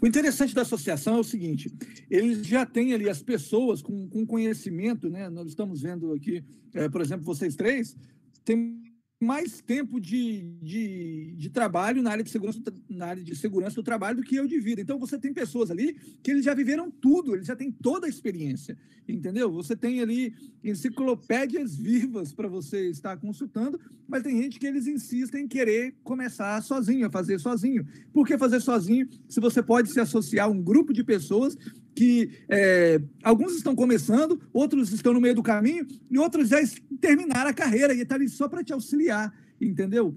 O 0.00 0.06
interessante 0.06 0.54
da 0.54 0.62
associação 0.62 1.16
é 1.16 1.20
o 1.20 1.24
seguinte: 1.24 1.70
eles 2.10 2.46
já 2.46 2.64
têm 2.64 2.94
ali 2.94 3.08
as 3.08 3.22
pessoas 3.22 3.82
com, 3.82 4.08
com 4.08 4.26
conhecimento, 4.26 5.10
né? 5.10 5.28
Nós 5.28 5.48
estamos 5.48 5.82
vendo 5.82 6.12
aqui, 6.12 6.42
é, 6.74 6.88
por 6.88 7.00
exemplo, 7.00 7.24
vocês 7.24 7.54
três, 7.54 7.96
tem 8.44 8.89
mais 9.20 9.60
tempo 9.60 10.00
de, 10.00 10.40
de, 10.62 11.34
de, 11.36 11.50
trabalho 11.50 12.02
na 12.02 12.10
área 12.10 12.24
de 12.24 12.30
segurança 12.30 12.58
na 12.88 13.06
área 13.06 13.22
de 13.22 13.36
segurança 13.36 13.76
do 13.76 13.82
trabalho 13.82 14.16
do 14.16 14.22
que 14.22 14.34
eu 14.34 14.46
de 14.46 14.58
vida. 14.58 14.80
Então 14.80 14.98
você 14.98 15.18
tem 15.18 15.30
pessoas 15.30 15.70
ali 15.70 15.94
que 16.22 16.30
eles 16.30 16.42
já 16.42 16.54
viveram 16.54 16.90
tudo, 16.90 17.34
eles 17.34 17.46
já 17.46 17.54
têm 17.54 17.70
toda 17.70 18.06
a 18.06 18.08
experiência, 18.08 18.78
entendeu? 19.06 19.52
Você 19.52 19.76
tem 19.76 20.00
ali 20.00 20.34
enciclopédias 20.64 21.76
vivas 21.76 22.32
para 22.32 22.48
você 22.48 22.88
estar 22.88 23.18
consultando, 23.18 23.78
mas 24.08 24.22
tem 24.22 24.40
gente 24.40 24.58
que 24.58 24.66
eles 24.66 24.86
insistem 24.86 25.44
em 25.44 25.48
querer 25.48 25.94
começar 26.02 26.62
sozinho, 26.62 27.06
a 27.06 27.10
fazer 27.10 27.38
sozinho. 27.38 27.86
Por 28.14 28.26
que 28.26 28.38
fazer 28.38 28.60
sozinho 28.60 29.06
se 29.28 29.38
você 29.38 29.62
pode 29.62 29.90
se 29.90 30.00
associar 30.00 30.46
a 30.46 30.50
um 30.50 30.62
grupo 30.62 30.94
de 30.94 31.04
pessoas 31.04 31.58
que 31.94 32.30
é, 32.48 33.00
alguns 33.22 33.54
estão 33.56 33.74
começando, 33.74 34.40
outros 34.52 34.92
estão 34.92 35.12
no 35.12 35.20
meio 35.20 35.34
do 35.34 35.42
caminho 35.42 35.86
e 36.10 36.18
outros 36.18 36.48
já 36.48 36.58
terminaram 37.00 37.50
a 37.50 37.54
carreira 37.54 37.92
e 37.92 38.00
estão 38.00 38.08
tá 38.08 38.14
ali 38.16 38.28
só 38.28 38.48
para 38.48 38.64
te 38.64 38.72
auxiliar, 38.72 39.32
entendeu? 39.60 40.14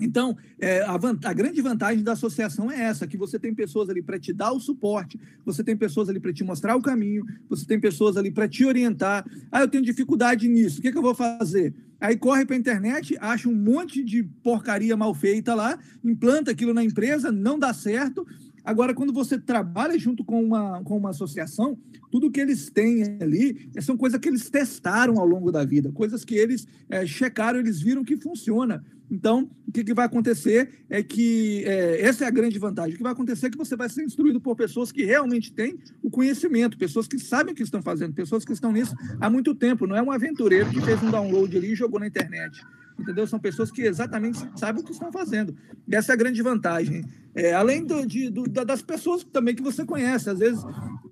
Então, 0.00 0.36
é, 0.58 0.80
a, 0.80 0.94
a, 0.94 1.32
grande 1.32 1.60
vantagem 1.62 2.02
da 2.02 2.12
associação 2.12 2.70
é 2.70 2.80
essa: 2.82 3.06
que 3.06 3.16
você 3.16 3.38
tem 3.38 3.54
pessoas 3.54 3.88
ali 3.88 4.02
para 4.02 4.18
te 4.18 4.32
dar 4.32 4.52
o 4.52 4.58
suporte, 4.58 5.20
você 5.44 5.62
tem 5.62 5.76
pessoas 5.76 6.08
ali 6.08 6.18
para 6.18 6.32
te 6.32 6.42
mostrar 6.42 6.74
o 6.74 6.82
caminho, 6.82 7.24
você 7.48 7.64
tem 7.64 7.78
pessoas 7.78 8.16
ali 8.16 8.30
para 8.30 8.48
te 8.48 8.64
orientar. 8.64 9.24
Ah, 9.52 9.60
eu 9.60 9.68
tenho 9.68 9.84
dificuldade 9.84 10.48
nisso, 10.48 10.80
o 10.80 10.82
que, 10.82 10.90
que 10.90 10.98
eu 10.98 11.02
vou 11.02 11.14
fazer? 11.14 11.72
Aí 12.00 12.16
corre 12.16 12.44
para 12.44 12.56
a 12.56 12.58
internet, 12.58 13.16
acha 13.20 13.48
um 13.48 13.54
monte 13.54 14.02
de 14.02 14.24
porcaria 14.42 14.96
mal 14.96 15.14
feita 15.14 15.54
lá, 15.54 15.78
implanta 16.02 16.50
aquilo 16.50 16.74
na 16.74 16.82
empresa, 16.82 17.30
não 17.30 17.58
dá 17.58 17.72
certo, 17.72 18.26
Agora, 18.64 18.94
quando 18.94 19.12
você 19.12 19.38
trabalha 19.38 19.98
junto 19.98 20.24
com 20.24 20.42
uma, 20.42 20.82
com 20.82 20.96
uma 20.96 21.10
associação, 21.10 21.78
tudo 22.10 22.30
que 22.30 22.40
eles 22.40 22.70
têm 22.70 23.18
ali 23.20 23.68
são 23.80 23.96
coisas 23.96 24.18
que 24.18 24.28
eles 24.28 24.48
testaram 24.48 25.18
ao 25.18 25.26
longo 25.26 25.52
da 25.52 25.64
vida, 25.64 25.92
coisas 25.92 26.24
que 26.24 26.34
eles 26.34 26.66
é, 26.88 27.04
checaram, 27.04 27.58
eles 27.58 27.80
viram 27.82 28.02
que 28.02 28.16
funciona. 28.16 28.82
Então, 29.10 29.50
o 29.68 29.70
que, 29.70 29.84
que 29.84 29.92
vai 29.92 30.06
acontecer 30.06 30.70
é 30.88 31.02
que 31.02 31.62
é, 31.66 32.00
essa 32.00 32.24
é 32.24 32.26
a 32.26 32.30
grande 32.30 32.58
vantagem. 32.58 32.94
O 32.94 32.96
que 32.96 33.02
vai 33.02 33.12
acontecer 33.12 33.46
é 33.46 33.50
que 33.50 33.58
você 33.58 33.76
vai 33.76 33.88
ser 33.88 34.02
instruído 34.02 34.40
por 34.40 34.56
pessoas 34.56 34.90
que 34.90 35.04
realmente 35.04 35.52
têm 35.52 35.78
o 36.02 36.10
conhecimento, 36.10 36.78
pessoas 36.78 37.06
que 37.06 37.18
sabem 37.18 37.52
o 37.52 37.56
que 37.56 37.62
estão 37.62 37.82
fazendo, 37.82 38.14
pessoas 38.14 38.46
que 38.46 38.52
estão 38.52 38.72
nisso 38.72 38.94
há 39.20 39.28
muito 39.28 39.54
tempo. 39.54 39.86
Não 39.86 39.94
é 39.94 40.02
um 40.02 40.10
aventureiro 40.10 40.70
que 40.70 40.80
fez 40.80 41.02
um 41.02 41.10
download 41.10 41.54
ali 41.54 41.72
e 41.72 41.74
jogou 41.74 42.00
na 42.00 42.06
internet 42.06 42.64
entendeu? 42.98 43.26
São 43.26 43.38
pessoas 43.38 43.70
que 43.70 43.82
exatamente 43.82 44.38
sabem 44.56 44.82
o 44.82 44.84
que 44.84 44.92
estão 44.92 45.12
fazendo. 45.12 45.54
E 45.86 45.94
essa 45.94 46.12
é 46.12 46.14
a 46.14 46.18
grande 46.18 46.40
vantagem. 46.42 47.04
É, 47.34 47.52
além 47.52 47.84
do, 47.84 48.06
de, 48.06 48.30
do, 48.30 48.44
das 48.44 48.82
pessoas 48.82 49.24
também 49.24 49.54
que 49.54 49.62
você 49.62 49.84
conhece. 49.84 50.30
Às 50.30 50.38
vezes, 50.38 50.62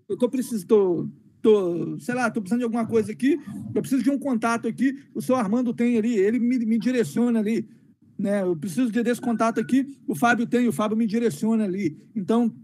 eu 0.08 0.14
estou 0.14 0.28
precisando, 0.28 1.10
tô, 1.40 1.98
sei 1.98 2.14
lá, 2.14 2.28
estou 2.28 2.42
precisando 2.42 2.60
de 2.60 2.64
alguma 2.64 2.86
coisa 2.86 3.10
aqui, 3.10 3.38
eu 3.74 3.82
preciso 3.82 4.02
de 4.02 4.10
um 4.10 4.18
contato 4.18 4.68
aqui, 4.68 4.98
o 5.14 5.20
seu 5.20 5.34
Armando 5.34 5.74
tem 5.74 5.98
ali, 5.98 6.14
ele 6.14 6.38
me, 6.38 6.58
me 6.64 6.78
direciona 6.78 7.40
ali. 7.40 7.68
Né? 8.18 8.42
Eu 8.42 8.56
preciso 8.56 8.90
de 8.90 9.02
desse 9.02 9.20
contato 9.20 9.58
aqui, 9.58 9.98
o 10.06 10.14
Fábio 10.14 10.46
tem, 10.46 10.68
o 10.68 10.72
Fábio 10.72 10.96
me 10.96 11.06
direciona 11.06 11.64
ali. 11.64 11.98
Então, 12.14 12.54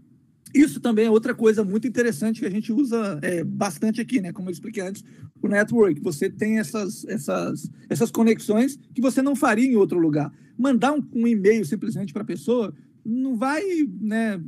isso 0.53 0.79
também 0.79 1.05
é 1.05 1.11
outra 1.11 1.35
coisa 1.35 1.63
muito 1.63 1.87
interessante 1.87 2.39
que 2.39 2.45
a 2.45 2.51
gente 2.51 2.73
usa 2.73 3.19
é, 3.21 3.43
bastante 3.43 4.01
aqui, 4.01 4.19
né? 4.19 4.31
Como 4.31 4.49
eu 4.49 4.51
expliquei 4.51 4.81
antes, 4.81 5.03
o 5.41 5.47
network. 5.47 6.01
Você 6.01 6.29
tem 6.29 6.59
essas, 6.59 7.05
essas, 7.05 7.69
essas 7.89 8.11
conexões 8.11 8.77
que 8.93 9.01
você 9.01 9.21
não 9.21 9.35
faria 9.35 9.65
em 9.65 9.75
outro 9.75 9.99
lugar. 9.99 10.31
Mandar 10.57 10.93
um, 10.93 11.03
um 11.13 11.27
e-mail 11.27 11.65
simplesmente 11.65 12.13
para 12.13 12.23
a 12.23 12.25
pessoa 12.25 12.73
não 13.05 13.35
vai, 13.35 13.63
né? 13.99 14.41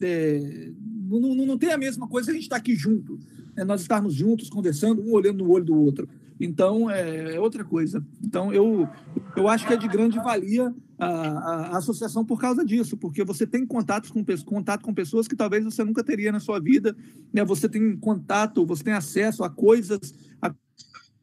É, 0.00 0.72
não, 1.08 1.20
não, 1.34 1.46
não 1.46 1.58
tem 1.58 1.72
a 1.72 1.78
mesma 1.78 2.08
coisa 2.08 2.30
a 2.30 2.34
gente 2.34 2.44
estar 2.44 2.56
tá 2.56 2.60
aqui 2.60 2.74
junto. 2.74 3.18
Né? 3.54 3.64
Nós 3.64 3.80
estarmos 3.80 4.12
juntos, 4.14 4.50
conversando, 4.50 5.02
um 5.02 5.12
olhando 5.12 5.44
no 5.44 5.50
olho 5.50 5.64
do 5.64 5.76
outro. 5.76 6.08
Então, 6.38 6.90
é, 6.90 7.36
é 7.36 7.40
outra 7.40 7.64
coisa. 7.64 8.04
Então, 8.22 8.52
eu, 8.52 8.88
eu 9.36 9.48
acho 9.48 9.66
que 9.66 9.72
é 9.72 9.76
de 9.76 9.88
grande 9.88 10.18
valia 10.18 10.74
a, 10.98 11.08
a, 11.08 11.76
associação 11.76 12.24
por 12.24 12.40
causa 12.40 12.64
disso, 12.64 12.96
porque 12.96 13.22
você 13.22 13.46
tem 13.46 13.66
contatos 13.66 14.10
com, 14.10 14.24
contato 14.44 14.82
com 14.82 14.94
pessoas 14.94 15.28
que 15.28 15.36
talvez 15.36 15.64
você 15.64 15.84
nunca 15.84 16.02
teria 16.02 16.32
na 16.32 16.40
sua 16.40 16.58
vida, 16.58 16.96
né? 17.32 17.44
você 17.44 17.68
tem 17.68 17.96
contato, 17.96 18.64
você 18.64 18.82
tem 18.82 18.94
acesso 18.94 19.44
a 19.44 19.50
coisas, 19.50 20.14
a 20.40 20.54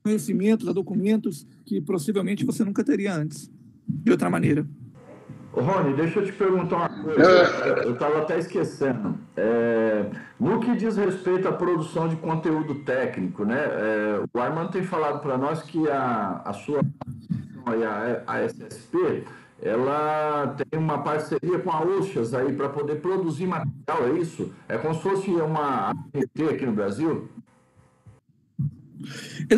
conhecimentos, 0.04 0.68
a 0.68 0.74
documentos 0.74 1.48
que 1.66 1.82
possivelmente 1.82 2.46
você 2.46 2.64
nunca 2.64 2.84
teria 2.84 3.16
antes, 3.16 3.50
de 3.88 4.12
outra 4.12 4.30
maneira. 4.30 4.68
Rony, 5.54 5.94
deixa 5.96 6.20
eu 6.20 6.26
te 6.26 6.34
perguntar 6.34 6.78
uma 6.78 6.90
coisa. 6.90 7.22
É. 7.22 7.86
Eu 7.86 7.94
estava 7.94 8.20
até 8.20 8.40
esquecendo. 8.40 9.20
É, 9.38 10.10
no 10.40 10.60
que 10.60 10.76
diz 10.76 10.98
respeito 10.98 11.48
à 11.48 11.52
produção 11.52 12.10
de 12.10 12.16
conteúdo 12.16 12.76
técnico, 12.84 13.46
né? 13.46 13.60
É, 13.60 14.24
o 14.34 14.40
Armando 14.40 14.72
tem 14.72 14.84
falado 14.84 15.22
para 15.22 15.38
nós 15.38 15.62
que 15.62 15.88
a, 15.88 16.42
a 16.44 16.54
sua 16.54 16.82
a, 17.66 18.34
a 18.34 18.46
SSP 18.46 19.26
ela 19.64 20.56
tem 20.70 20.80
uma 20.80 21.02
parceria 21.02 21.58
com 21.60 21.72
a 21.72 21.82
Oxas 21.82 22.34
aí 22.34 22.52
para 22.54 22.68
poder 22.68 23.02
produzir 23.02 23.48
material, 23.48 24.08
é 24.10 24.20
isso? 24.20 24.52
É 24.68 24.78
como 24.78 24.94
se 24.94 25.02
fosse 25.02 25.30
uma 25.30 25.92
ANT 25.92 26.50
aqui 26.52 26.66
no 26.66 26.74
Brasil? 26.74 27.30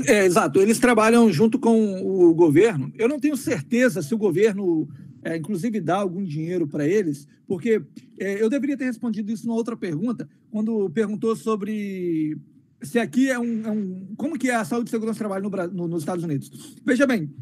É, 0.08 0.26
exato, 0.26 0.60
eles 0.60 0.80
trabalham 0.80 1.32
junto 1.32 1.58
com 1.58 2.01
o 2.01 2.34
governo. 2.36 2.91
Eu 2.95 3.10
não 3.10 3.20
tenho 3.20 3.36
certeza 3.36 4.01
se 4.01 4.14
o 4.14 4.18
governo 4.18 4.88
é, 5.24 5.36
inclusive 5.36 5.82
dar 5.82 5.97
algum 5.97 6.24
dinheiro 6.24 6.68
para 6.68 6.88
eles, 6.88 7.28
porque 7.47 7.82
é, 8.20 8.41
eu 8.41 8.47
deveria 8.47 8.78
ter 8.78 8.86
respondido 8.86 9.32
isso 9.32 9.47
numa 9.47 9.58
outra 9.58 9.76
pergunta, 9.76 10.30
quando 10.51 10.88
perguntou 10.91 11.36
sobre 11.36 12.38
se 12.82 12.99
aqui 12.99 13.32
é 13.32 13.39
um, 13.39 13.66
é 13.66 13.72
um 13.72 14.14
como 14.16 14.38
que 14.38 14.51
é 14.51 14.56
a 14.56 14.64
saúde 14.64 14.89
e 14.89 14.91
segurança 14.91 15.18
do 15.18 15.28
trabalho 15.28 15.49
no, 15.49 15.68
no, 15.74 15.88
nos 15.88 16.03
Estados 16.03 16.24
Unidos. 16.24 16.76
Veja 16.86 17.08
bem, 17.08 17.34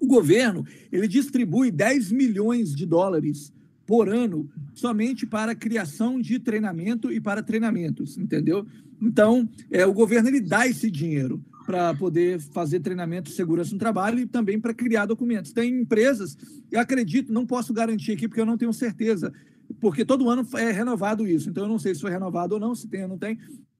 o 0.00 0.06
governo 0.06 0.64
ele 0.92 1.08
distribui 1.08 1.70
10 1.70 2.12
milhões 2.12 2.74
de 2.74 2.86
dólares 2.86 3.52
por 3.86 4.08
ano 4.08 4.48
somente 4.74 5.26
para 5.26 5.54
criação 5.54 6.20
de 6.20 6.38
treinamento 6.38 7.12
e 7.12 7.20
para 7.20 7.42
treinamentos, 7.42 8.18
entendeu? 8.18 8.66
Então, 9.00 9.48
é, 9.70 9.86
o 9.86 9.92
governo 9.92 10.28
ele 10.28 10.40
dá 10.40 10.66
esse 10.66 10.90
dinheiro 10.90 11.42
para 11.64 11.94
poder 11.94 12.40
fazer 12.40 12.80
treinamento 12.80 13.30
de 13.30 13.36
segurança 13.36 13.72
no 13.72 13.78
trabalho 13.78 14.20
e 14.20 14.26
também 14.26 14.58
para 14.60 14.74
criar 14.74 15.06
documentos. 15.06 15.52
Tem 15.52 15.80
empresas, 15.80 16.36
eu 16.70 16.80
acredito, 16.80 17.32
não 17.32 17.46
posso 17.46 17.72
garantir 17.72 18.12
aqui 18.12 18.28
porque 18.28 18.40
eu 18.40 18.46
não 18.46 18.56
tenho 18.56 18.72
certeza, 18.72 19.32
porque 19.80 20.04
todo 20.04 20.28
ano 20.30 20.46
é 20.54 20.70
renovado 20.70 21.26
isso, 21.26 21.50
então 21.50 21.64
eu 21.64 21.68
não 21.68 21.78
sei 21.78 21.94
se 21.94 22.00
foi 22.00 22.10
renovado 22.10 22.54
ou 22.54 22.60
não, 22.60 22.74
se 22.74 22.88
tem 22.88 23.02
ou 23.02 23.08
não 23.08 23.18
tem, 23.18 23.38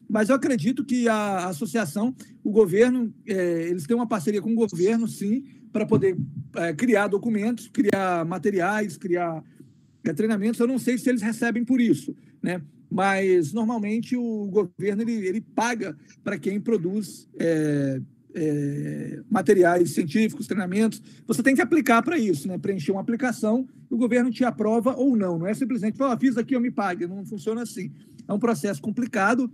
mas 0.08 0.28
eu 0.28 0.36
acredito 0.36 0.84
que 0.84 1.08
a 1.08 1.46
associação, 1.46 2.14
o 2.42 2.50
governo, 2.50 3.12
é, 3.26 3.68
eles 3.68 3.84
têm 3.84 3.96
uma 3.96 4.06
parceria 4.06 4.42
com 4.42 4.52
o 4.52 4.54
governo, 4.54 5.08
sim, 5.08 5.44
para 5.76 5.84
poder 5.84 6.16
é, 6.54 6.72
criar 6.72 7.06
documentos, 7.06 7.68
criar 7.68 8.24
materiais, 8.24 8.96
criar 8.96 9.44
é, 10.02 10.12
treinamentos. 10.14 10.58
Eu 10.58 10.66
não 10.66 10.78
sei 10.78 10.96
se 10.96 11.06
eles 11.10 11.20
recebem 11.20 11.66
por 11.66 11.82
isso, 11.82 12.16
né? 12.42 12.62
mas 12.90 13.52
normalmente 13.52 14.16
o 14.16 14.46
governo 14.46 15.02
ele, 15.02 15.26
ele 15.26 15.40
paga 15.40 15.94
para 16.24 16.38
quem 16.38 16.58
produz 16.58 17.28
é, 17.38 18.00
é, 18.34 19.20
materiais 19.28 19.90
científicos, 19.90 20.46
treinamentos. 20.46 21.02
Você 21.26 21.42
tem 21.42 21.54
que 21.54 21.60
aplicar 21.60 22.00
para 22.02 22.18
isso, 22.18 22.48
né? 22.48 22.56
preencher 22.56 22.92
uma 22.92 23.02
aplicação, 23.02 23.68
o 23.90 23.98
governo 23.98 24.30
te 24.30 24.44
aprova 24.44 24.94
ou 24.96 25.14
não. 25.14 25.38
Não 25.38 25.46
é 25.46 25.52
simplesmente 25.52 25.98
falar, 25.98 26.18
fiz 26.18 26.38
aqui, 26.38 26.54
eu 26.56 26.60
me 26.60 26.70
pague. 26.70 27.06
Não 27.06 27.22
funciona 27.26 27.62
assim. 27.62 27.92
É 28.26 28.32
um 28.32 28.38
processo 28.38 28.80
complicado, 28.80 29.52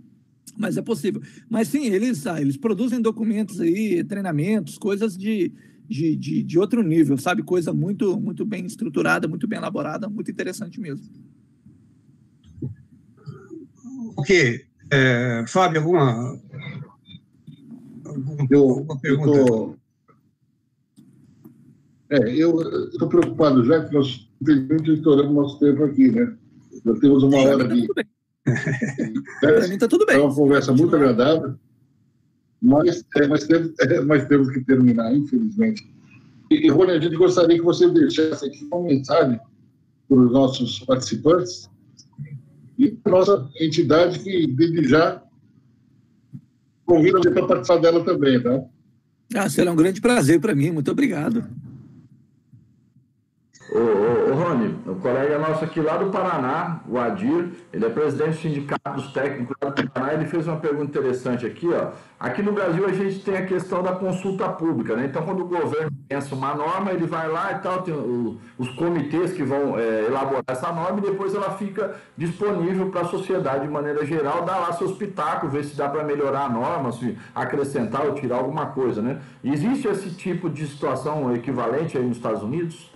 mas 0.57 0.77
é 0.77 0.81
possível. 0.81 1.21
Mas 1.49 1.67
sim, 1.67 1.87
eles, 1.87 2.25
ah, 2.27 2.39
eles 2.39 2.55
produzem 2.55 3.01
documentos 3.01 3.59
aí, 3.59 4.05
treinamentos, 4.05 4.77
coisas 4.77 5.17
de, 5.17 5.51
de, 5.87 6.15
de, 6.15 6.43
de 6.43 6.59
outro 6.59 6.81
nível, 6.81 7.17
sabe? 7.17 7.43
Coisa 7.43 7.73
muito, 7.73 8.19
muito 8.19 8.45
bem 8.45 8.65
estruturada, 8.65 9.27
muito 9.27 9.47
bem 9.47 9.59
elaborada, 9.59 10.09
muito 10.09 10.31
interessante 10.31 10.79
mesmo. 10.79 11.05
Ok. 14.15 14.65
É, 14.91 15.45
Fábio, 15.47 15.79
alguma, 15.79 16.39
alguma, 18.05 18.99
pergunta? 18.99 19.37
Eu 19.37 19.45
tô, 19.45 19.75
é, 22.09 22.35
eu 22.35 22.61
estou 22.89 23.09
preocupado 23.09 23.65
já 23.65 23.83
que 23.83 23.93
nós, 23.93 24.29
infelizmente, 24.41 24.93
estouramos 24.93 25.33
nosso 25.33 25.59
tempo 25.59 25.83
aqui, 25.83 26.11
né? 26.11 26.35
Já 26.85 26.93
temos 26.99 27.23
uma 27.23 27.37
hora 27.37 27.63
aqui. 27.63 27.87
Para 29.41 29.67
mim 29.67 29.73
está 29.73 29.87
tudo 29.87 30.05
bem. 30.05 30.17
É 30.17 30.19
uma 30.19 30.35
conversa 30.35 30.71
muito 30.73 30.95
agradável, 30.95 31.55
mas, 32.63 33.03
é, 33.17 33.19
temos, 33.19 33.49
é, 33.49 34.25
temos 34.25 34.49
que 34.51 34.61
terminar, 34.61 35.13
infelizmente. 35.13 35.85
E, 36.49 36.69
Rony, 36.69 36.91
a 36.91 36.99
gente 36.99 37.15
gostaria 37.17 37.57
que 37.57 37.63
você 37.63 37.89
deixasse 37.89 38.45
aqui 38.45 38.65
uma 38.71 38.83
mensagem 38.83 39.39
para 40.07 40.17
os 40.17 40.31
nossos 40.31 40.79
participantes 40.79 41.69
e 42.77 42.97
a 43.03 43.09
nossa 43.09 43.49
entidade 43.59 44.19
que, 44.19 44.47
desde 44.47 44.87
já, 44.87 45.21
convida 46.85 47.19
você 47.19 47.31
para 47.31 47.47
participar 47.47 47.79
dela 47.79 48.03
também, 48.03 48.41
tá? 48.41 48.63
Ah, 49.35 49.49
será 49.49 49.71
um 49.71 49.75
grande 49.75 49.99
prazer 49.99 50.39
para 50.39 50.55
mim, 50.55 50.71
muito 50.71 50.91
obrigado. 50.91 51.43
Ô, 53.71 53.77
ô, 53.77 54.31
ô 54.31 54.35
Rony, 54.35 54.75
o 54.85 54.95
colega 54.95 55.39
nosso 55.39 55.63
aqui 55.63 55.79
lá 55.79 55.97
do 55.97 56.11
Paraná, 56.11 56.81
o 56.87 56.99
Adir, 56.99 57.49
ele 57.71 57.85
é 57.85 57.89
presidente 57.89 58.31
do 58.31 58.41
Sindicato 58.41 58.91
dos 58.95 59.11
Técnicos 59.13 59.55
lá 59.61 59.69
do 59.69 59.89
Paraná, 59.89 60.13
ele 60.13 60.25
fez 60.25 60.47
uma 60.47 60.57
pergunta 60.57 60.85
interessante 60.85 61.45
aqui, 61.45 61.69
ó. 61.69 61.91
Aqui 62.19 62.41
no 62.41 62.51
Brasil 62.51 62.85
a 62.85 62.91
gente 62.91 63.19
tem 63.19 63.37
a 63.37 63.45
questão 63.45 63.81
da 63.81 63.93
consulta 63.93 64.47
pública, 64.49 64.95
né? 64.95 65.05
Então, 65.05 65.23
quando 65.23 65.41
o 65.41 65.47
governo 65.47 65.91
pensa 66.07 66.35
uma 66.35 66.53
norma, 66.53 66.91
ele 66.91 67.05
vai 67.05 67.27
lá 67.27 67.53
e 67.53 67.59
tal, 67.59 67.81
tem 67.81 67.93
o, 67.93 68.37
os 68.57 68.69
comitês 68.75 69.33
que 69.33 69.43
vão 69.43 69.79
é, 69.79 70.05
elaborar 70.05 70.43
essa 70.47 70.71
norma 70.71 70.99
e 70.99 71.01
depois 71.01 71.33
ela 71.33 71.51
fica 71.51 71.95
disponível 72.17 72.89
para 72.89 73.01
a 73.01 73.05
sociedade 73.05 73.65
de 73.65 73.71
maneira 73.71 74.05
geral, 74.05 74.43
dar 74.43 74.57
lá 74.57 74.73
seus 74.73 74.97
pitacos, 74.97 75.51
ver 75.51 75.63
se 75.63 75.75
dá 75.75 75.89
para 75.89 76.03
melhorar 76.03 76.45
a 76.45 76.49
norma, 76.49 76.91
se 76.91 77.17
acrescentar 77.33 78.05
ou 78.05 78.13
tirar 78.13 78.37
alguma 78.37 78.67
coisa, 78.67 79.01
né? 79.01 79.19
Existe 79.43 79.87
esse 79.87 80.11
tipo 80.11 80.49
de 80.49 80.67
situação 80.67 81.33
equivalente 81.33 81.97
aí 81.97 82.05
nos 82.05 82.17
Estados 82.17 82.43
Unidos? 82.43 82.92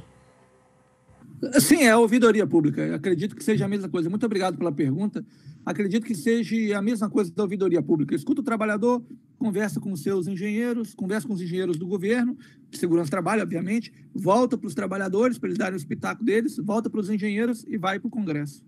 Sim, 1.60 1.84
é 1.84 1.92
a 1.92 1.98
ouvidoria 1.98 2.48
pública. 2.48 2.96
Acredito 2.96 3.36
que 3.36 3.44
seja 3.44 3.66
a 3.66 3.68
mesma 3.68 3.88
coisa. 3.88 4.10
Muito 4.10 4.26
obrigado 4.26 4.58
pela 4.58 4.72
pergunta. 4.72 5.24
Acredito 5.66 6.06
que 6.06 6.16
seja 6.16 6.78
a 6.78 6.82
mesma 6.82 7.10
coisa 7.10 7.32
da 7.32 7.44
ouvidoria 7.44 7.82
pública. 7.82 8.16
Escuta 8.16 8.42
o 8.42 8.44
trabalhador, 8.44 9.04
conversa 9.38 9.80
com 9.80 9.92
os 9.92 10.02
seus 10.02 10.28
engenheiros, 10.28 10.96
conversa 10.96 11.28
com 11.28 11.34
os 11.34 11.42
engenheiros 11.42 11.78
do 11.78 11.86
governo, 11.86 12.38
de 12.70 12.78
segurança 12.78 13.08
do 13.08 13.12
trabalho, 13.12 13.44
obviamente, 13.44 13.92
volta 14.14 14.58
para 14.58 14.68
os 14.68 14.74
trabalhadores 14.74 15.38
para 15.38 15.50
eles 15.50 15.58
darem 15.58 15.76
o 15.76 15.78
espetáculo 15.78 16.26
deles, 16.26 16.58
volta 16.58 16.90
para 16.90 17.00
os 17.00 17.10
engenheiros 17.10 17.66
e 17.68 17.78
vai 17.78 18.00
para 18.00 18.08
o 18.08 18.12
Congresso. 18.12 18.64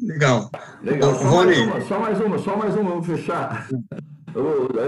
Legal. 0.00 0.50
Legal. 0.82 1.14
Só, 1.14 1.28
Rony... 1.28 1.66
mais 1.66 1.66
uma, 1.66 1.80
só 1.82 2.00
mais 2.00 2.20
uma, 2.20 2.38
só 2.38 2.56
mais 2.56 2.74
uma, 2.74 2.90
vamos 2.90 3.06
fechar. 3.06 3.68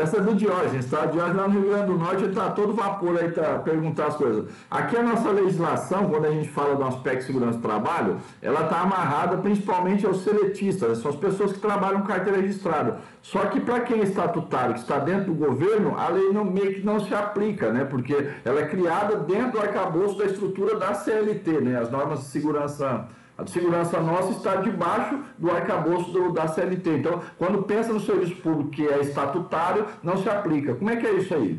Essa 0.02 0.18
é 0.18 0.20
do 0.20 0.34
Diógenes, 0.34 0.86
tá? 0.90 1.04
Diógenes 1.04 1.36
lá 1.36 1.48
no 1.48 1.60
Rio 1.60 1.70
Grande 1.70 1.86
do 1.86 1.98
Norte, 1.98 2.24
está 2.24 2.50
todo 2.50 2.72
vapor 2.72 3.18
aí 3.18 3.30
para 3.30 3.58
perguntar 3.58 4.06
as 4.06 4.16
coisas. 4.16 4.46
Aqui 4.70 4.96
a 4.96 5.02
nossa 5.02 5.30
legislação, 5.30 6.08
quando 6.08 6.24
a 6.26 6.30
gente 6.30 6.48
fala 6.48 6.74
do 6.74 6.84
aspecto 6.84 7.20
de 7.20 7.26
segurança 7.26 7.58
do 7.58 7.62
trabalho, 7.62 8.16
ela 8.40 8.62
está 8.62 8.80
amarrada 8.80 9.36
principalmente 9.36 10.06
aos 10.06 10.22
seletistas, 10.22 10.98
são 10.98 11.10
as 11.10 11.16
pessoas 11.16 11.52
que 11.52 11.58
trabalham 11.58 12.00
com 12.00 12.06
carteira 12.06 12.40
registrada. 12.40 12.98
Só 13.20 13.40
que 13.46 13.60
para 13.60 13.80
quem 13.80 14.00
é 14.00 14.04
estatutário, 14.04 14.74
que 14.74 14.80
está 14.80 14.98
dentro 14.98 15.32
do 15.32 15.34
governo, 15.34 15.98
a 15.98 16.08
lei 16.08 16.30
não, 16.32 16.44
meio 16.44 16.74
que 16.74 16.84
não 16.84 17.00
se 17.00 17.14
aplica, 17.14 17.70
né? 17.70 17.84
Porque 17.84 18.30
ela 18.44 18.60
é 18.60 18.66
criada 18.66 19.16
dentro 19.16 19.52
do 19.52 19.60
arcabouço 19.60 20.16
da 20.18 20.24
estrutura 20.24 20.76
da 20.78 20.94
CLT, 20.94 21.60
né? 21.60 21.78
As 21.78 21.90
normas 21.90 22.20
de 22.20 22.26
segurança 22.26 23.06
a 23.36 23.46
segurança 23.46 24.00
nossa 24.00 24.32
está 24.38 24.56
debaixo 24.56 25.22
do 25.38 25.50
arcabouço 25.50 26.12
do, 26.12 26.32
da 26.32 26.46
CLT. 26.46 26.98
Então, 26.98 27.22
quando 27.36 27.64
pensa 27.64 27.92
no 27.92 28.00
serviço 28.00 28.36
público 28.36 28.70
que 28.70 28.86
é 28.86 29.00
estatutário, 29.00 29.86
não 30.02 30.22
se 30.22 30.28
aplica. 30.28 30.74
Como 30.74 30.90
é 30.90 30.96
que 30.96 31.06
é 31.06 31.18
isso 31.18 31.34
aí? 31.34 31.58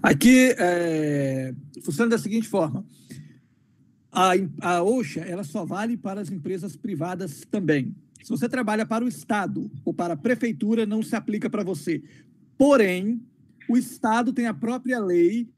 Aqui, 0.00 0.54
é, 0.56 1.52
funciona 1.82 2.10
da 2.10 2.18
seguinte 2.18 2.48
forma. 2.48 2.84
A, 4.12 4.32
a 4.62 4.82
OSHA 4.82 5.22
ela 5.22 5.42
só 5.42 5.64
vale 5.64 5.96
para 5.96 6.20
as 6.20 6.30
empresas 6.30 6.76
privadas 6.76 7.42
também. 7.50 7.94
Se 8.22 8.30
você 8.30 8.48
trabalha 8.48 8.86
para 8.86 9.04
o 9.04 9.08
Estado 9.08 9.70
ou 9.84 9.92
para 9.92 10.14
a 10.14 10.16
Prefeitura, 10.16 10.86
não 10.86 11.02
se 11.02 11.14
aplica 11.14 11.50
para 11.50 11.64
você. 11.64 12.02
Porém, 12.56 13.20
o 13.68 13.76
Estado 13.76 14.32
tem 14.32 14.46
a 14.46 14.54
própria 14.54 14.98
lei 14.98 15.48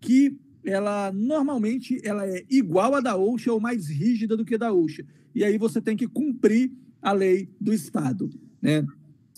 que 0.00 0.38
ela 0.66 1.12
normalmente 1.12 2.00
ela 2.04 2.26
é 2.26 2.44
igual 2.50 2.94
à 2.96 3.00
da 3.00 3.16
OSHA 3.16 3.52
ou 3.52 3.60
mais 3.60 3.88
rígida 3.88 4.36
do 4.36 4.44
que 4.44 4.56
a 4.56 4.58
da 4.58 4.72
OSHA. 4.72 5.04
E 5.34 5.44
aí 5.44 5.56
você 5.56 5.80
tem 5.80 5.96
que 5.96 6.08
cumprir 6.08 6.72
a 7.00 7.12
lei 7.12 7.48
do 7.60 7.72
Estado. 7.72 8.28
Né? 8.60 8.84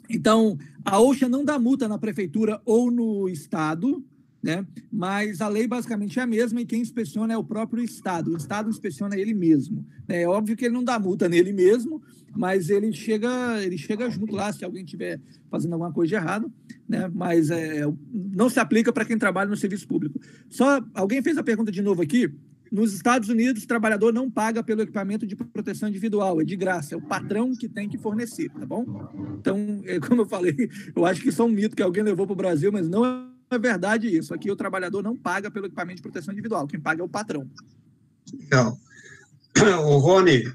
Então, 0.08 0.56
a 0.84 1.00
OSHA 1.00 1.28
não 1.28 1.44
dá 1.44 1.58
multa 1.58 1.86
na 1.86 1.98
prefeitura 1.98 2.60
ou 2.64 2.90
no 2.90 3.28
Estado, 3.28 4.02
né? 4.42 4.64
mas 4.90 5.40
a 5.40 5.48
lei 5.48 5.66
basicamente 5.66 6.18
é 6.18 6.22
a 6.22 6.26
mesma 6.26 6.60
e 6.60 6.66
quem 6.66 6.80
inspeciona 6.80 7.34
é 7.34 7.36
o 7.36 7.44
próprio 7.44 7.82
Estado. 7.82 8.32
O 8.32 8.36
Estado 8.36 8.70
inspeciona 8.70 9.16
ele 9.16 9.34
mesmo. 9.34 9.84
Né? 10.06 10.22
É 10.22 10.28
óbvio 10.28 10.56
que 10.56 10.64
ele 10.64 10.74
não 10.74 10.84
dá 10.84 10.98
multa 10.98 11.28
nele 11.28 11.52
mesmo, 11.52 12.00
mas 12.36 12.70
ele 12.70 12.92
chega, 12.92 13.62
ele 13.62 13.76
chega 13.76 14.08
junto 14.10 14.34
lá 14.34 14.52
se 14.52 14.64
alguém 14.64 14.84
estiver 14.84 15.20
fazendo 15.50 15.72
alguma 15.72 15.92
coisa 15.92 16.08
de 16.08 16.14
errado, 16.14 16.52
né? 16.88 17.10
Mas 17.12 17.50
é, 17.50 17.82
não 18.12 18.48
se 18.48 18.60
aplica 18.60 18.92
para 18.92 19.04
quem 19.04 19.18
trabalha 19.18 19.50
no 19.50 19.56
serviço 19.56 19.88
público. 19.88 20.20
Só 20.48 20.80
alguém 20.94 21.22
fez 21.22 21.36
a 21.36 21.42
pergunta 21.42 21.72
de 21.72 21.82
novo 21.82 22.02
aqui. 22.02 22.32
Nos 22.70 22.92
Estados 22.92 23.30
Unidos, 23.30 23.64
o 23.64 23.66
trabalhador 23.66 24.12
não 24.12 24.30
paga 24.30 24.62
pelo 24.62 24.82
equipamento 24.82 25.26
de 25.26 25.34
proteção 25.34 25.88
individual, 25.88 26.40
é 26.40 26.44
de 26.44 26.54
graça, 26.54 26.94
é 26.94 26.98
o 26.98 27.00
patrão 27.00 27.56
que 27.56 27.66
tem 27.66 27.88
que 27.88 27.96
fornecer, 27.96 28.50
tá 28.50 28.66
bom? 28.66 28.84
Então, 29.40 29.80
é, 29.84 29.98
como 29.98 30.20
eu 30.20 30.26
falei, 30.26 30.54
eu 30.94 31.06
acho 31.06 31.22
que 31.22 31.30
isso 31.30 31.40
é 31.40 31.44
um 31.46 31.48
mito 31.48 31.74
que 31.74 31.82
alguém 31.82 32.02
levou 32.02 32.26
para 32.26 32.34
o 32.34 32.36
Brasil, 32.36 32.70
mas 32.70 32.86
não 32.86 33.06
é 33.06 33.27
verdade 33.56 34.08
isso. 34.08 34.34
Aqui 34.34 34.50
o 34.50 34.56
trabalhador 34.56 35.02
não 35.02 35.16
paga 35.16 35.50
pelo 35.50 35.66
equipamento 35.66 35.96
de 35.96 36.02
proteção 36.02 36.32
individual, 36.32 36.66
quem 36.66 36.80
paga 36.80 37.00
é 37.00 37.04
o 37.04 37.08
patrão. 37.08 37.48
Legal. 38.38 38.76
O 39.86 39.98
Rony, 39.98 40.52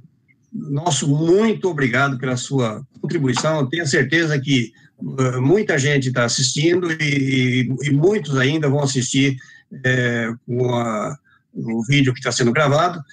nosso 0.54 1.08
muito 1.08 1.70
obrigado 1.70 2.18
pela 2.18 2.38
sua 2.38 2.86
contribuição. 3.02 3.68
Tenho 3.68 3.88
certeza 3.88 4.40
que 4.40 4.72
uh, 5.00 5.42
muita 5.42 5.78
gente 5.78 6.10
está 6.10 6.26
assistindo 6.26 6.92
e, 6.92 7.68
e, 7.82 7.92
muitos 7.92 8.38
ainda 8.38 8.70
vão 8.70 8.84
assistir 8.84 9.38
é, 9.84 10.32
com 10.46 10.76
a, 10.76 11.18
o 11.54 11.84
vídeo 11.84 12.14
que 12.14 12.20
está 12.20 12.32
sendo 12.32 12.52
gravado. 12.52 13.04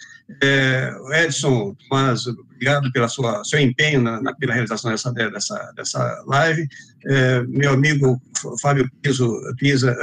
É, 0.43 0.93
Edson, 1.24 1.74
Tomás, 1.89 2.24
obrigado 2.61 3.09
sua 3.09 3.43
seu 3.45 3.59
empenho 3.59 4.03
na, 4.03 4.21
na 4.21 4.35
pela 4.35 4.55
realização 4.55 4.91
dessa 4.91 5.13
dessa, 5.13 5.73
dessa 5.75 6.25
live. 6.27 6.69
É, 7.07 7.43
meu 7.43 7.73
amigo 7.73 8.21
Fábio 8.61 8.91
Piso, 9.03 9.41
Pisa, 9.57 9.97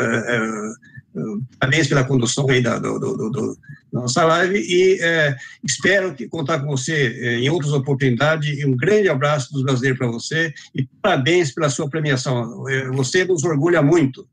parabéns 1.59 1.87
pela 1.87 2.03
condução 2.03 2.49
aí 2.49 2.61
da, 2.61 2.79
do, 2.79 2.99
do, 2.99 3.29
do, 3.29 3.57
da 3.91 4.01
nossa 4.01 4.23
live 4.25 4.59
e 4.59 4.99
é, 5.01 5.35
espero 5.63 6.13
que 6.13 6.27
contar 6.27 6.59
com 6.59 6.67
você 6.67 7.17
é, 7.19 7.39
em 7.39 7.49
outras 7.49 7.73
oportunidades. 7.73 8.57
E 8.57 8.65
um 8.65 8.75
grande 8.75 9.09
abraço 9.09 9.51
dos 9.53 9.63
brasileiros 9.63 9.97
para 9.97 10.07
você 10.07 10.53
e 10.75 10.87
parabéns 11.01 11.51
pela 11.51 11.69
sua 11.69 11.89
premiação. 11.89 12.67
É, 12.69 12.87
você 12.89 13.25
nos 13.25 13.43
orgulha 13.43 13.81
muito. 13.81 14.27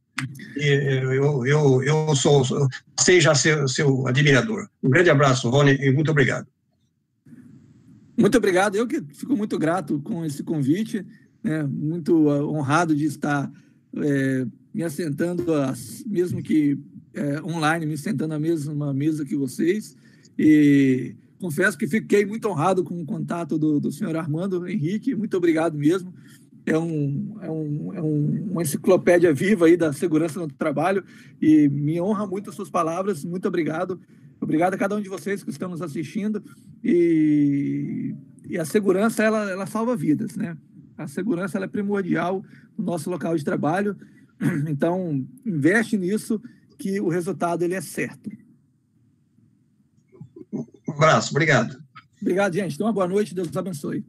É, 0.58 1.02
eu, 1.02 1.46
eu, 1.46 1.82
eu 1.82 2.14
sou, 2.14 2.44
sei 2.98 3.20
já 3.20 3.34
seu, 3.34 3.66
seu 3.66 4.06
admirador. 4.06 4.68
Um 4.82 4.90
grande 4.90 5.10
abraço, 5.10 5.48
Rony, 5.50 5.76
e 5.80 5.92
muito 5.92 6.10
obrigado. 6.10 6.46
Muito 8.16 8.38
obrigado. 8.38 8.76
Eu 8.76 8.86
que 8.86 9.02
fico 9.12 9.36
muito 9.36 9.58
grato 9.58 10.00
com 10.00 10.24
esse 10.24 10.42
convite, 10.42 11.04
né? 11.42 11.62
muito 11.64 12.28
honrado 12.28 12.94
de 12.94 13.04
estar 13.04 13.50
é, 13.96 14.46
me 14.72 14.82
assentando, 14.82 15.44
mesmo 16.06 16.42
que 16.42 16.78
é, 17.14 17.40
online, 17.42 17.86
me 17.86 17.96
sentando 17.96 18.28
na 18.28 18.38
mesma 18.38 18.92
mesa 18.92 19.24
que 19.24 19.36
vocês. 19.36 19.96
E 20.38 21.14
confesso 21.40 21.78
que 21.78 21.86
fiquei 21.86 22.24
muito 22.24 22.48
honrado 22.48 22.82
com 22.82 23.00
o 23.00 23.06
contato 23.06 23.58
do, 23.58 23.78
do 23.78 23.92
senhor 23.92 24.16
Armando 24.16 24.66
Henrique. 24.66 25.14
Muito 25.14 25.36
obrigado 25.36 25.78
mesmo. 25.78 26.12
É, 26.66 26.78
um, 26.78 27.36
é, 27.42 27.50
um, 27.50 27.94
é 27.94 28.02
um, 28.02 28.48
uma 28.52 28.62
enciclopédia 28.62 29.32
viva 29.32 29.66
aí 29.66 29.76
da 29.76 29.92
segurança 29.92 30.40
no 30.40 30.48
trabalho 30.48 31.04
e 31.40 31.68
me 31.68 32.00
honra 32.00 32.26
muito 32.26 32.50
as 32.50 32.56
suas 32.56 32.70
palavras. 32.70 33.24
Muito 33.24 33.46
obrigado. 33.46 34.00
Obrigado 34.40 34.74
a 34.74 34.78
cada 34.78 34.96
um 34.96 35.00
de 35.00 35.08
vocês 35.08 35.42
que 35.42 35.50
estão 35.50 35.70
nos 35.70 35.82
assistindo. 35.82 36.42
E, 36.82 38.14
e 38.46 38.58
a 38.58 38.64
segurança, 38.64 39.22
ela, 39.22 39.50
ela 39.50 39.66
salva 39.66 39.96
vidas, 39.96 40.36
né? 40.36 40.56
A 40.96 41.06
segurança 41.06 41.58
é 41.58 41.66
primordial 41.66 42.44
no 42.76 42.84
nosso 42.84 43.10
local 43.10 43.36
de 43.36 43.44
trabalho 43.44 43.96
Então, 44.68 45.26
investe 45.44 45.96
nisso 45.96 46.40
que 46.78 47.00
o 47.00 47.08
resultado 47.08 47.62
ele 47.62 47.74
é 47.74 47.80
certo. 47.80 48.30
Um 50.52 50.92
abraço, 50.92 51.30
obrigado. 51.30 51.82
Obrigado, 52.20 52.54
gente. 52.54 52.74
Então, 52.74 52.86
uma 52.86 52.92
boa 52.92 53.08
noite, 53.08 53.34
Deus 53.34 53.54
abençoe. 53.56 54.04